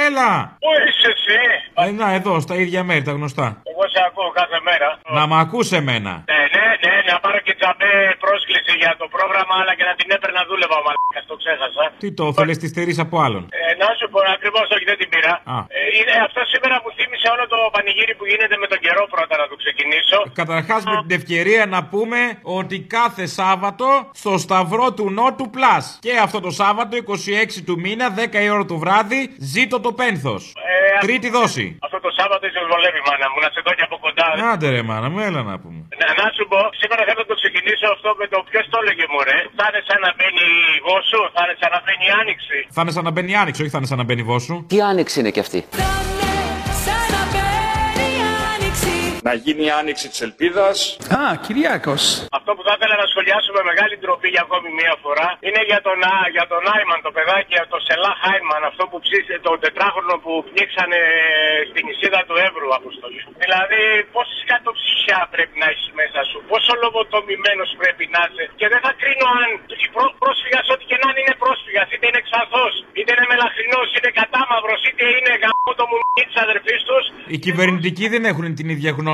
Έλα! 0.06 0.30
Πού 0.64 0.70
είσαι 0.86 1.10
εσύ; 1.16 1.40
Ε, 1.84 1.92
να, 2.02 2.08
εδώ, 2.18 2.34
στα 2.46 2.56
ίδια 2.64 2.82
μέρη, 2.90 3.04
τα 3.10 3.14
γνωστά. 3.18 3.48
Εγώ 3.72 3.84
σε 3.94 4.00
ακούω 4.08 4.30
κάθε 4.40 4.60
μέρα. 4.68 4.90
Να 5.18 5.24
μ' 5.30 5.38
ακούς 5.44 5.68
εμένα. 5.80 6.14
Ναι, 6.32 6.42
ναι, 6.56 6.68
ναι, 6.84 6.94
να 7.10 7.16
πάρω 7.24 7.40
και 7.46 7.54
τσαμπέ 7.60 7.92
πρόσκληση 8.24 8.74
για 8.84 8.92
το 9.02 9.06
πρόγραμμα, 9.16 9.54
αλλά 9.62 9.74
και 9.78 9.86
να 9.90 9.94
την 10.00 10.08
έπαιρνα 10.16 10.42
δούλευα, 10.50 10.76
ο 10.82 10.84
μαλάκας, 10.88 11.24
το 11.32 11.36
ξέχασα. 11.42 11.84
Τι 12.04 12.08
το 12.20 12.26
θέλει 12.38 12.54
τη 12.62 12.68
στερεί 12.74 12.94
από 13.06 13.16
άλλον; 13.26 13.44
Ε, 13.60 13.62
να 13.82 13.88
σου 13.98 14.06
πω 14.14 14.20
ακριβώς, 14.36 14.66
όχι 14.76 14.86
δεν 14.92 14.98
την 15.02 15.10
πήρα. 15.14 15.34
Α. 15.54 15.58
Ε, 15.78 15.80
είναι, 15.98 16.14
αυτό 16.28 16.40
σήμερα 16.54 16.76
μου 16.84 16.90
θύμισε 16.98 17.28
όλο 17.34 17.44
το 17.54 17.58
πανηγύρι 17.76 18.14
που 18.20 18.26
γίνεται 18.32 18.56
με 18.64 18.68
τον 18.72 18.80
καιρό 18.86 19.04
πρώτα 19.14 19.36
να 19.42 19.46
το 19.52 19.56
ξεκινήσω. 19.64 20.18
Καταρχάς 20.42 20.82
με 20.92 20.96
την 21.06 21.14
ευκαιρία 21.20 21.64
να 21.76 21.80
πούμε 21.92 22.20
ότι 22.60 22.76
κάθε 22.98 23.26
Σάββατο 23.40 23.88
στο 24.22 24.34
Σταυρό 24.46 24.88
του 24.98 25.06
Νότου 25.18 25.48
Plus 25.56 25.84
και 26.06 26.14
αυτό 26.26 26.38
το 26.46 26.52
Σάββατο 26.62 26.94
26 26.98 27.62
του 27.68 27.76
μήνα, 27.84 28.06
10 28.18 28.36
η 28.48 28.50
ώρα 28.58 28.66
το 28.72 28.78
βράδυ, 28.84 29.20
ζήτω 29.54 29.78
το 29.86 29.92
πένθος. 30.00 30.42
Ε, 30.72 31.06
Τρίτη 31.06 31.28
δόση. 31.38 31.66
Αυτό 31.86 31.98
το 32.06 32.12
Σάββατο 32.18 32.46
σε 32.56 32.62
βολεύει, 32.72 33.02
μάνα 33.08 33.28
μου, 33.32 33.38
να 33.46 33.50
σε 33.56 33.60
δω 33.66 33.72
και 33.78 33.86
από 33.90 33.98
κοντά. 34.06 34.28
Άντε 34.52 34.68
ρε 34.76 34.82
μάνα 34.90 35.08
μου, 35.12 35.20
έλα 35.28 35.42
να 35.52 35.56
πούμε. 35.64 35.80
Να, 36.02 36.08
να 36.22 36.28
σου 36.38 36.44
πω, 36.52 36.60
σήμερα 36.82 37.02
θέλω 37.08 37.20
να 37.26 37.30
το 37.34 37.38
ξεκινήσω 37.42 37.88
αυτό 37.96 38.10
με 38.22 38.26
το 38.34 38.38
ποιος 38.50 38.66
το 38.72 38.78
έλεγε 38.82 39.06
μου, 39.12 39.20
ρε. 39.30 39.38
Θα 39.58 39.66
είναι 39.70 39.82
σαν 39.88 40.00
να 40.06 40.12
μπαίνει 40.18 40.44
η 40.78 40.80
Βόσου, 40.88 41.22
θα 41.36 41.42
είναι 41.46 41.56
σαν 41.62 41.70
να 41.76 41.80
μπαίνει 41.84 42.06
η 42.10 42.12
Άνοιξη. 42.22 42.58
Θα 42.76 42.82
είναι 42.84 42.94
σαν 42.96 43.04
να 43.08 43.12
μπαίνει 43.14 43.32
άνοιξη, 43.42 43.60
όχι 43.64 43.72
θα 43.76 43.80
είναι 43.80 43.90
σαν 43.92 44.00
να 44.02 44.06
μπαίνει 44.08 44.24
βόσου. 44.32 44.56
Τι 44.72 44.78
άνοιξη 44.92 45.16
είναι 45.20 45.32
κι 45.36 45.44
αυτή; 45.46 45.60
Να 45.82 47.51
γίνει 49.46 49.64
η 49.70 49.72
άνοιξη 49.82 50.06
της 50.12 50.20
ελπίδας. 50.28 50.76
Α, 51.20 51.22
Κυριάκος. 51.46 52.04
Αυτό 52.40 52.52
που 52.56 52.64
θα 52.68 52.74
ήθελα 52.78 52.96
να 53.04 53.08
σχολιάσω 53.12 53.50
με 53.58 53.64
μεγάλη 53.72 53.94
ντροπή 54.02 54.30
για 54.36 54.44
ακόμη 54.48 54.70
μία 54.80 54.94
φορά 55.04 55.28
είναι 55.48 55.62
για 55.70 55.80
τον, 55.88 55.98
Α- 56.14 56.30
για 56.36 56.46
τον 56.52 56.62
Άιμαν, 56.74 57.00
το 57.08 57.12
παιδάκι, 57.18 57.54
το 57.74 57.80
Σελά 57.88 58.12
Χάιμαν, 58.22 58.62
αυτό 58.72 58.84
που 58.90 58.98
ψήσε, 59.06 59.36
το 59.48 59.52
τετράχρονο 59.64 60.16
που 60.24 60.34
πνίξανε 60.50 61.00
στην 61.70 61.84
νησίδα 61.88 62.20
του 62.28 62.36
Εύρου, 62.48 62.70
Αποστολή. 62.80 63.22
Δηλαδή, 63.44 63.82
πόση 64.16 64.38
κατοψυχιά 64.52 65.20
πρέπει 65.34 65.56
να 65.62 65.68
έχεις 65.72 65.90
μέσα 66.00 66.20
σου, 66.30 66.38
πόσο 66.52 66.72
λογοτομημένος 66.84 67.70
πρέπει 67.82 68.06
να 68.16 68.22
είσαι. 68.28 68.44
Και 68.60 68.68
δεν 68.74 68.80
θα 68.86 68.92
κρίνω 69.02 69.28
αν 69.40 69.48
η 69.86 69.88
πρό- 69.96 70.16
πρόσφυγας 70.24 70.66
ό,τι 70.74 70.84
και 70.90 70.98
να 71.02 71.08
είναι, 71.10 71.22
είναι 71.24 71.36
πρόσφυγας, 71.44 71.88
είτε 71.94 72.06
είναι 72.10 72.22
ξαθό, 72.28 72.66
είτε 72.98 73.10
είναι 73.16 73.26
μελαχρινός, 73.34 73.88
είτε 73.96 74.10
κατάμαυρος, 74.22 74.80
είτε 74.90 75.04
είναι 75.18 75.32
γαμό 75.44 75.72
το 75.80 75.86
μουνί 75.92 76.24
της 76.30 76.38
αδερφής 76.46 76.80
τους. 76.90 77.04
Οι 77.34 77.38
κυβερνητικοί 77.46 78.06
δεν 78.14 78.24
έχουν 78.32 78.46
την 78.60 78.68
ίδια 78.76 78.92
γνώμη. 79.00 79.10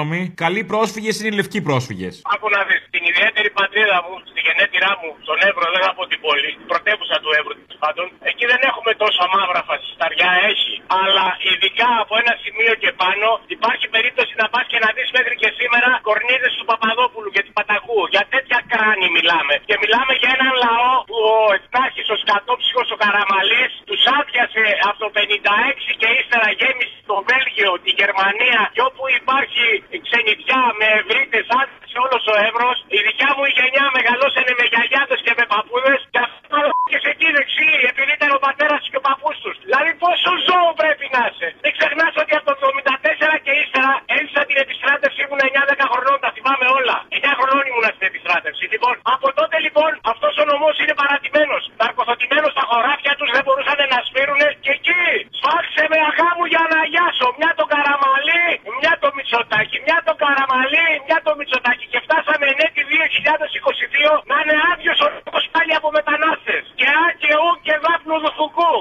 Καλοί 0.45 0.61
πρόσφυγες 0.71 1.13
είναι 1.19 1.29
οι 1.31 1.35
λευκοί 1.39 1.59
πρόσφυγες. 1.67 2.13
Άκου 2.33 2.47
να 2.55 2.61
δεις, 2.67 2.81
την 2.95 3.03
ιδιαίτερη 3.11 3.49
πατρίδα 3.59 3.97
μου, 4.05 4.13
στη 4.31 4.39
γενέτειρά 4.45 4.91
μου, 4.99 5.09
τον 5.29 5.37
Εύρο, 5.49 5.65
δεν 5.73 5.81
θα 5.85 5.91
πω 5.97 6.03
την 6.11 6.19
πόλη, 6.25 6.49
την 6.59 6.67
πρωτεύουσα 6.71 7.15
του 7.23 7.29
Εύρου 7.39 7.53
τέλος 7.77 7.79
πάντων, 7.85 8.07
εκεί 8.31 8.45
δεν 8.51 8.61
έχουμε 8.69 8.91
τόσο 9.03 9.21
μαύρα 9.33 9.61
φασισταριά, 9.69 10.31
έχει. 10.51 10.73
Αλλά 11.01 11.27
ειδικά 11.49 11.89
από 12.03 12.13
ένα 12.21 12.33
σημείο 12.43 12.73
και 12.83 12.91
πάνω, 13.03 13.27
υπάρχει 13.57 13.85
περίπτωση 13.95 14.33
να 14.41 14.47
πας 14.53 14.65
και 14.71 14.79
να 14.85 14.89
δεις 14.95 15.09
μέχρι 15.17 15.35
και 15.41 15.49
σήμερα 15.59 15.89
κορνίδες 16.07 16.53
του 16.57 16.65
Παπαδόπουλου 16.71 17.29
και 17.35 17.41
του 17.45 17.53
Παταχού. 17.57 17.99
Για 18.13 18.23
τέτοια 18.33 18.59
κράνη 18.71 19.07
μιλάμε. 19.17 19.53
Και 19.69 19.75
μιλάμε 19.83 20.13
για 20.21 20.31
έναν 20.37 20.53
λαό 20.65 20.91
που 21.09 21.17
ο 21.33 21.37
Εθνάρχης, 21.57 22.07
ο 22.13 22.17
Σκατόψυχος, 22.23 22.87
ο 22.95 22.97
Καραμαλής, 23.03 23.71
τους 23.89 24.01
άδειασε 24.17 24.65
από 24.87 24.97
το 25.03 25.09
56 25.17 25.91
και 26.01 26.07
ύστερα 26.19 26.47
γέμισε 26.59 26.97
το 27.11 27.17
Βέλγιο, 27.29 27.71
τη 27.83 27.91
Γερμανία 28.01 28.61
και 28.75 28.83
όπου 28.89 29.03
υπάρχει 29.19 29.65
ξενιτιά 30.05 30.61
με 30.79 30.87
ευρύτες 30.99 31.45
άδειασε 31.59 31.97
όλος 32.05 32.23
ο 32.33 32.35
Εύρος. 32.47 32.77
Η 32.97 32.99
δικιά 33.07 33.29
μου 33.35 33.43
η 33.49 33.51
γενιά 33.57 33.85
μεγαλώσανε 33.97 34.53
με 34.59 34.65
γιαγιάδες 34.71 35.19
και 35.25 35.33
με 35.39 35.45
παππούδες 35.53 35.99
και 36.13 36.21
αυτό 36.27 36.59
και 36.91 36.97
σε 37.03 37.09
εκεί 37.13 37.29
δεξί 37.37 37.69
επειδή 37.91 38.11
ήταν 38.17 38.31
ο 38.37 38.39
πατέρας 38.47 38.81
και 38.91 38.99
ο 39.01 39.03
παππούς 39.07 39.37
τους. 39.43 39.55
Δηλαδή 39.67 39.91
πόσο 40.03 40.31
ζώο 40.47 40.69
πρέπει 40.81 41.05
να 41.15 41.21
είσαι. 41.29 41.47
Μην 41.63 41.73
ξεχνάς 41.77 42.13
ότι 42.21 42.33
από 42.39 42.45
το 42.49 42.53
74 42.61 43.35
και 43.45 43.53
ύστερα 43.61 43.91
έζησα 44.15 44.41
την 44.49 44.57
επιστράτευση 44.63 45.19
ήμουν 45.25 45.41
9-10 45.51 45.91
χρονών, 45.91 46.17
τα 46.23 46.29
θυμάμαι 46.35 46.67
όλα. 46.77 46.95
9 47.19 47.31
χρονών 47.39 47.63
ήμουν 47.69 47.87
στην 47.95 48.05
επιστράτευση. 48.11 48.63
Λοιπόν, 48.73 48.95
από 49.15 49.27
τότε 49.39 49.57
λοιπόν 49.65 49.91
αυτός 50.13 50.33
ο 50.41 50.43
νομός 50.51 50.75
είναι 50.81 50.95
παρατημένος. 51.01 51.63
Ναρκοθωτημένος 51.81 52.51
στα 52.55 52.63
χωράφια 52.69 53.13
τους 53.19 53.29
δεν 53.35 53.43
μπορούσαν 53.45 53.79
να 53.93 53.99
σφύρουνε 54.07 54.47
και 54.63 54.71
εκεί. 54.77 55.05
Σφάξε 55.39 55.83
με 55.91 55.97
αγάμου 56.09 56.45
για 56.53 56.63
να 56.71 56.77
αγιάσω. 56.85 57.27
Μια 57.39 57.51
το 57.59 57.65
καραμαλί, 57.73 58.45
μια 58.81 58.93
το 59.03 59.07
μυτσοτάκι, 59.15 59.77
μια 59.87 59.99
το 60.07 60.13
καραμαλί, 60.21 60.89
μια 61.07 61.19
το 61.25 61.31
μυτσοτάκι. 61.37 61.85
Και 61.91 61.99
φτάσαμε 62.05 62.45
ενέτη 62.53 62.81
2022 62.91 64.13
να 64.29 64.35
είναι 64.41 64.55
άδειος 64.71 64.99
ο 65.05 65.07
λόγος 65.15 65.43
πάλι 65.53 65.73
από 65.79 65.87
μετανάστες. 65.97 66.63
Και 66.79 66.87
α 67.03 67.05
και 67.21 67.31
ου 67.41 67.49
και 67.65 67.75
δάφνου 67.83 68.15
δουθουκού. 68.23 68.73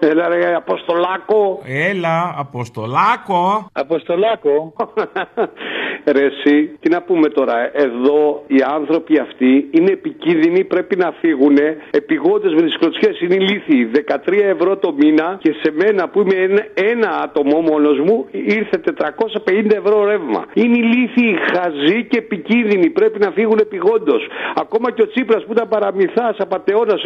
Έλα 0.00 0.28
ρε 0.28 0.54
Αποστολάκο. 0.54 1.62
Έλα, 2.08 2.34
Αποστολάκο. 2.36 3.68
Αποστολάκο. 3.72 4.72
Ρε 6.14 6.24
εσύ, 6.24 6.66
τι 6.77 6.77
να 6.98 7.04
πούμε 7.08 7.28
τώρα. 7.28 7.56
Εδώ 7.86 8.18
οι 8.46 8.60
άνθρωποι 8.76 9.18
αυτοί 9.26 9.52
είναι 9.70 9.90
επικίνδυνοι, 9.98 10.64
πρέπει 10.64 10.96
να 10.96 11.08
φύγουν. 11.20 11.56
Επιγόντως 11.90 12.52
με 12.54 12.62
τις 12.66 12.76
κλωτσιές 12.78 13.20
είναι 13.20 13.34
ηλίθιοι. 13.34 13.90
13 13.94 14.32
ευρώ 14.54 14.76
το 14.76 14.90
μήνα 15.00 15.38
και 15.42 15.52
σε 15.62 15.68
μένα 15.80 16.08
που 16.08 16.18
είμαι 16.20 16.36
ένα, 16.46 16.62
ένα 16.92 17.10
άτομο 17.24 17.60
μόνος 17.60 17.98
μου 18.06 18.26
ήρθε 18.30 18.76
450 18.86 19.72
ευρώ 19.82 20.04
ρεύμα. 20.10 20.42
Είναι 20.52 20.76
ηλίθιοι, 20.84 21.30
χαζοί 21.52 21.98
και 22.10 22.18
επικίνδυνοι. 22.18 22.90
Πρέπει 22.90 23.18
να 23.18 23.30
φύγουν 23.30 23.58
επιγόντως. 23.60 24.22
Ακόμα 24.54 24.90
και 24.94 25.02
ο 25.02 25.08
Τσίπρας 25.08 25.42
που 25.44 25.52
ήταν 25.52 25.68
παραμυθάς, 25.68 26.36
απατεώνας, 26.38 27.02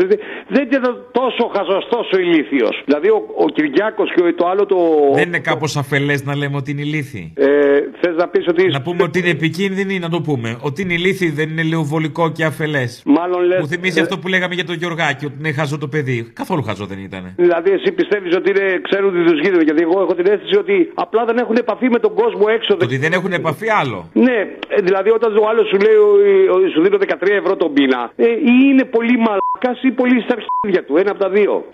δεν 0.48 0.62
ήταν 0.70 0.84
τόσο 1.12 1.44
χαζός, 1.54 1.82
τόσο 1.90 2.14
ηλίθιος. 2.24 2.82
Δηλαδή 2.84 3.08
ο, 3.08 3.18
ο 3.44 3.46
Κυριάκος 3.56 4.08
και 4.14 4.32
το 4.32 4.46
άλλο 4.48 4.66
το... 4.66 4.78
Δεν 5.14 5.28
είναι 5.28 5.38
κάπως 5.38 5.76
αφελές 5.76 6.24
να 6.24 6.36
λέμε 6.36 6.56
ότι 6.56 6.70
είναι 6.70 6.80
ηλίθιοι. 6.80 7.32
Ε, 7.36 7.71
θες 8.02 8.14
να 8.16 8.28
πεις 8.28 8.44
ότι... 8.48 8.66
Να 8.66 8.82
πούμε 8.82 9.02
ότι 9.02 9.18
είναι 9.18 9.28
επικίνδυνοι, 9.28 9.98
να 9.98 10.08
το 10.08 10.20
πούμε. 10.20 10.58
Ότι 10.60 10.82
είναι 10.82 10.92
ηλίθιοι 10.94 11.30
δεν 11.30 11.48
είναι 11.50 11.62
λεοβολικό 11.62 12.30
και 12.32 12.44
αφελές. 12.44 13.02
Μάλλον 13.06 13.40
λες... 13.44 13.60
Μου 13.60 13.66
θυμίζει 13.66 14.00
αυτό 14.00 14.18
που 14.18 14.28
λέγαμε 14.28 14.54
για 14.54 14.64
τον 14.64 14.74
Γιωργάκη, 14.76 15.24
ότι 15.26 15.34
είναι 15.38 15.52
χαζό 15.52 15.78
το 15.78 15.88
παιδί. 15.88 16.30
Καθόλου 16.32 16.62
χαζό 16.62 16.86
δεν 16.86 16.98
ήταν. 16.98 17.32
Δηλαδή, 17.36 17.70
εσύ 17.70 17.92
πιστεύεις 17.92 18.36
ότι 18.36 18.50
είναι, 18.50 18.80
ξέρουν 18.88 19.12
τι 19.14 19.30
τους 19.30 19.40
γίνεται. 19.40 19.64
Γιατί 19.64 19.82
εγώ 19.82 20.00
έχω 20.02 20.14
την 20.14 20.26
αίσθηση 20.32 20.56
ότι 20.58 20.90
απλά 20.94 21.24
δεν 21.24 21.36
έχουν 21.38 21.56
επαφή 21.56 21.88
με 21.90 21.98
τον 21.98 22.14
κόσμο 22.14 22.44
έξω. 22.56 22.76
Το 22.76 22.84
ότι 22.84 22.96
δεν 22.96 23.12
έχουν 23.12 23.32
επαφή 23.32 23.68
άλλο. 23.80 24.10
Ναι, 24.12 24.38
ε, 24.68 24.80
δηλαδή 24.82 25.10
όταν 25.10 25.36
ο 25.36 25.48
άλλος 25.50 25.68
σου 25.68 25.76
λέει 25.86 25.94
ο- 25.94 26.54
ο- 26.54 26.68
σου 26.74 26.82
δίνω 26.82 26.98
13 27.00 27.34
ευρώ 27.42 27.56
τον 27.56 27.72
πίνα, 27.72 28.12
ε, 28.16 28.24
ή 28.28 28.54
είναι 28.70 28.84
πολύ 28.84 29.16
μαλάκα 29.18 29.72
ή 29.82 29.90
πολύ 29.90 30.20
στα 30.20 30.34
αρχίδια 30.38 30.84
του. 30.86 30.96
Ένα 30.96 31.10
από 31.10 31.20
τα 31.20 31.28
δύο. 31.30 31.64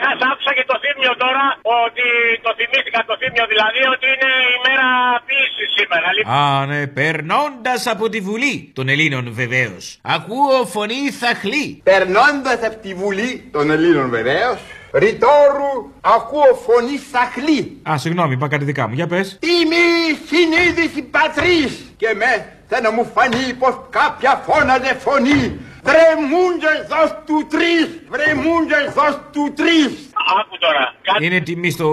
Ξέχασα, 0.00 0.26
άκουσα 0.32 0.52
και 0.58 0.64
το 0.70 0.76
θύμιο 0.82 1.12
τώρα 1.24 1.44
ότι 1.84 2.06
το 2.44 2.50
θυμήθηκα 2.58 3.00
το 3.10 3.14
θύμιο 3.20 3.44
δηλαδή 3.52 3.80
ότι 3.94 4.06
είναι 4.14 4.30
η 4.54 4.58
μέρα 4.66 4.88
ποιήση 5.26 5.64
σήμερα. 5.76 6.08
Λοιπόν, 6.16 6.32
Α, 6.34 6.66
ναι, 6.70 6.80
περνώντας 7.00 7.80
από 7.94 8.04
τη 8.12 8.18
Βουλή 8.28 8.54
των 8.78 8.86
Ελλήνων 8.94 9.24
βεβαίως. 9.40 9.84
Ακούω 10.16 10.56
φωνή 10.74 11.02
θαχλή. 11.20 11.66
Περνώντας 11.92 12.58
από 12.68 12.76
τη 12.84 12.90
Βουλή 12.94 13.32
των 13.56 13.70
Ελλήνων 13.70 14.08
βεβαίως, 14.16 14.58
ρητόρου 15.02 15.72
ακούω 16.16 16.50
φωνή 16.66 16.96
σαχλή. 17.12 17.60
Α, 17.90 17.92
συγγνώμη, 17.98 18.32
είπα 18.34 18.48
κάτι 18.48 18.64
δικά 18.64 18.88
μου. 18.88 18.94
Για 18.94 19.06
πες. 19.06 19.26
Τιμή 19.46 19.88
συνείδηση 20.30 21.02
πατρίς 21.02 21.72
και 21.96 22.10
με 22.20 22.30
θα 22.68 22.80
να 22.80 22.90
μου 22.92 23.04
φανεί 23.14 23.54
πως 23.58 23.74
κάποια 23.90 24.42
φώναζε 24.46 24.94
φωνή. 24.94 25.60
Βρεμούντε 25.88 26.72
δώσ' 26.92 27.14
του 27.26 27.38
τρεις, 27.54 27.86
βρεμούντε 28.12 28.78
δώσ' 28.98 29.18
του 29.34 29.44
τρεις. 29.60 29.90
άκου 30.38 30.56
τώρα. 30.66 30.84
Κάτι 31.08 31.24
Είναι 31.26 31.40
τιμή 31.48 31.70
στο 31.76 31.86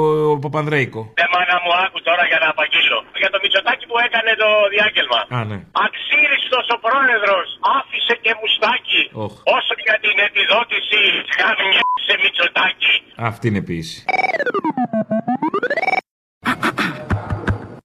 Παπανδρέικο. 0.44 1.02
δε 1.20 1.26
μάνα 1.34 1.56
μου 1.64 1.72
άκου 1.86 2.00
τώρα 2.08 2.24
για 2.32 2.40
να 2.44 2.48
απαγγείλω. 2.54 2.98
Για 3.22 3.30
το 3.34 3.38
Μητσοτάκι 3.44 3.86
που 3.90 3.98
έκανε 4.08 4.32
το 4.44 4.50
διάγγελμα. 4.74 5.20
Α, 5.38 5.40
ναι. 5.50 5.58
Αξίριστος 5.88 6.66
ο 6.76 6.78
πρόεδρος 6.86 7.48
άφησε 7.78 8.14
και 8.24 8.32
μουστάκι. 8.40 9.02
Οχ. 9.26 9.34
Όσο 9.58 9.74
για 9.88 9.98
την 10.06 10.16
επιδότηση 10.28 11.00
χαμιέσαι 11.38 12.14
Μητσοτάκι. 12.24 12.94
Αυτή 13.30 13.46
είναι 13.50 13.62
ποιήση. 13.68 13.98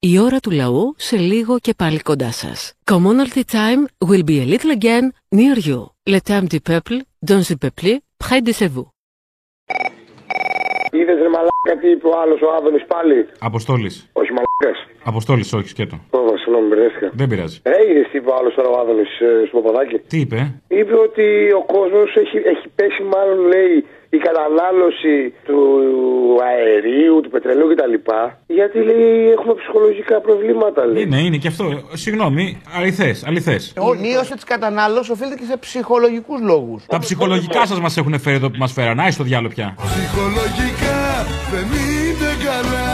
Η 0.05 0.19
ώρα 0.19 0.39
του 0.41 0.51
λαού 0.51 0.95
σε 0.99 1.17
λίγο 1.17 1.59
και 1.59 1.75
πάλι 1.75 1.99
κοντά 2.01 2.33
σας. 2.33 2.73
Commonalty 2.91 3.43
time 3.53 4.09
will 4.09 4.25
be 4.25 4.37
a 4.45 4.47
little 4.55 4.73
again 4.79 5.05
near 5.37 5.57
you. 5.69 5.81
Le 6.05 6.19
temps 6.19 6.43
du 6.43 6.59
peuple, 6.61 6.97
dans 7.23 7.39
le 7.49 7.55
peuple, 7.57 8.01
près 8.19 8.41
de 8.43 8.53
chez 8.53 8.67
vous. 8.67 8.87
Είδες 10.93 11.19
ρε 11.19 11.29
μαλάκα 11.29 11.75
τι 11.81 11.89
είπε 11.91 12.07
ο 12.07 12.21
άλλος 12.23 12.41
ο 12.41 12.49
Άδωνης 12.59 12.85
πάλι; 12.87 13.27
Αποστόλης. 13.39 14.11
Όχι 14.13 14.31
μαλάκας. 14.37 14.79
Αποστόλης, 15.05 15.53
όχι, 15.53 15.69
σκέτο. 15.69 15.97
Ω, 16.11 16.37
συγγνώμη, 16.37 16.69
μπερδεύτηκα. 16.69 17.11
Δεν 17.15 17.29
πειράζει. 17.29 17.61
Ε, 17.63 17.91
είδες 17.91 18.07
τι 18.11 18.17
είπε 18.19 18.31
ο 18.31 18.35
άλλος 18.39 18.55
τώρα 18.55 18.69
ο 18.69 18.77
Άδωνης 18.81 19.09
στο 19.49 19.61
Παπαδάκι; 19.61 19.99
Τι 19.99 20.19
είπε, 20.21 20.61
Είπε 20.69 20.95
ότι 21.07 21.27
ο 21.61 21.63
κόσμος 21.77 22.17
έχει, 22.17 22.37
έχει 22.37 22.67
πέσει, 22.79 23.03
μάλλον 23.03 23.39
λέει, 23.53 23.87
η 24.17 24.19
κατανάλωση 24.19 25.17
του 25.47 25.61
αερίου, 26.51 27.21
του 27.21 27.31
πετρελαίου 27.31 27.69
κτλ. 27.73 27.95
Γιατί 28.47 28.79
λέει 28.79 29.31
έχουμε 29.37 29.55
ψυχολογικά 29.55 30.21
προβλήματα, 30.21 30.87
λέει. 30.87 31.03
Είναι, 31.03 31.19
είναι 31.19 31.37
και 31.37 31.49
αυτό. 31.49 31.65
Συγγνώμη, 31.93 32.63
αληθές, 32.77 33.25
αληθές. 33.27 33.73
Η 33.97 34.01
μείωση 34.01 34.35
της 34.35 34.45
κατανάλωσης 34.45 35.11
οφείλεται 35.11 35.37
και 35.37 35.45
σε 35.45 35.57
ψυχολογικούς 35.57 36.41
λόγους. 36.41 36.85
Τα 36.87 36.99
ψυχολογικά 36.99 37.67
σας 37.67 37.81
μας 37.81 37.97
έχουν 37.97 38.21
φέρει 38.21 38.37
εδώ 38.37 38.51
που 38.51 38.59
μας 38.59 38.73
φέραν. 38.73 39.01
Άι 39.01 39.11
στο 39.11 39.25
διάλογο 39.25 39.55
πια. 39.55 39.75
Ψυχολογικά 39.77 41.01
δεν 41.53 41.67
είναι 41.79 42.31
καλά 42.45 42.92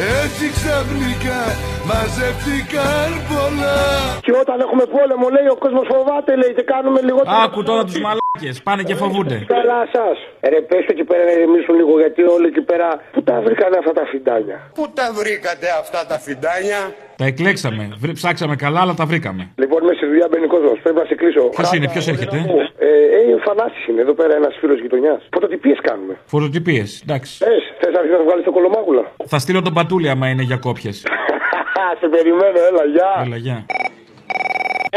Έτσι 0.00 0.44
ξαφνικά 0.58 1.40
μαζευτήκαν 1.88 3.10
πολλά 3.30 3.78
Και 4.26 4.32
όταν 4.42 4.56
έχουμε 4.64 4.84
πόλεμο, 4.96 5.26
λέει 5.36 5.48
ο 5.54 5.58
κόσμος 5.64 5.86
φοβάται, 5.92 6.32
λέει, 6.40 6.52
και 6.58 6.64
κάνουμε 6.72 7.00
λιγότερο. 7.08 7.36
Άκου 7.44 7.60
τώρα 7.68 7.82
τους 7.88 7.98
μαλάκες. 8.06 8.56
Πάνε 8.66 8.82
και 8.88 8.96
φοβούνται. 9.02 9.38
Καλά 9.56 9.80
σας. 9.94 10.16
Ρε, 10.50 10.60
πες 10.68 10.82
το 10.86 10.90
εκεί 10.94 11.04
πέρα 11.10 11.22
να 11.28 11.32
ηρεμήσουν 11.36 11.74
λίγο, 11.80 11.92
γιατί 12.02 12.20
όλοι 12.34 12.46
εκεί 12.52 12.62
πέρα. 12.70 12.88
Πού 13.14 13.20
τα 13.28 13.36
βρήκανε 13.44 13.76
αυτά 13.82 13.92
τα 13.98 14.04
φιντάνια; 14.10 14.58
Πού 14.78 14.84
τα 14.98 15.06
βρήκατε 15.18 15.66
αυτά 15.82 16.00
τα 16.10 16.16
φιντάνια, 16.24 16.80
Τα 17.20 17.24
εκλέξαμε. 17.24 17.82
Βρε- 18.02 18.12
Ψάξαμε 18.20 18.56
καλά, 18.56 18.80
αλλά 18.80 18.94
τα 18.94 19.04
βρήκαμε. 19.06 19.42
Λοιπόν, 19.62 19.82
είμαι 19.82 19.94
στη 19.94 20.06
δουλειά 20.06 20.26
μπαίνει 20.30 20.46
κόσμος. 20.46 20.78
Πρέπει 20.82 20.98
να 20.98 21.04
σε 21.04 21.14
κλείσω. 21.14 21.42
Ποιος 21.56 21.72
είναι, 21.72 21.88
ποιος 21.88 22.06
έρχεται; 22.08 22.36
Ε, 22.78 22.86
ε, 22.86 23.38
Θανάσης 23.46 23.86
είναι 23.88 24.00
εδώ 24.00 24.14
πέρα 24.14 24.34
ένας 24.34 24.54
φίλος 24.60 24.80
γειτονιάς. 24.80 25.20
Φωτοτυπίες 25.32 25.78
κάνουμε. 25.82 26.14
Φωτοτυπίες, 26.24 27.02
εντάξει. 27.06 27.44
Ε, 27.44 27.48
θες 27.80 27.92
να 27.94 27.98
έρθει 28.00 28.12
να 28.12 28.22
βγάλεις 28.26 28.44
το 28.44 28.50
κολομάκουλα. 28.50 29.02
Θα 29.26 29.38
στείλω 29.38 29.62
τον 29.62 29.72
πατούλι 29.74 30.08
άμα 30.08 30.28
είναι 30.28 30.42
για 30.42 30.56
κόπιες. 30.56 30.96
σε 32.00 32.08
περιμένω, 32.08 32.58
έλα, 32.70 32.84
γεια. 32.94 33.10
Έλα, 33.24 33.36
γεια. 33.36 33.66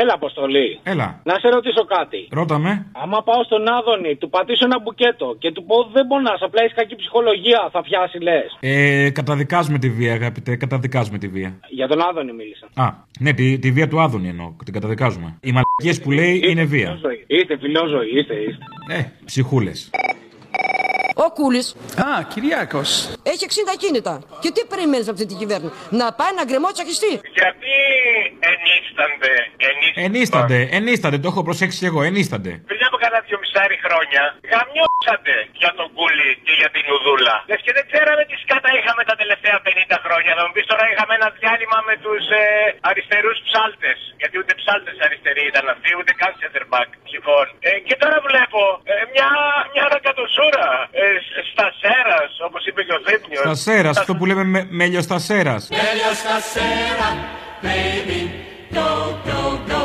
Έλα, 0.02 0.14
Αποστολή. 0.14 0.80
Έλα. 0.84 1.08
Να 1.24 1.34
σε 1.42 1.48
ρωτήσω 1.50 1.84
κάτι. 1.96 2.28
Ρώτα 2.32 2.58
με. 2.58 2.86
Άμα 3.04 3.24
πάω 3.24 3.44
στον 3.44 3.68
Άδωνη, 3.78 4.16
του 4.16 4.30
πατήσω 4.30 4.66
ένα 4.66 4.80
μπουκέτο 4.82 5.36
και 5.40 5.52
του 5.52 5.64
πω 5.64 5.76
δεν 5.94 6.08
πονά, 6.08 6.34
απλά 6.48 6.64
έχει 6.64 6.74
κακή 6.74 6.96
ψυχολογία, 6.96 7.70
θα 7.72 7.82
πιάσει 7.82 8.18
λες. 8.28 8.58
Ε, 8.60 9.10
καταδικάζουμε 9.10 9.78
τη 9.80 9.90
βία, 9.90 10.14
αγαπητέ. 10.14 10.56
Καταδικάζουμε 10.56 11.18
τη 11.18 11.28
βία. 11.28 11.60
Για 11.70 11.88
τον 11.88 12.02
Άδωνη 12.02 12.34
μίλησα. 12.34 12.68
Α, 12.76 12.88
ναι, 13.20 13.34
τη, 13.34 13.60
τη 13.60 13.72
βία 13.72 13.88
του 13.88 14.02
Άδωνη 14.02 14.28
εννοώ. 14.28 14.54
Την 14.66 14.74
καταδικάζουμε. 14.74 15.38
Οι 15.42 15.52
μαλακίες 15.52 16.02
που 16.02 16.12
λέει 16.12 16.44
είναι 16.50 16.64
βία. 16.64 17.00
Είστε 17.28 17.58
φιλόζωοι, 17.58 18.10
είστε, 18.18 18.34
είστε. 18.34 18.66
Ε, 18.98 19.12
ψυχούλες. 19.26 19.90
Ο 21.16 21.32
Κούλης. 21.32 21.76
Α, 21.96 22.24
Κυριάκος. 22.34 23.14
Έχει 23.24 23.46
60 23.46 23.76
κίνητα. 23.78 24.22
Και 24.40 24.52
τι 24.52 24.66
περιμένεις 24.66 25.08
από 25.08 25.12
αυτή 25.12 25.26
την 25.26 25.38
κυβέρνηση; 25.38 25.74
Να 25.90 26.14
πάει 26.14 26.34
να 26.38 26.44
γκρεμό 26.46 26.72
τσακιστεί. 26.72 27.12
Γιατί 27.40 27.74
ενίστανται, 28.52 29.32
ενίστανται. 29.72 30.06
Ενίστανται, 30.06 30.60
ενίστανται, 30.72 31.18
το 31.18 31.28
έχω 31.28 31.44
προσέξει 31.44 31.78
κι 31.78 31.86
εγώ, 31.86 32.02
ενίστανται. 32.04 32.50
Πριν 32.66 32.80
από 33.02 33.10
κανένα 33.10 33.22
δυο 33.28 33.38
μισάρι 33.44 33.78
χρόνια, 33.86 34.24
γαμιώσατε 34.52 35.36
για 35.62 35.72
τον 35.80 35.88
Κούλι 35.98 36.30
και 36.46 36.54
για 36.62 36.70
την 36.76 36.84
Ουδούλα. 36.94 37.36
Λες 37.50 37.62
και 37.66 37.74
δεν 37.78 37.86
ξέραμε 37.92 38.22
τι 38.30 38.36
σκάτα 38.44 38.70
είχαμε 38.78 39.02
τα 39.10 39.16
τελευταία 39.22 39.58
50 39.68 39.98
χρόνια. 40.06 40.32
Θα 40.38 40.44
μου 40.46 40.54
πεις 40.56 40.66
τώρα 40.72 40.84
είχαμε 40.92 41.14
ένα 41.20 41.28
διάλειμμα 41.40 41.80
με 41.90 41.96
τους 42.06 42.24
ε, 42.42 42.44
αριστερούς 42.90 43.38
ψάλτες. 43.48 44.00
Γιατί 44.22 44.36
ούτε 44.42 44.52
ψάλτες 44.62 44.96
αριστεροί 45.06 45.44
ήταν 45.52 45.66
αυτοί, 45.74 45.90
ούτε 46.00 46.12
καν 46.22 46.32
center 46.42 46.64
back 46.74 46.90
ψηφών. 47.08 47.46
Ε, 47.68 47.72
και 47.88 47.96
τώρα 48.04 48.18
βλέπω 48.28 48.62
ε, 48.92 48.94
μια, 49.14 49.30
μια 49.74 49.84
ανακατοσούρα 49.90 50.68
ε, 51.02 51.04
σ- 51.26 51.36
στα 51.52 51.68
σέρας, 51.82 52.32
όπως 52.48 52.62
είπε 52.68 52.82
και 52.88 52.94
ο 52.98 53.02
Θήμιος. 53.06 53.44
Στα 53.48 53.56
σέρας, 53.68 53.96
αυτό 54.02 54.12
που 54.18 54.26
λέμε 54.30 54.44
με, 54.54 54.60
μέλιο 54.82 55.02
στα 55.08 55.18
σέρας. 55.30 55.62
Στα 55.70 55.76
Αλεξανδρουπόλεως, 58.94 59.76
ε, 59.76 59.81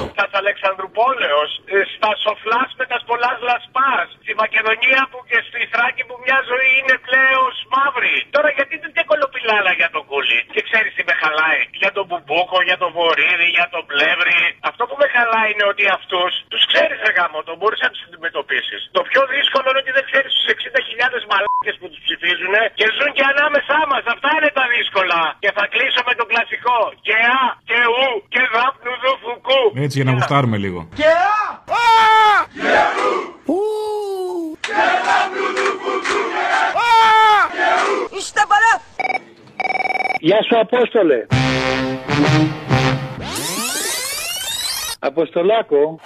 στα 1.97 2.11
Σοφλάς 2.23 2.71
με 2.81 2.85
τα 2.91 2.97
Σπολάς 3.03 3.39
Λασπάς, 3.49 4.07
στη 4.25 4.33
Μακεδονία 4.43 5.03
που 5.11 5.19
και 5.31 5.39
στη 5.49 5.61
Θράκη 5.73 6.03
που 6.09 6.17
μια 6.25 6.39
ζωή 6.51 6.71
είναι 6.81 6.97
πλέον 7.07 7.51
μαύρη. 7.75 8.17
Τώρα 8.37 8.49
γιατί 8.57 8.75
τέτοια 8.85 9.05
κολοπηλάλα 9.11 9.73
για 9.81 9.89
τον 9.95 10.03
Κούλι; 10.11 10.41
Και 10.55 10.63
ξέρεις 10.69 10.91
τι 10.97 11.03
με 11.09 11.15
χαλάει; 11.21 11.61
Για 11.83 11.91
τον 11.97 12.05
Μπουμπούκο, 12.09 12.59
για 12.69 12.79
τον 12.83 12.91
Βορύδη, 12.97 13.49
για 13.59 13.67
τον 13.75 13.83
Πλεύρη. 13.91 14.43
Αυτό 14.71 14.83
που 14.89 14.97
με 15.03 15.07
χαλάει 15.15 15.49
είναι 15.53 15.67
ότι 15.73 15.85
αυτούς 15.99 16.31
τους 16.53 16.63
ξέρεις 16.71 16.97
ρε 17.07 17.13
γάμο, 17.17 17.39
τον 17.49 17.57
μπορείς 17.59 17.81
να 17.85 17.89
τους 17.93 18.03
αντιμετωπίσεις. 18.09 18.81
Το 18.97 19.03
πιο 19.11 19.23
δύσκολο 19.35 19.67
είναι 19.71 19.81
ότι 19.85 19.93
δεν 19.99 20.05
ξέρεις 20.11 20.31
τους 20.37 20.47
60.000 20.57 21.23
μαλάκες 21.33 21.77
που 21.81 21.87
τους 21.91 22.01
ψηφίζουν 22.07 22.55
και 22.79 22.87
ζουν 22.97 23.11
και 23.17 23.25
ανάμεσά 23.33 23.81
μας. 23.91 24.03
Αυτά 24.15 24.31
είναι 24.37 24.53
τα 24.59 24.65
δύσκολα. 24.75 25.21
Και 25.45 25.51
θα 25.57 25.65
κλείσω 25.73 26.01
με 26.09 26.15
τον 26.19 26.27
κλασικό. 26.33 26.79
Και 27.07 27.17
α, 27.39 27.43
και 27.71 27.81
ου, 27.95 28.09
και 28.35 28.43
δάπνου 28.55 28.95
δου 29.03 29.13
φουκού. 29.23 29.63
Έτσι 29.87 29.96
για 29.97 30.05
να 30.05 30.13
γουστάρουμε 30.13 30.57
λίγο. 30.57 30.89
Και 30.95 31.05
α! 31.05 31.47
Και 32.55 32.77
ου! 33.45 33.59
Και 34.61 34.73
δάπνου 35.07 35.49
του 35.57 35.79
κουκού! 35.83 36.21
Είστε 38.19 38.43
παρά. 38.49 38.83
Γεια 40.21 40.43
σου 40.43 40.59
Απόστολε. 40.61 41.27
Αποστολάκο. 44.99 46.01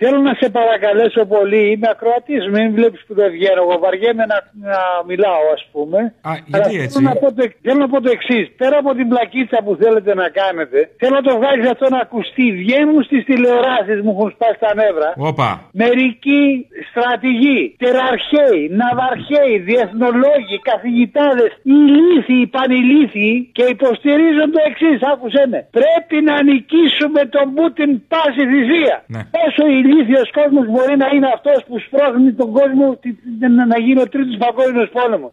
Θέλω 0.00 0.18
να 0.28 0.34
σε 0.40 0.46
παρακαλέσω 0.58 1.22
πολύ, 1.34 1.62
είμαι 1.72 1.88
ακροατής, 1.94 2.42
μην 2.54 2.66
βλέπεις 2.76 3.00
που 3.06 3.14
δεν 3.20 3.28
βγαίνω, 3.36 3.60
εγώ 3.66 3.76
βαριέμαι 3.84 4.24
να, 4.32 4.38
να 4.70 4.80
μιλάω 5.08 5.44
ας 5.56 5.62
πούμε. 5.72 5.98
Α, 6.28 6.30
γιατί 6.46 6.76
Αλλά 6.76 6.82
έτσι; 6.82 6.94
Θέλω 6.94 7.08
να, 7.12 7.16
πω 7.22 7.28
το, 7.36 7.42
θέλω 7.64 7.80
να 7.84 7.88
πω 7.92 7.98
το 8.06 8.10
εξής. 8.16 8.46
Πέρα 8.60 8.76
από 8.82 8.90
την 8.98 9.06
πλακίτσα 9.12 9.58
που 9.64 9.72
θέλετε 9.82 10.12
να 10.22 10.26
κάνετε, 10.40 10.78
θέλω 11.00 11.14
να 11.20 11.24
το 11.28 11.32
βγάλεις 11.38 11.66
αυτό 11.74 11.86
να 11.94 12.00
ακουστεί. 12.06 12.46
Βγαίνουν 12.62 13.00
στις 13.08 13.20
τηλεοράσεις, 13.28 13.98
μου 14.04 14.12
έχουν 14.14 14.28
σπάσει 14.34 14.58
τα 14.64 14.72
νεύρα. 14.80 15.10
Όπα. 15.30 15.48
Μερικοί 15.82 16.42
στρατηγοί, 16.90 17.60
τεραρχαίοι, 17.82 18.62
ναυαρχαίοι, 18.80 19.54
διεθνολόγοι, 19.70 20.56
καθηγητάδες, 20.70 21.50
ηλίθιοι, 21.76 22.42
πανηλίθιοι 22.56 23.34
και 23.56 23.64
υποστηρίζουν 23.74 24.48
το 24.54 24.60
εξής. 24.68 24.98
Άκουσε 25.12 25.42
με. 25.52 25.60
Πρέπει 25.78 26.16
να 26.28 26.34
νικήσουμε 26.48 27.20
τον 27.34 27.46
Πούτιν 27.56 27.90
πάση 28.12 28.42
θυσία. 28.52 28.96
Ναι. 29.14 29.20
Πόσο 29.36 29.64
ηλίθιος 29.86 30.30
κόσμος 30.38 30.66
μπορεί 30.72 30.94
να 30.96 31.08
είναι 31.14 31.28
αυτός 31.36 31.58
που 31.66 31.78
σπρώχνει 31.78 32.32
τον 32.40 32.52
κόσμο 32.58 32.86
τι- 33.00 33.12
τι- 33.38 33.48
να- 33.56 33.66
να 33.66 33.78
γίνει 33.84 34.00
ο 34.00 34.08
τρίτος 34.08 34.36
παγκόσμιος 34.44 34.88
πόλεμος. 34.96 35.30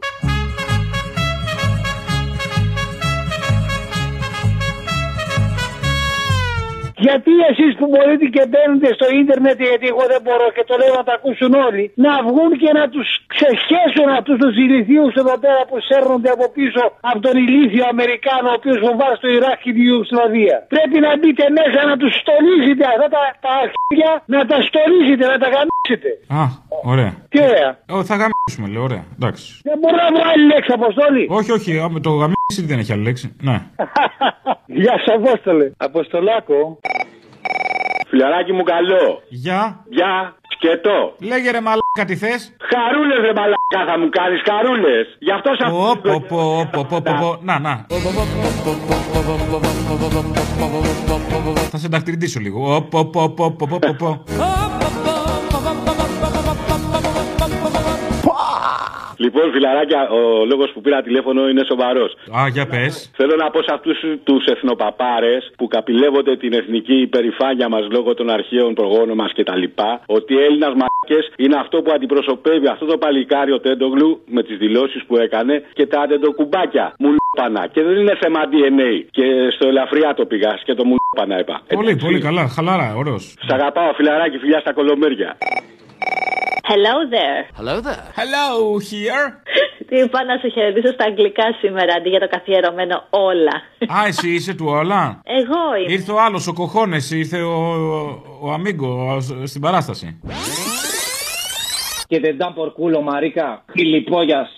Γιατί 7.06 7.34
εσείς 7.49 7.72
που 7.80 7.86
μπορείτε 7.91 8.26
και 8.36 8.43
μπαίνετε 8.49 8.89
στο 8.97 9.08
ίντερνετ, 9.20 9.58
γιατί 9.70 9.86
εγώ 9.93 10.04
δεν 10.14 10.22
μπορώ 10.26 10.47
και 10.56 10.64
το 10.70 10.74
λέω 10.82 10.93
να 10.99 11.06
τα 11.10 11.14
ακούσουν 11.20 11.51
όλοι, 11.68 11.84
να 12.06 12.14
βγουν 12.28 12.51
και 12.62 12.72
να 12.80 12.84
τους 12.93 13.08
ξεσχέσουν 13.34 14.08
αυτούς 14.20 14.38
τους 14.41 14.54
ηλικίους 14.64 15.14
εδώ 15.22 15.36
πέρα 15.43 15.62
που 15.70 15.78
σέρνονται 15.89 16.32
από 16.36 16.45
πίσω 16.58 16.84
από 17.10 17.20
τον 17.26 17.36
ηλίθιο 17.43 17.84
Αμερικάνο, 17.93 18.47
ο 18.54 18.56
οποίος 18.60 18.78
φοβάζει 18.86 19.20
το 19.24 19.30
Ιράκ 19.38 19.58
και 19.66 19.72
τη 19.76 19.82
Ιουγκοσλαβία. 19.89 20.58
Πρέπει 20.74 20.97
να 21.06 21.12
μπείτε 21.20 21.43
μέσα 21.60 21.80
να 21.89 21.95
τους 22.01 22.14
στολίζετε 22.22 22.84
αυτά 22.93 23.08
τα, 23.16 23.22
τα 23.45 23.51
αρχίδια, 23.64 24.12
να 24.36 24.41
τα 24.49 24.58
στολίζετε, 24.68 25.26
να 25.34 25.38
τα 25.43 25.47
γαμίσετε. 25.54 26.10
Α, 26.41 26.43
ωραία. 26.93 27.12
Τι 27.32 27.38
ωραία. 27.49 27.70
Ω, 27.95 27.97
θα 28.10 28.16
γαμίσουμε, 28.22 28.66
λέω, 28.74 28.84
ωραία. 28.89 29.04
Εντάξει. 29.18 29.45
Δεν 29.70 29.78
μπορώ 29.80 29.97
να 30.06 30.10
βρω 30.14 30.24
άλλη 30.32 30.45
λέξη, 30.54 30.72
Αποστόλη. 30.80 31.24
Όχι, 31.39 31.51
όχι, 31.58 31.72
α, 31.84 31.88
με 31.95 31.99
το 32.06 32.12
γαμίσι 32.22 32.42
δεν 32.62 32.80
έχει 32.80 32.91
άλλη 32.91 33.04
λέξη. 33.04 33.36
Ναι. 33.41 33.62
Γεια 34.66 34.93
σα, 35.06 35.14
Απόστολε. 35.14 35.72
Αποστολάκο. 35.78 36.80
Φιλαράκι 38.08 38.54
μου 38.54 38.64
καλό. 38.64 39.22
Γεια. 39.30 39.86
Γεια. 39.89 40.36
Σκετό. 40.56 41.16
Λέγε 41.20 41.51
ρε 41.51 41.62
μαλάκα 41.62 42.06
τι 42.06 42.16
θες. 42.16 42.56
Χαρούλες 42.72 43.20
ρε 43.26 43.34
μαλάκα 43.34 43.91
θα 43.91 43.99
μου 43.99 44.10
κάνεις 44.10 44.41
χαρούλες. 44.49 45.18
Γι' 45.20 45.32
αυτό 45.32 45.49
σε 45.58 45.70
Πω, 45.70 45.99
πω, 46.01 46.26
πω, 46.28 46.68
πω, 46.72 46.86
πω, 46.89 47.01
πω, 47.04 47.16
πω. 47.20 47.38
Να, 47.41 47.60
να. 47.60 47.86
Θα 51.72 51.78
σε 51.78 51.88
δαχτυλιτήσω 51.88 52.39
λίγο. 52.39 52.88
Λοιπόν, 59.24 59.51
φιλαράκια, 59.51 60.01
ο 60.09 60.45
λόγος 60.51 60.69
που 60.74 60.82
πήρα 60.82 61.01
τηλέφωνο 61.01 61.41
είναι 61.49 61.63
σοβαρός. 61.71 62.11
Α, 62.38 62.47
για 62.55 62.65
πες. 62.74 63.11
Θέλω 63.19 63.36
να 63.43 63.47
πω 63.51 63.59
σε 63.67 63.71
αυτούς 63.78 63.97
τους 64.24 64.45
εθνοπαπάρες 64.45 65.51
που 65.57 65.67
καπηλεύονται 65.67 66.38
την 66.38 66.53
εθνική 66.53 66.97
υπερηφάνεια 67.07 67.67
μας 67.69 67.88
λόγω 67.95 68.13
των 68.13 68.30
αρχαίων 68.30 68.74
προγόνων 68.74 69.15
μας 69.21 69.32
κτλ. 69.38 69.63
Ότι 70.05 70.34
Έλληνας 70.45 70.74
μαρκέ 70.82 71.19
είναι 71.43 71.55
αυτό 71.63 71.82
που 71.82 71.91
αντιπροσωπεύει 71.95 72.67
αυτό 72.67 72.86
το 72.86 72.97
παλικάρι 72.97 73.51
ο 73.51 73.59
Τέντογλου 73.59 74.21
με 74.26 74.43
τις 74.43 74.57
δηλώσεις 74.57 75.01
που 75.07 75.17
έκανε 75.17 75.63
και 75.74 75.86
τα 75.86 75.99
αντεντοκουμπάκια. 76.01 76.86
Μου 76.99 77.09
λούπανα. 77.15 77.67
Και 77.74 77.82
δεν 77.84 77.95
είναι 78.01 78.15
θέμα 78.21 78.39
DNA. 78.51 78.91
Και 79.11 79.26
στο 79.55 79.67
ελαφριά 79.67 80.13
το 80.13 80.26
πήγα 80.26 80.59
και 80.63 80.74
το 80.74 80.84
μου 80.86 80.95
λούπανα 81.01 81.39
είπα. 81.39 81.61
Πολύ, 81.74 81.95
πολύ 81.95 82.19
καλά. 82.19 82.47
Χαλαρά, 82.55 82.93
ωραίος. 82.95 83.24
Σ' 83.47 83.53
αγαπάω, 83.53 83.93
φιλαράκι, 83.93 84.38
φιλιά 84.38 84.59
στα 84.59 84.74
κολομέρια. 84.74 85.38
Hello 86.72 86.93
there. 87.16 87.39
Hello 87.59 87.76
there. 87.88 88.03
Hello 88.20 88.80
here. 88.89 89.24
Τι 89.88 89.95
είπα 89.99 90.24
να 90.24 90.38
σε 90.38 90.47
χαιρετήσω 90.47 90.93
στα 90.93 91.05
αγγλικά 91.05 91.43
σήμερα 91.59 91.93
αντί 91.97 92.09
για 92.09 92.20
το 92.20 92.28
καθιερωμένο 92.28 93.03
όλα. 93.09 93.55
Α, 93.99 94.05
εσύ 94.07 94.30
είσαι 94.30 94.53
του 94.53 94.66
όλα. 94.68 95.22
Εγώ 95.24 95.76
είμαι. 95.84 95.91
Ήρθε 95.93 96.11
ο 96.11 96.22
άλλος, 96.22 96.47
ο 96.47 96.53
κοχώνες, 96.53 97.11
ήρθε 97.11 97.41
ο, 97.41 97.51
ο, 97.74 98.22
ο 98.41 98.51
Αμίγκο 98.51 99.16
ο- 99.16 99.45
στην 99.45 99.61
παράσταση. 99.61 100.20
Και 102.07 102.20
δεν 102.20 102.38
dan 102.39 102.53
por 102.59 102.68
culo, 102.68 102.99
marica. 103.09 103.47
Gilipollas. 103.76 104.49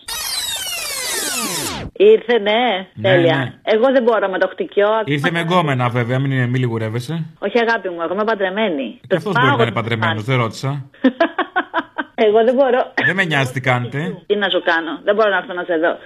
Ήρθε, 1.98 2.40
ναι. 2.40 2.88
Ναι, 2.94 3.10
Τέλεια. 3.10 3.36
ναι. 3.38 3.54
Εγώ 3.64 3.92
δεν 3.92 4.04
μπορώ 4.04 4.30
με 4.30 4.38
το 4.40 4.48
χτυκιό. 4.48 4.88
Ήρθε 5.06 5.32
με 5.32 5.40
γκόμενα 5.40 5.90
βέβαια, 5.90 6.20
μην, 6.20 6.32
μην 6.32 6.56
λιγουρεύεσαι. 6.56 7.26
Όχι, 7.40 7.60
αγάπη 7.60 7.90
μου, 7.90 8.02
εγώ 8.02 8.14
είμαι 8.14 8.24
παντρεμένη. 8.24 9.00
Και 9.08 9.16
αυτός 9.16 9.34
μπορεί 9.34 9.56
να 9.58 9.64
είναι 9.64 9.72
παντρεμένος, 9.72 10.24
δεν 10.24 10.38
ρώτησα. 10.38 10.70
Εγώ 12.16 12.44
δεν 12.44 12.54
μπορώ. 12.56 12.94
Δεν 13.06 13.16
με 13.16 13.24
νοιάζει 13.24 13.52
τι 13.52 13.62
κάνετε. 13.62 13.98
Τι 14.26 14.36
να 14.36 14.50
σου 14.50 14.62
κάνω. 14.64 15.00
Δεν 15.04 15.16
μπορώ 15.16 15.30
να 15.30 15.38
έρθω 15.38 15.54
να 15.54 15.64
σε 15.64 15.76
δω. 15.78 15.98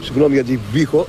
Συγγνώμη 0.00 0.34
για 0.34 0.44
την 0.44 0.60
βήχο. 0.72 1.06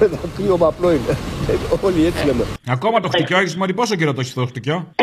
Ένα 0.00 0.18
πλήρωμα 0.36 0.66
απλό 0.66 0.90
είναι. 0.90 1.12
Ε, 1.48 1.86
Όλοι 1.86 2.06
έτσι 2.06 2.26
λέμε. 2.26 2.44
Ακόμα 2.68 3.00
το 3.00 3.08
χτυκιό 3.08 3.38
έχει 3.38 3.56
μόλι 3.58 3.74
πόσο 3.74 3.94
καιρό 3.96 4.12
το 4.12 4.20
έχεις 4.20 4.34
το 4.34 4.46
χτυκιό; 4.46 4.94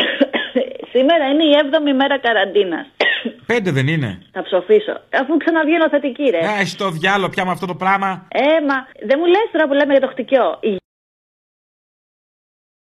Σήμερα 0.94 1.24
είναι 1.32 1.44
η 1.44 1.52
7η 1.62 1.92
μέρα 1.96 2.18
καραντίνας. 2.18 2.86
Πέντε 3.46 3.70
δεν 3.70 3.86
είναι; 3.88 4.18
Θα 4.32 4.42
ψοφήσω. 4.42 4.94
Αφού 5.22 5.36
ξαναβγαίνω 5.36 5.88
θετική, 5.88 6.22
ρε. 6.30 6.38
Ε, 6.38 6.60
έχει 6.60 6.76
το 6.76 6.90
διάλογο 6.90 7.28
πια 7.30 7.44
με 7.44 7.50
αυτό 7.50 7.66
το 7.66 7.74
πράγμα. 7.74 8.26
Ε, 8.28 8.64
μα 8.68 8.76
δεν 9.08 9.16
μου 9.20 9.26
λες 9.26 9.46
τώρα 9.52 9.66
που 9.68 9.72
λέμε 9.72 9.92
για 9.92 10.00
το 10.00 10.08
χτυκιό. 10.12 10.58
Η 10.60 10.76